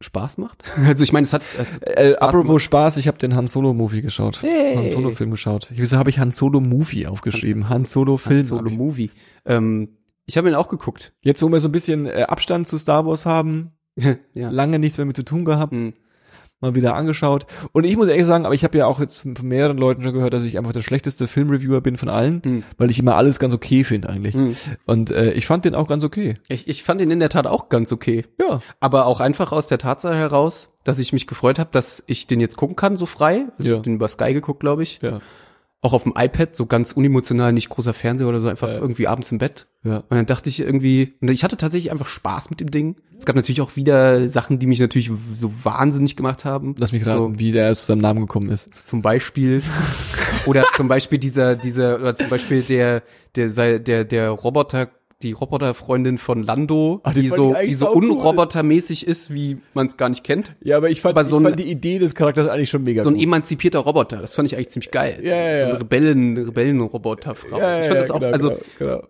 [0.00, 0.62] Spaß macht.
[0.86, 4.02] Also ich meine, es hat es Äh, apropos Spaß, ich habe den Han Solo Movie
[4.02, 4.42] geschaut.
[4.42, 4.76] Hey.
[4.76, 5.68] Han Solo Film geschaut.
[5.74, 7.68] Wieso habe ich Han Solo Movie aufgeschrieben?
[7.68, 8.38] Han Solo Film.
[8.38, 9.10] Han Solo Movie.
[9.46, 11.12] Ähm, ich habe ihn auch geguckt.
[11.20, 13.72] Jetzt, wo wir so ein bisschen äh, Abstand zu Star Wars haben,
[14.34, 14.50] ja.
[14.50, 15.92] lange nichts mehr mit zu tun gehabt, Hm.
[16.60, 17.46] mal wieder angeschaut.
[17.72, 20.02] Und ich muss ehrlich sagen, aber ich habe ja auch jetzt von von mehreren Leuten
[20.02, 22.62] schon gehört, dass ich einfach der schlechteste Filmreviewer bin von allen, Hm.
[22.78, 24.34] weil ich immer alles ganz okay finde eigentlich.
[24.34, 24.54] Hm.
[24.86, 26.38] Und äh, ich fand den auch ganz okay.
[26.48, 28.24] Ich, ich fand ihn in der Tat auch ganz okay.
[28.40, 28.60] Ja.
[28.80, 32.40] Aber auch einfach aus der Tatsache heraus, dass ich mich gefreut habe, dass ich den
[32.40, 33.46] jetzt gucken kann, so frei.
[33.52, 33.76] Also Ich Ja.
[33.76, 35.00] hab den über Sky geguckt, glaube ich.
[35.02, 35.20] Ja.
[35.84, 38.78] Auch auf dem iPad, so ganz unemotional, nicht großer Fernseher oder so, einfach Ja.
[38.78, 39.66] irgendwie abends im Bett.
[39.82, 39.98] Ja.
[39.98, 42.96] Und dann dachte ich irgendwie, und ich hatte tatsächlich einfach Spaß mit dem Ding.
[43.18, 46.74] Es gab natürlich auch wieder Sachen, die mich natürlich so wahnsinnig gemacht haben.
[46.78, 48.70] Lass mich raten, wie der zu seinem Namen gekommen ist.
[48.82, 49.62] Zum Beispiel.
[50.46, 53.02] oder zum Beispiel dieser, dieser, oder zum Beispiel der,
[53.36, 54.88] der, der, der Roboter,
[55.24, 59.96] die Roboterfreundin von Lando, Ah, die die so, die so unrobotermäßig ist, wie man es
[59.96, 60.54] gar nicht kennt.
[60.62, 63.02] Ja, aber ich fand, Aber so ich fand die Idee des Charakters eigentlich schon mega
[63.02, 63.22] So ein gut.
[63.24, 65.18] emanzipierter Roboter, das fand ich eigentlich ziemlich geil.
[65.22, 65.70] Ja, ja, ja.
[65.70, 67.58] So Rebellen, Rebellenroboterfrau.
[67.58, 69.08] ja, ja, ich fand das ja, auch, genau, also genau, genau.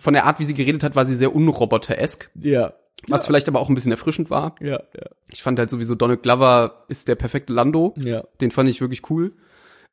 [0.00, 2.30] von der Art, wie sie geredet hat, war sie sehr unroboter-esk.
[2.40, 2.74] Ja.
[3.08, 4.54] Was vielleicht aber auch ein bisschen erfrischend war.
[4.60, 7.94] Ja, ja, Ich fand halt sowieso Donald Glover ist der perfekte Lando.
[7.96, 8.24] ja.
[8.40, 9.32] Den fand ich wirklich cool.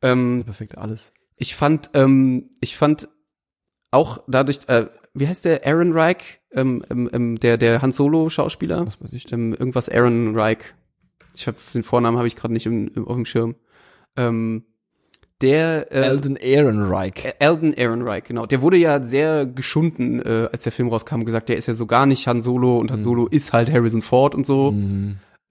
[0.01, 1.13] Ähm, Perfekt, alles.
[1.37, 3.07] ich fand, ähm, ich fand
[3.93, 8.29] auch dadurch, äh, wie heißt der Aaron Reich, ähm, ähm, ähm, der der Han Solo
[8.29, 9.31] Schauspieler, Was weiß ich.
[9.31, 10.59] ähm, irgendwas Aaron Reich.
[11.35, 13.55] Ich habe den Vornamen habe ich gerade nicht im, im, auf dem Schirm.
[14.17, 14.63] Ähm,
[15.41, 17.33] der äh, Alden Ehrenreich.
[17.39, 18.45] Alden Aaron Reich, genau.
[18.45, 21.85] Der wurde ja sehr geschunden, äh, als der Film rauskam, gesagt, der ist ja so
[21.85, 23.03] gar nicht Han Solo und Han Mhm.
[23.03, 24.73] Solo ist halt Harrison Ford und so.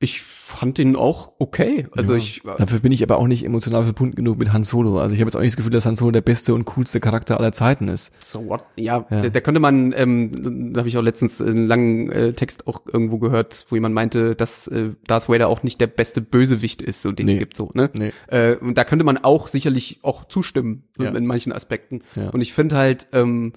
[0.02, 1.86] Ich fand den auch okay.
[1.96, 2.18] Also Ja.
[2.18, 4.98] ich, Dafür bin ich aber auch nicht emotional verbunden genug mit Han Solo.
[4.98, 6.98] Also ich habe jetzt auch nicht das Gefühl, dass Han Solo der beste und coolste
[7.00, 8.12] Charakter aller Zeiten ist.
[8.22, 8.64] So what?
[8.76, 9.30] Ja, Ja.
[9.30, 13.18] Da, könnte man, ähm, da habe ich auch letztens einen langen äh, Text auch irgendwo
[13.18, 17.12] gehört, wo jemand meinte, dass äh, Darth Vader auch nicht der beste Bösewicht ist, so
[17.12, 17.38] den es Nee.
[17.38, 17.88] gibt so, ne?
[17.94, 18.12] Nee.
[18.26, 21.10] Äh, und da könnte man auch sicherlich auch zustimmen so Ja.
[21.12, 22.02] in manchen Aspekten.
[22.32, 23.52] Und ich finde halt, ähm,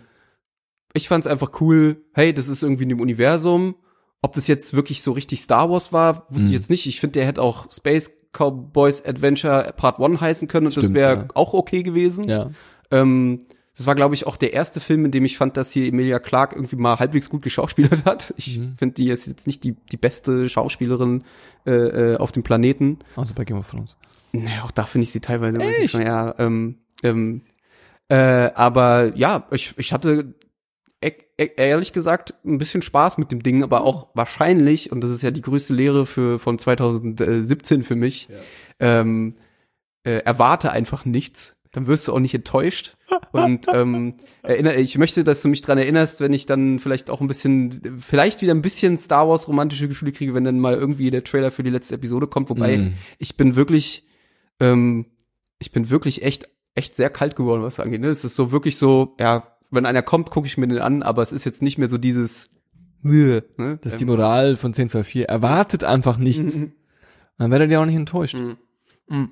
[0.93, 3.75] ich fand es einfach cool, hey, das ist irgendwie in dem Universum.
[4.25, 6.47] Ob das jetzt wirklich so richtig Star Wars war, wusste Mhm.
[6.49, 6.87] ich jetzt nicht.
[6.87, 10.95] Ich finde, der hätte auch Space Cowboys Adventure Part 1 heißen können und das Stimmt,
[10.95, 11.27] wäre ja.
[11.35, 12.27] auch okay gewesen.
[12.27, 12.49] Ja.
[12.89, 13.43] Ähm,
[13.77, 16.17] das war, glaube ich, auch der erste Film, in dem ich fand, dass hier Emilia
[16.17, 18.33] Clarke irgendwie mal halbwegs gut geschauspielert hat.
[18.37, 18.75] Ich Mhm.
[18.77, 21.23] finde, die ist jetzt nicht die, die beste Schauspielerin
[21.67, 21.71] äh,
[22.13, 22.97] äh, auf dem Planeten.
[23.15, 23.95] Also bei Game of Thrones.
[24.31, 25.59] Naja, auch da finde ich sie teilweise.
[25.59, 25.93] Echt?
[25.93, 27.41] Ja, ähm, ähm,
[28.09, 30.33] äh, aber ja, ich, ich hatte
[31.37, 35.31] ehrlich gesagt ein bisschen Spaß mit dem Ding, aber auch wahrscheinlich, und das ist ja
[35.31, 38.29] die größte Lehre für von 2017 für mich,
[38.79, 39.35] ähm,
[40.03, 41.59] äh, erwarte einfach nichts.
[41.71, 42.95] Dann wirst du auch nicht enttäuscht.
[43.33, 47.19] Und ähm, erinnere, ich möchte, dass du mich dran erinnerst, wenn ich dann vielleicht auch
[47.19, 51.11] ein bisschen, vielleicht wieder ein bisschen Star Wars romantische Gefühle kriege, wenn dann mal irgendwie
[51.11, 52.49] der Trailer für die letzte Episode kommt.
[52.49, 52.93] Wobei Mhm.
[53.17, 54.07] ich bin wirklich,
[54.61, 55.07] ähm,
[55.59, 57.99] ich bin wirklich echt, echt sehr kalt geworden, was das angeht.
[57.99, 58.07] Ne?
[58.07, 61.21] Es ist so wirklich so, ja, wenn einer kommt, gucke ich mir den an, aber
[61.21, 62.49] es ist jetzt nicht mehr so dieses,
[63.57, 63.77] ne?
[63.81, 65.29] Das ist Ähm, die Moral von 1024.
[65.29, 66.57] Erwartet einfach nichts.
[66.57, 66.71] Mhm.
[67.37, 68.35] Dann werdet ihr auch nicht enttäuscht.
[68.35, 68.57] Mhm.
[69.07, 69.31] Mhm.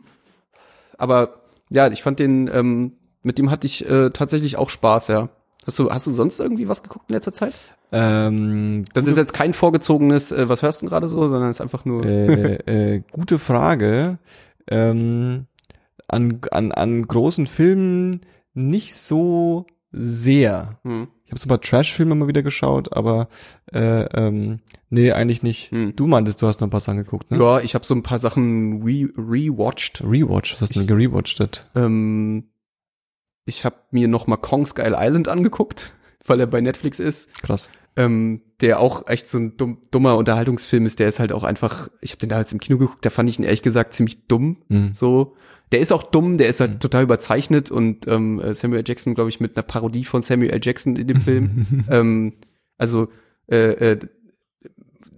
[0.97, 5.29] Aber ja, ich fand den, ähm, mit dem hatte ich äh, tatsächlich auch Spaß, ja.
[5.65, 7.53] Hast du, hast du sonst irgendwie was geguckt in letzter Zeit?
[7.93, 11.61] Ähm, Das ist jetzt kein vorgezogenes, äh, was hörst du gerade so, sondern es ist
[11.61, 12.03] einfach nur.
[12.05, 14.17] äh, äh, gute Frage.
[14.69, 15.45] Ähm,
[16.07, 18.21] an, an, an großen Filmen
[18.53, 20.79] nicht so sehr.
[20.83, 21.07] Hm.
[21.25, 23.29] Ich habe so ein paar Trash-Filme mal wieder geschaut, aber
[23.71, 25.71] äh, ähm, nee, eigentlich nicht.
[25.71, 25.95] Hm.
[25.95, 27.37] Du meintest, du hast noch ein paar Sachen geguckt, ne?
[27.37, 30.01] Ja, ich habe so ein paar Sachen re rewatcht.
[30.03, 31.65] Rewatch, was hast du denn gerewatcht?
[31.75, 32.49] Ähm,
[33.45, 35.93] ich habe mir noch mal Kong Skull Island angeguckt,
[36.25, 37.31] weil er bei Netflix ist.
[37.43, 37.69] Krass.
[37.95, 40.99] Ähm, der auch echt so ein dumm, dummer Unterhaltungsfilm ist.
[40.99, 41.89] Der ist halt auch einfach.
[42.01, 43.05] Ich habe den da jetzt im Kino geguckt.
[43.05, 44.57] Da fand ich ihn ehrlich gesagt ziemlich dumm.
[44.69, 44.93] Mhm.
[44.93, 45.35] So,
[45.71, 46.37] der ist auch dumm.
[46.37, 46.79] Der ist halt Mhm.
[46.79, 48.85] total überzeichnet und ähm, Samuel L.
[48.87, 50.59] Jackson, glaube ich, mit einer Parodie von Samuel L.
[50.63, 51.65] Jackson in dem Film.
[51.89, 52.33] ähm,
[52.77, 53.09] also
[53.47, 53.57] äh,
[53.91, 53.99] äh,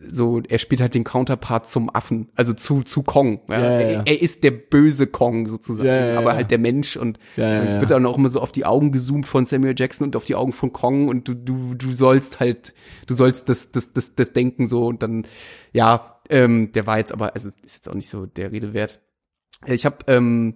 [0.09, 3.41] so, er spielt halt den Counterpart zum Affen, also zu zu Kong.
[3.47, 3.59] Ja?
[3.59, 3.87] Ja, ja.
[3.99, 7.81] Er, er ist der böse Kong sozusagen, aber halt der Mensch und Ja, ja, ja.
[7.81, 10.35] wird dann auch immer so auf die Augen gezoomt von Samuel Jackson und auf die
[10.35, 12.73] Augen von Kong und du du du sollst halt
[13.07, 15.25] du sollst das das das das denken so und dann
[15.73, 19.01] ja ähm, der war jetzt aber also ist jetzt auch nicht so der Rede wert.
[19.65, 20.55] Ich habe ähm,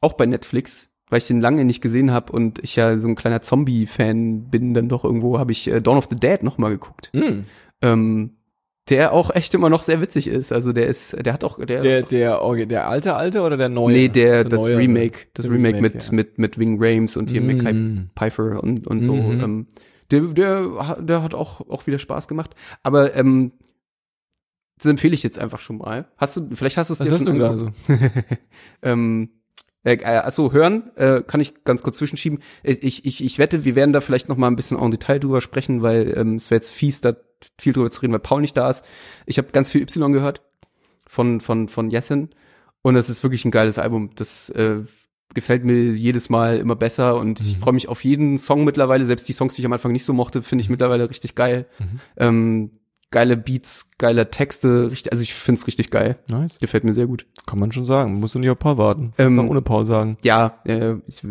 [0.00, 3.16] auch bei Netflix, weil ich den lange nicht gesehen habe und ich ja so ein
[3.16, 6.70] kleiner Zombie-Fan bin, dann doch irgendwo habe ich äh, Dawn of the Dead noch mal
[6.70, 7.10] geguckt.
[7.82, 8.36] Ähm,
[8.90, 10.52] Der auch echt immer noch sehr witzig ist.
[10.52, 13.68] Also der ist, der hat auch, der, Der, der, Orgi- der alte, alte oder der
[13.68, 13.92] neue?
[13.92, 14.78] nee, der, das neuere?
[14.78, 16.12] Remake, das Der Remake, Remake, mit, ja.
[16.14, 18.10] mit, mit Wing Rames und hier Mackay Mm.
[18.16, 19.14] Pfeiffer und, und so.
[19.14, 19.40] Mhm.
[19.40, 19.66] Ähm,
[20.10, 22.54] der, der, hat- der hat auch, auch wieder Spaß gemacht.
[22.82, 23.52] Aber, ähm,
[24.78, 26.06] das empfehle ich jetzt einfach schon mal.
[26.16, 27.72] Hast du, vielleicht hast du es dir schon du angeguckt.
[28.82, 29.28] ähm,
[29.88, 32.40] äh, äh, achso, hören, äh, kann ich ganz kurz zwischenschieben.
[32.62, 35.40] Ich, ich, ich wette, wir werden da vielleicht noch mal ein bisschen en Detail drüber
[35.40, 37.14] sprechen, weil ähm, es wäre jetzt fies, da
[37.58, 38.84] viel drüber zu reden, weil Paul nicht da ist.
[39.26, 40.42] Ich habe ganz viel Y gehört
[41.06, 42.30] von, von, von Jessen
[42.82, 44.10] und es ist wirklich ein geiles Album.
[44.16, 44.82] Das äh,
[45.34, 47.60] gefällt mir jedes Mal immer besser und ich Mhm.
[47.60, 49.04] freue mich auf jeden Song mittlerweile.
[49.04, 51.66] Selbst die Songs, die ich am Anfang nicht so mochte, finde ich mittlerweile richtig geil.
[51.78, 52.00] Mhm.
[52.16, 52.70] Ähm,
[53.10, 56.18] geile Beats, geile Texte, richtig, also ich finde es richtig geil.
[56.28, 56.58] Nice.
[56.58, 57.26] Gefällt mir sehr gut.
[57.46, 58.14] Kann man schon sagen.
[58.20, 59.12] Musst du nicht auf Paul warten.
[59.18, 60.18] Ähm, ohne Paul sagen.
[60.22, 61.22] Ja, äh, ich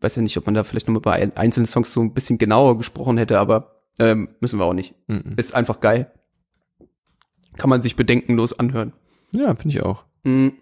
[0.00, 2.38] weiß ja nicht, ob man da vielleicht nochmal bei ein- einzelnen Songs so ein bisschen
[2.38, 4.94] genauer gesprochen hätte, aber ähm, müssen wir auch nicht.
[5.06, 5.34] Mhm.
[5.36, 6.10] Ist einfach geil.
[7.56, 8.92] Kann man sich bedenkenlos anhören.
[9.34, 10.04] Ja, finde ich auch.
[10.24, 10.52] Mhm.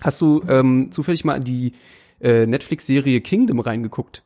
[0.00, 1.72] Hast du ähm, zufällig mal in die
[2.20, 4.24] äh, Netflix-Serie Kingdom reingeguckt?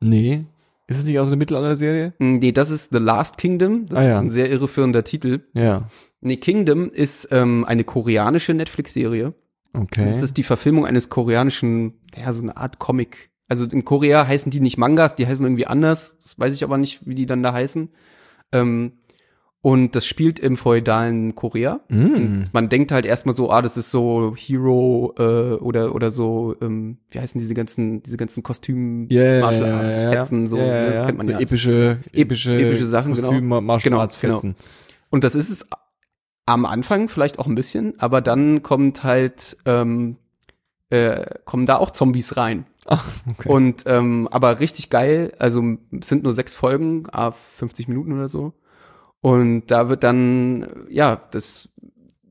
[0.00, 0.44] Nee.
[0.88, 2.14] Ist es nicht aus einer Mittelalter-Serie?
[2.18, 3.86] Mm, Nee, das ist The Last Kingdom.
[3.86, 4.12] Das Ah, ja.
[4.14, 5.44] ist ein sehr irreführender Titel.
[5.52, 5.86] Ja.
[6.20, 9.34] Nee, Kingdom ist ähm, eine koreanische Netflix-Serie.
[9.74, 10.06] Okay.
[10.06, 13.30] Das ist die Verfilmung eines koreanischen, ja, so eine Art Comic.
[13.48, 16.16] Also in Korea heißen die nicht Mangas, die heißen irgendwie anders.
[16.22, 17.90] Das weiß ich aber nicht, wie die dann da heißen.
[18.52, 18.92] Ähm,
[19.60, 21.80] und das spielt im feudalen Korea.
[21.88, 22.44] Mm.
[22.52, 26.98] Man denkt halt erstmal so, ah, das ist so Hero äh, oder oder so, ähm,
[27.10, 29.98] wie heißen diese ganzen diese ganzen Kostüm ja, Martial Arts.
[29.98, 31.06] Fetzen so ja, ne, ja.
[31.06, 31.40] kennt man so ja.
[31.40, 33.28] epische, epische, epische Sachen, genau.
[33.28, 34.54] Kostüm, Martial Genau, Arts Fetzen.
[35.10, 35.68] Und das ist es
[36.46, 40.16] am Anfang vielleicht auch ein bisschen, aber dann kommt halt ähm,
[40.90, 42.64] äh, kommen da auch Zombies rein.
[42.86, 43.48] Ach, okay.
[43.48, 45.62] Und ähm, aber richtig geil, also
[45.98, 48.54] es sind nur sechs Folgen, ah, 50 Minuten oder so.
[49.20, 51.70] Und da wird dann, ja, das,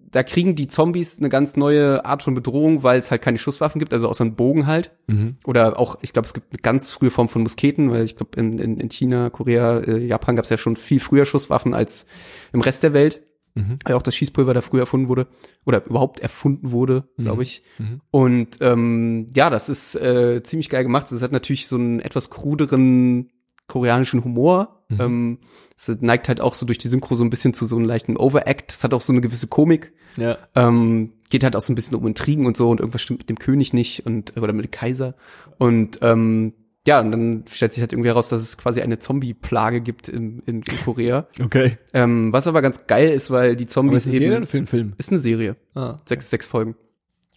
[0.09, 3.79] da kriegen die Zombies eine ganz neue Art von Bedrohung, weil es halt keine Schusswaffen
[3.79, 4.91] gibt, also außer einen Bogen halt.
[5.07, 5.37] mhm.
[5.45, 8.39] Oder auch, ich glaube, es gibt eine ganz frühe Form von Musketen, weil ich glaube,
[8.39, 12.07] in, in, in China, Korea, äh, Japan gab es ja schon viel früher Schusswaffen als
[12.53, 13.21] im Rest der Welt.
[13.57, 13.79] Mhm.
[13.83, 15.27] Weil auch das Schießpulver da früher erfunden wurde.
[15.65, 17.63] Oder überhaupt erfunden wurde, glaube ich.
[17.79, 18.01] Mhm.
[18.11, 21.11] Und ähm, ja, das ist äh, ziemlich geil gemacht.
[21.11, 23.31] Es hat natürlich so einen etwas kruderen
[23.67, 24.83] koreanischen Humor.
[24.89, 25.01] Mhm.
[25.01, 25.37] Ähm,
[25.75, 28.17] es neigt halt auch so durch die Synchro so ein bisschen zu so einem leichten
[28.17, 28.71] Overact.
[28.73, 29.93] Es hat auch so eine gewisse Komik.
[30.15, 30.37] Ja.
[30.55, 33.29] Ähm, geht halt auch so ein bisschen um Intrigen und so und irgendwas stimmt mit
[33.29, 35.15] dem König nicht und oder mit dem Kaiser.
[35.57, 36.53] Und ähm,
[36.87, 40.39] ja, und dann stellt sich halt irgendwie heraus, dass es quasi eine Zombie-Plage gibt in,
[40.45, 41.27] in, in Korea.
[41.43, 41.77] Okay.
[41.93, 44.45] ähm, was aber ganz geil ist, weil die Aber Zombies ist es eben jeder ein
[44.45, 44.93] Film, Film?
[44.97, 45.97] ist eine Serie, Ah.
[46.05, 46.75] sechs sechs Folgen.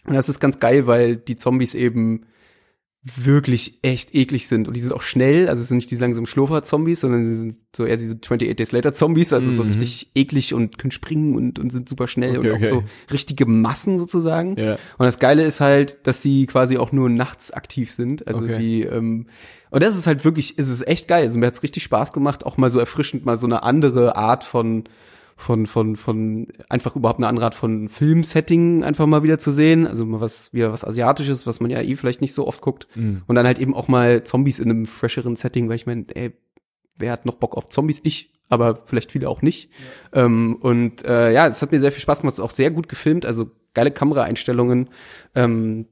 [0.05, 2.25] Und das ist ganz geil, weil die Zombies eben
[3.03, 6.27] wirklich echt eklig sind und die sind auch schnell, also es sind nicht diese langsamen
[6.27, 9.69] Schlurfer-Zombies, sondern sie sind so eher diese 28 Days Later Zombies, also so Mhm.
[9.69, 12.69] richtig eklig und können springen und, und sind super schnell Okay, und auch okay.
[12.69, 14.55] so richtige Massen sozusagen.
[14.59, 14.73] Ja.
[14.99, 18.27] Und das Geile ist halt, dass sie quasi auch nur nachts aktiv sind.
[18.27, 18.57] Also Okay.
[18.59, 19.25] die, ähm,
[19.71, 21.23] und das ist halt wirklich, es ist echt geil.
[21.23, 24.43] Also mir hat's richtig Spaß gemacht, auch mal so erfrischend, mal so eine andere Art
[24.43, 24.83] von,
[25.41, 29.87] von, von, von, einfach überhaupt eine andere Art von Filmsetting einfach mal wieder zu sehen.
[29.87, 32.87] Also mal was, wieder was Asiatisches, was man ja eh vielleicht nicht so oft guckt.
[32.95, 33.23] Mhm.
[33.25, 36.33] Und dann halt eben auch mal Zombies in einem fresheren Setting, weil ich meine, ey,
[36.95, 38.01] wer hat noch Bock auf Zombies?
[38.03, 39.71] Ich, aber vielleicht viele auch nicht.
[40.13, 42.69] Ähm, und äh, ja, es hat mir sehr viel Spaß gemacht, es ist auch sehr
[42.69, 44.89] gut gefilmt, also geile Kameraeinstellungen,
[45.33, 45.87] ähm,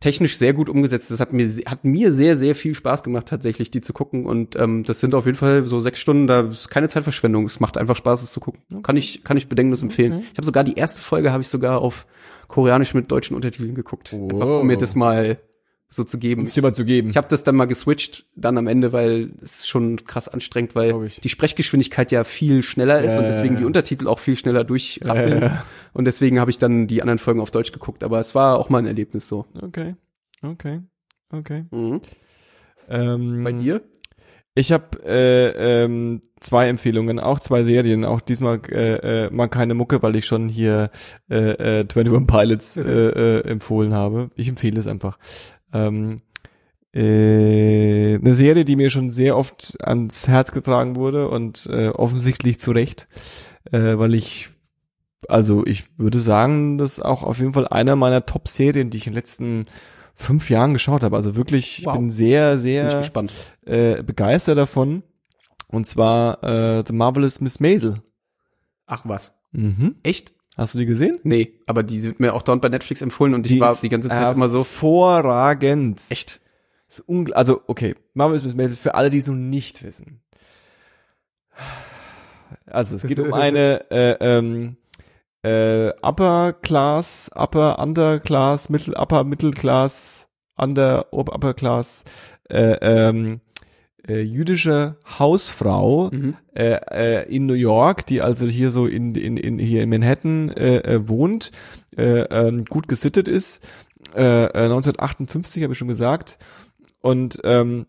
[0.00, 1.10] technisch sehr gut umgesetzt.
[1.10, 4.26] Das hat mir hat mir sehr sehr viel Spaß gemacht tatsächlich, die zu gucken.
[4.26, 6.26] Und ähm, das sind auf jeden Fall so sechs Stunden.
[6.26, 7.44] Da ist keine Zeitverschwendung.
[7.44, 8.60] Es macht einfach Spaß, es zu gucken.
[8.82, 10.20] Kann ich kann ich bedenkenlos empfehlen.
[10.32, 12.06] Ich habe sogar die erste Folge habe ich sogar auf
[12.48, 14.80] Koreanisch mit deutschen Untertiteln geguckt, einfach um mir Wow.
[14.80, 15.38] das mal
[15.92, 16.42] so zu geben.
[16.42, 17.10] Um es dir mal zu geben.
[17.10, 21.08] Ich habe das dann mal geswitcht, dann am Ende, weil es schon krass anstrengend, weil
[21.08, 23.64] die Sprechgeschwindigkeit ja viel schneller ist Ja, und deswegen die.
[23.64, 25.42] Untertitel auch viel schneller durchrasseln.
[25.42, 25.64] Ja.
[25.92, 28.04] Und deswegen habe ich dann die anderen Folgen auf Deutsch geguckt.
[28.04, 29.46] Aber es war auch mal ein Erlebnis so.
[29.60, 29.96] Okay.
[30.42, 30.80] Okay.
[31.32, 31.64] Okay.
[31.72, 32.00] Mhm.
[32.88, 33.82] Ähm, Bei dir?
[34.54, 39.74] Ich habe äh, ähm, zwei Empfehlungen, auch zwei Serien, auch diesmal äh, äh, mal keine
[39.74, 40.90] Mucke, weil ich schon hier
[41.30, 44.30] äh, äh, 21 Pilots äh, äh, empfohlen habe.
[44.34, 45.18] Ich empfehle es einfach.
[45.72, 46.22] Ähm,
[46.92, 52.58] äh, eine Serie, die mir schon sehr oft ans Herz getragen wurde und äh, offensichtlich
[52.58, 53.06] zu Recht,
[53.70, 54.50] äh, weil ich,
[55.28, 59.06] also ich würde sagen, das ist auch auf jeden Fall einer meiner Top-Serien, die ich
[59.06, 59.62] in den letzten
[60.14, 61.16] fünf Jahren geschaut habe.
[61.16, 61.94] Also wirklich, Wow.
[61.94, 63.32] ich bin sehr, Bin sehr gespannt.
[63.66, 65.02] äh, begeistert davon.
[65.68, 68.02] Und zwar äh, The Marvelous Miss Maisel.
[68.86, 69.38] Ach was.
[69.52, 69.94] Mhm.
[70.02, 70.32] Echt?
[70.60, 71.18] Hast du die gesehen?
[71.22, 74.08] Nee, aber die wird mir auch dauernd bei Netflix empfohlen und ich war die ganze
[74.10, 74.58] Zeit immer so.
[74.58, 76.02] hervorragend.
[76.10, 76.42] Echt?
[77.32, 80.20] Also, okay, Marvelous Miss Maisel, für alle, die es noch nicht wissen.
[82.66, 84.76] Also es geht um eine äh, ähm,
[85.42, 90.28] äh, Upper Class, Upper Underclass, Mittel Upper Mittelclass,
[90.58, 92.04] Under Upper Class
[92.50, 93.40] äh, ähm,
[94.08, 96.36] äh, jüdische Hausfrau Mhm.
[96.54, 100.50] äh, äh, in New York, die also hier so in, in, in hier in Manhattan
[100.50, 101.50] äh, äh, wohnt,
[101.96, 103.62] äh, ähm, gut gesittet ist,
[104.14, 106.38] äh, äh, 1958 habe ich schon gesagt
[107.00, 107.86] und ähm,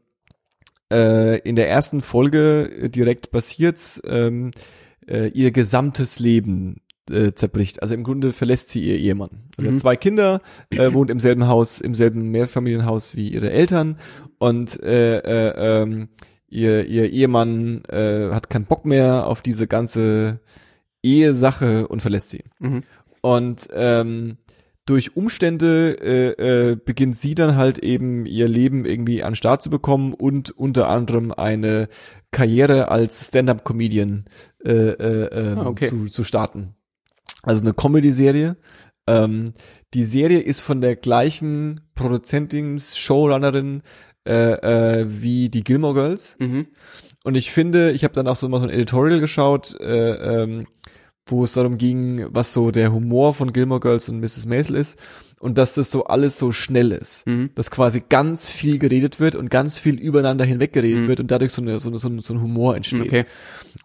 [0.92, 4.52] äh, in der ersten Folge äh, direkt passiert's, ähm,
[5.08, 6.82] äh, ihr gesamtes Leben
[7.12, 7.82] äh, zerbricht.
[7.82, 9.30] Also im Grunde verlässt sie ihr Ehemann.
[9.58, 9.76] Also Mhm.
[9.76, 13.98] hat zwei Kinder, äh, wohnt im selben Haus, im selben Mehrfamilienhaus wie ihre Eltern
[14.40, 16.10] und äh, äh, ähm,
[16.50, 20.40] ihr, ihr Ehemann äh, hat keinen Bock mehr auf diese ganze
[21.04, 22.44] Ehesache und verlässt sie.
[22.60, 22.84] Mhm.
[23.22, 24.38] Und ähm,
[24.86, 29.62] durch Umstände äh, äh, beginnt sie dann halt eben ihr Leben irgendwie an den Start
[29.62, 31.88] zu bekommen und unter anderem eine
[32.32, 34.26] Karriere als Stand-up-Comedian
[34.66, 35.88] äh, äh, ähm, Ah, okay.
[35.88, 36.74] zu, zu starten.
[37.44, 38.58] Also eine Comedy-Serie.
[39.08, 39.54] Ähm,
[39.94, 43.82] die Serie ist von der gleichen Produzentin, Showrunnerin
[44.28, 46.36] äh, äh, wie die Gilmore Girls.
[46.40, 46.68] Mhm.
[47.24, 50.68] Und ich finde, ich habe dann auch so mal so ein Editorial geschaut, äh, ähm,
[51.26, 54.46] wo es darum ging, was so der Humor von Gilmore Girls und Mrs.
[54.48, 54.98] Maisel ist
[55.40, 57.26] und dass das so alles so schnell ist.
[57.28, 57.50] Mhm.
[57.56, 61.08] Dass quasi ganz viel geredet wird und ganz viel übereinander hinweg geredet Mhm.
[61.08, 63.02] wird und dadurch so, eine, so, eine, so, ein, so ein Humor entsteht.
[63.02, 63.26] Okay.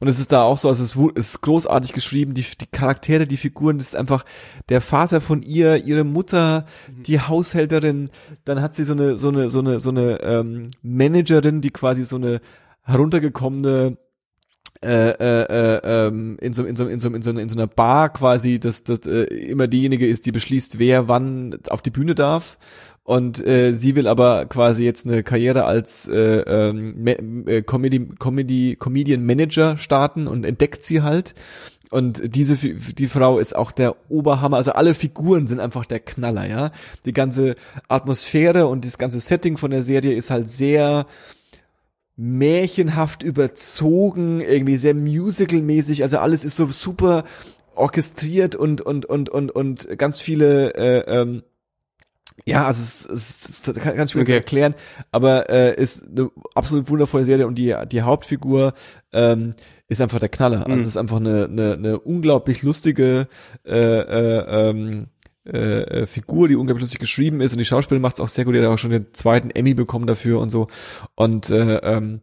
[0.00, 3.36] Und es ist da auch so, also es ist großartig geschrieben, die, die Charaktere, die
[3.36, 4.24] Figuren, das ist einfach
[4.68, 6.66] der Vater von ihr, ihre Mutter,
[7.06, 8.10] die Haushälterin,
[8.44, 12.04] dann hat sie so eine, so eine, so eine, so eine ähm, Managerin, die quasi
[12.04, 12.40] so eine
[12.82, 13.96] heruntergekommene
[14.84, 17.66] äh, äh, äh, ähm, in so in so in so in so, in so einer
[17.66, 22.14] Bar quasi, dass das äh, immer diejenige ist, die beschließt, wer wann auf die Bühne
[22.14, 22.58] darf.
[23.04, 27.06] Und äh, sie will aber quasi jetzt eine Karriere als äh, ähm,
[27.46, 31.34] äh, Comedy, Comedy, Comedian Manager starten und entdeckt sie halt.
[31.90, 34.56] Und diese die Frau ist auch der Oberhammer.
[34.56, 36.72] Also alle Figuren sind einfach der Knaller, ja.
[37.04, 37.54] Die ganze
[37.86, 41.06] Atmosphäre und das ganze Setting von der Serie ist halt sehr
[42.16, 47.24] märchenhaft überzogen, irgendwie sehr musicalmäßig, also alles ist so super
[47.74, 51.42] orchestriert und und und und und ganz viele äh, ähm,
[52.44, 54.34] ja, also es, es, es kann, kann schwer zu Okay.
[54.34, 54.74] erklären,
[55.10, 58.74] aber äh, ist eine absolut wundervolle Serie und die die Hauptfigur
[59.12, 59.52] ähm,
[59.88, 60.66] ist einfach der Knaller.
[60.66, 60.80] Also Mhm.
[60.82, 63.28] es ist einfach eine eine, eine unglaublich lustige
[63.66, 65.06] äh, äh, ähm,
[65.46, 68.44] äh, äh, Figur, die unglaublich lustig geschrieben ist und die Schauspielerin macht es auch sehr
[68.44, 68.54] gut.
[68.54, 70.68] Die hat auch schon den zweiten Emmy bekommen dafür und so.
[71.14, 72.20] Und äh, ähm,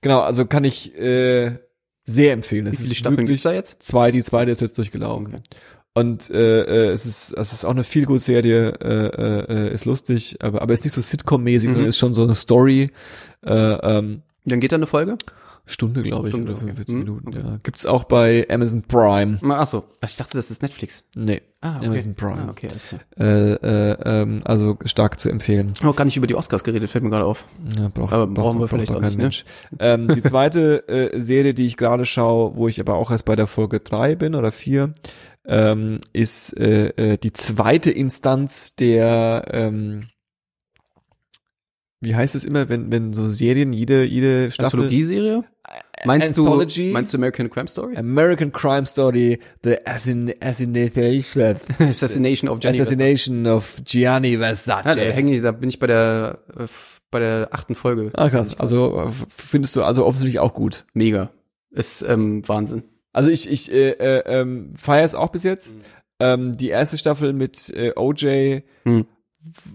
[0.00, 1.58] genau, also kann ich äh,
[2.04, 2.66] sehr empfehlen.
[2.66, 3.82] Es ist wirklich da jetzt?
[3.82, 5.26] zwei, die zweite ist jetzt durchgelaufen.
[5.26, 5.42] Okay.
[5.94, 9.84] Und äh, äh, es ist es ist auch eine viel gut Serie, äh, äh, ist
[9.84, 11.72] lustig, aber aber ist nicht so Sitcom-mäßig, Mhm.
[11.72, 12.90] sondern ist schon so eine Story.
[13.44, 15.18] Äh, ähm, Dann geht da eine Folge?
[15.68, 16.74] Stunde, glaube ich, Stunde, oder okay.
[16.74, 17.28] 45 Mhm, Minuten.
[17.28, 17.40] okay.
[17.44, 17.58] Ja.
[17.62, 19.38] Gibt's auch bei Amazon Prime.
[19.50, 19.84] Ach so.
[20.04, 21.04] Ich dachte, das ist Netflix.
[21.14, 21.86] Nee, Ah, okay.
[21.86, 22.44] Amazon Prime.
[22.46, 23.00] Ah, okay, alles klar.
[23.18, 25.72] Äh, äh, ähm, also stark zu empfehlen.
[25.80, 27.44] Haben auch gar nicht über die Oscars geredet, fällt mir gerade auf.
[27.76, 29.24] Ja, braucht, Aber brauchen wir vielleicht auch nicht, ne?
[29.24, 29.44] Mensch.
[29.78, 33.36] Ähm, die zweite äh, Serie, die ich gerade schaue, wo ich aber auch erst bei
[33.36, 34.94] der Folge drei bin oder vier,
[35.46, 40.08] ähm, ist äh, äh, die zweite Instanz der ähm,
[42.00, 45.44] wie heißt es immer, wenn, wenn so Serien jede, jede Staffel Anthologieserie?
[46.04, 46.88] Meinst Anthology?
[46.88, 47.96] du, meinst du American Crime Story?
[47.96, 54.82] American Crime Story, The Assin Assassination, Assassination of Gianni Assassination of Gianni Versace.
[54.84, 54.96] Versace.
[55.04, 56.66] Ja, da, ich, da bin ich bei der, äh,
[57.10, 58.12] bei der achten Folge.
[58.14, 58.58] Ah, krass.
[58.60, 60.84] Also äh, findest du also offensichtlich auch gut.
[60.94, 61.30] Mega.
[61.70, 62.84] Ist ähm, Wahnsinn.
[63.12, 65.74] Also ich, ich äh, äh, ähm, feiere es auch bis jetzt.
[65.74, 65.80] Mhm.
[66.20, 69.06] Ähm, die erste Staffel mit äh, OJ Hm.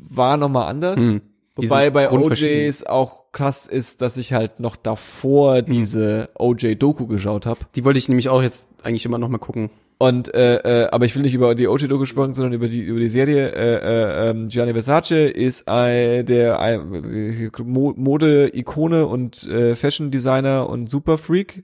[0.09, 0.97] war nochmal anders.
[0.97, 1.21] Hm.
[1.55, 2.61] Wobei bei grundverschieden.
[2.63, 5.65] OJ es auch krass ist, dass ich halt noch davor Mhm.
[5.67, 7.59] diese OJ-Doku geschaut habe.
[7.75, 9.69] Die wollte ich nämlich auch jetzt eigentlich immer noch mal gucken.
[9.99, 12.99] Und äh, äh, aber ich will nicht über die OJ-Doku sprechen, sondern über die über
[12.99, 13.51] die Serie.
[13.53, 20.89] Äh, äh, ähm, Gianni Versace ist ein, der ein, Mo- Mode-Ikone und äh, Fashion-Designer und
[20.89, 21.63] Superfreak.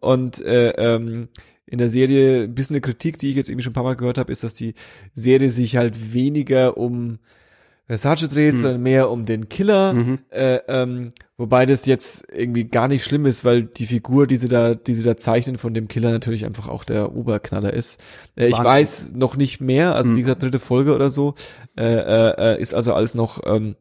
[0.00, 1.28] Und äh, ähm,
[1.66, 3.96] in der Serie ein bisschen eine Kritik, die ich jetzt irgendwie schon ein paar Mal
[3.96, 4.74] gehört habe, ist, dass die
[5.14, 7.18] Serie sich halt weniger um
[7.90, 8.58] Versace dreht, Mhm.
[8.62, 9.92] sondern mehr um den Killer.
[9.94, 10.18] Mhm.
[10.30, 14.48] Äh, ähm, wobei das jetzt irgendwie gar nicht schlimm ist, weil die Figur, die sie
[14.48, 18.00] da, die sie da zeichnen von dem Killer natürlich einfach auch der Oberknaller ist.
[18.36, 20.16] Äh, ich weiß noch nicht mehr, also Mhm.
[20.16, 21.34] wie gesagt, dritte Folge oder so,
[21.76, 23.74] äh, äh, äh, ist also alles noch ähm,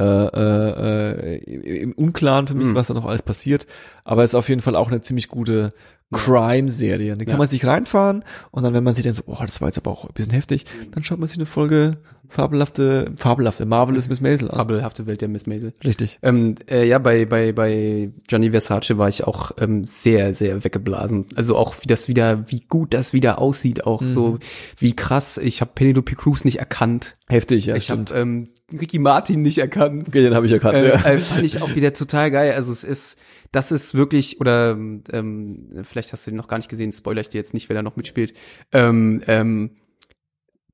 [0.00, 1.36] äh,
[1.82, 2.74] im Unklaren für mich, Mhm.
[2.74, 3.66] was da noch alles passiert.
[4.04, 5.70] Aber es ist auf jeden Fall auch eine ziemlich gute
[6.12, 7.16] Crime-Serie.
[7.16, 7.38] Die kann Ja.
[7.38, 9.90] man sich reinfahren und dann, wenn man sich dann so, oh, das war jetzt aber
[9.90, 10.90] auch ein bisschen heftig, Mhm.
[10.92, 14.56] dann schaut man sich eine Folge Fabelhafte, fabelhafte, marvelous Miss Maisel an.
[14.56, 15.72] Fabelhafte Welt der Miss Maisel.
[15.84, 16.18] Richtig.
[16.22, 21.26] Ähm, äh, ja, bei, bei, bei Gianni Versace war ich auch ähm, sehr, sehr weggeblasen.
[21.36, 24.38] Also auch wie das wieder, wie gut das wieder aussieht, auch so
[24.76, 25.38] wie krass.
[25.38, 27.16] Ich habe Penelope Cruz nicht erkannt.
[27.28, 28.20] Heftig, ja, ich habe stimmt.
[28.20, 30.08] ähm, Ricky Martin nicht erkannt.
[30.08, 30.94] Okay, den habe ich erkannt, Äh, ja.
[31.04, 32.52] äh, fand ich auch wieder total geil.
[32.54, 33.18] Also es ist,
[33.52, 37.28] das ist wirklich, oder ähm, vielleicht hast du den noch gar nicht gesehen, spoiler ich
[37.28, 38.34] dir jetzt nicht, wer da noch mitspielt.
[38.72, 39.76] Ähm, ähm,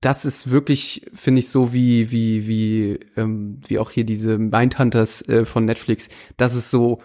[0.01, 5.28] das ist wirklich, finde ich, so wie, wie, wie, ähm, wie auch hier diese Mindhunters
[5.28, 6.09] äh, von Netflix.
[6.36, 6.99] Das ist so,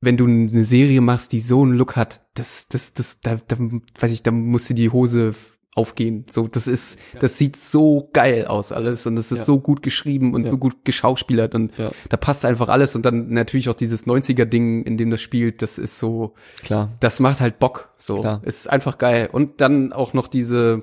[0.00, 3.56] wenn du eine Serie machst, die so einen Look hat, das, das, das, da, da
[3.98, 5.34] weiß ich, da musste die Hose
[5.76, 6.24] aufgehen.
[6.30, 9.44] So, das ist, das sieht so geil aus alles und es ist Ja.
[9.44, 10.50] so gut geschrieben und Ja.
[10.50, 11.92] so gut geschauspielert und Ja.
[12.08, 15.60] da passt einfach alles und dann natürlich auch dieses 90er Ding, in dem das spielt,
[15.62, 16.34] das ist so,
[16.64, 16.90] Klar.
[17.00, 17.90] das macht halt Bock.
[17.98, 18.40] So, Klar.
[18.44, 19.28] ist einfach geil.
[19.30, 20.82] Und dann auch noch diese,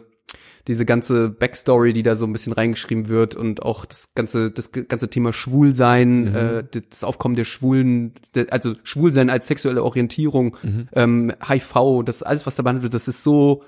[0.67, 4.71] diese ganze Backstory, die da so ein bisschen reingeschrieben wird und auch das ganze, das
[4.71, 6.35] ganze Thema Schwulsein, Mhm.
[6.35, 8.13] äh, das Aufkommen der Schwulen,
[8.49, 10.87] also Schwulsein als sexuelle Orientierung, Mhm.
[10.93, 13.63] ähm, HIV, das alles, was da behandelt wird, das ist so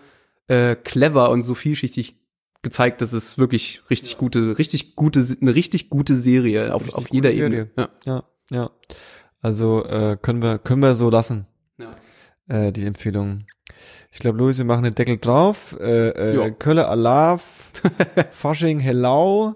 [0.47, 2.17] äh, clever und so vielschichtig
[2.61, 7.11] gezeigt, dass es wirklich richtig gute, richtig gute, eine richtig gute Serie auf, Richtig auf
[7.11, 7.69] jeder Ebene.
[7.75, 7.89] Serie.
[8.05, 8.69] Ja, ja.
[9.41, 11.45] Also äh, können wir können wir so lassen
[11.77, 11.91] Ja.
[12.47, 13.45] äh, die Empfehlung.
[14.11, 15.75] Ich glaube, Luis, wir machen den Deckel drauf.
[15.79, 16.49] Äh, äh, Ja.
[16.49, 17.71] Kölle Alav,
[18.31, 19.55] Fasching Hello,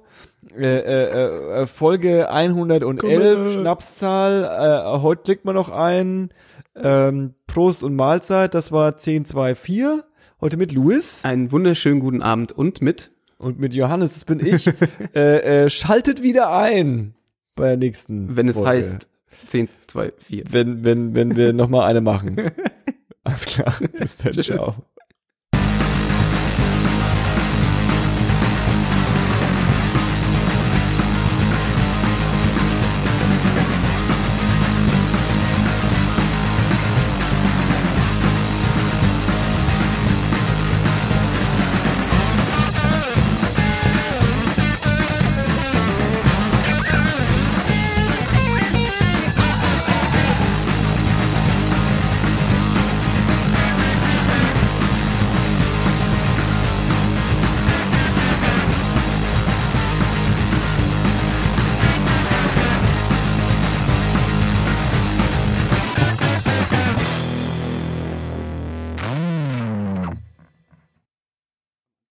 [0.56, 3.50] äh, äh, äh, Folge 111, Kölle.
[3.54, 4.44] Schnapszahl.
[4.44, 6.30] Äh, heute klickt man noch ein.
[6.76, 10.04] Ähm, Prost und Mahlzeit, das war 1024.
[10.42, 14.68] Heute mit Luis Einen wunderschönen guten Abend und mit und mit Johannes, das bin ich.
[15.14, 17.14] äh, äh, schaltet wieder ein
[17.56, 18.38] bei der nächsten.
[18.38, 18.70] wenn es Folge.
[18.70, 19.10] heißt
[19.48, 20.44] 10, 2, 4.
[20.50, 22.38] wenn, wenn, wenn wir noch mal eine machen.
[23.26, 23.74] Alles klar.
[24.00, 24.32] Bis dann.
[24.32, 24.46] Tschüss.
[24.46, 24.76] Ciao.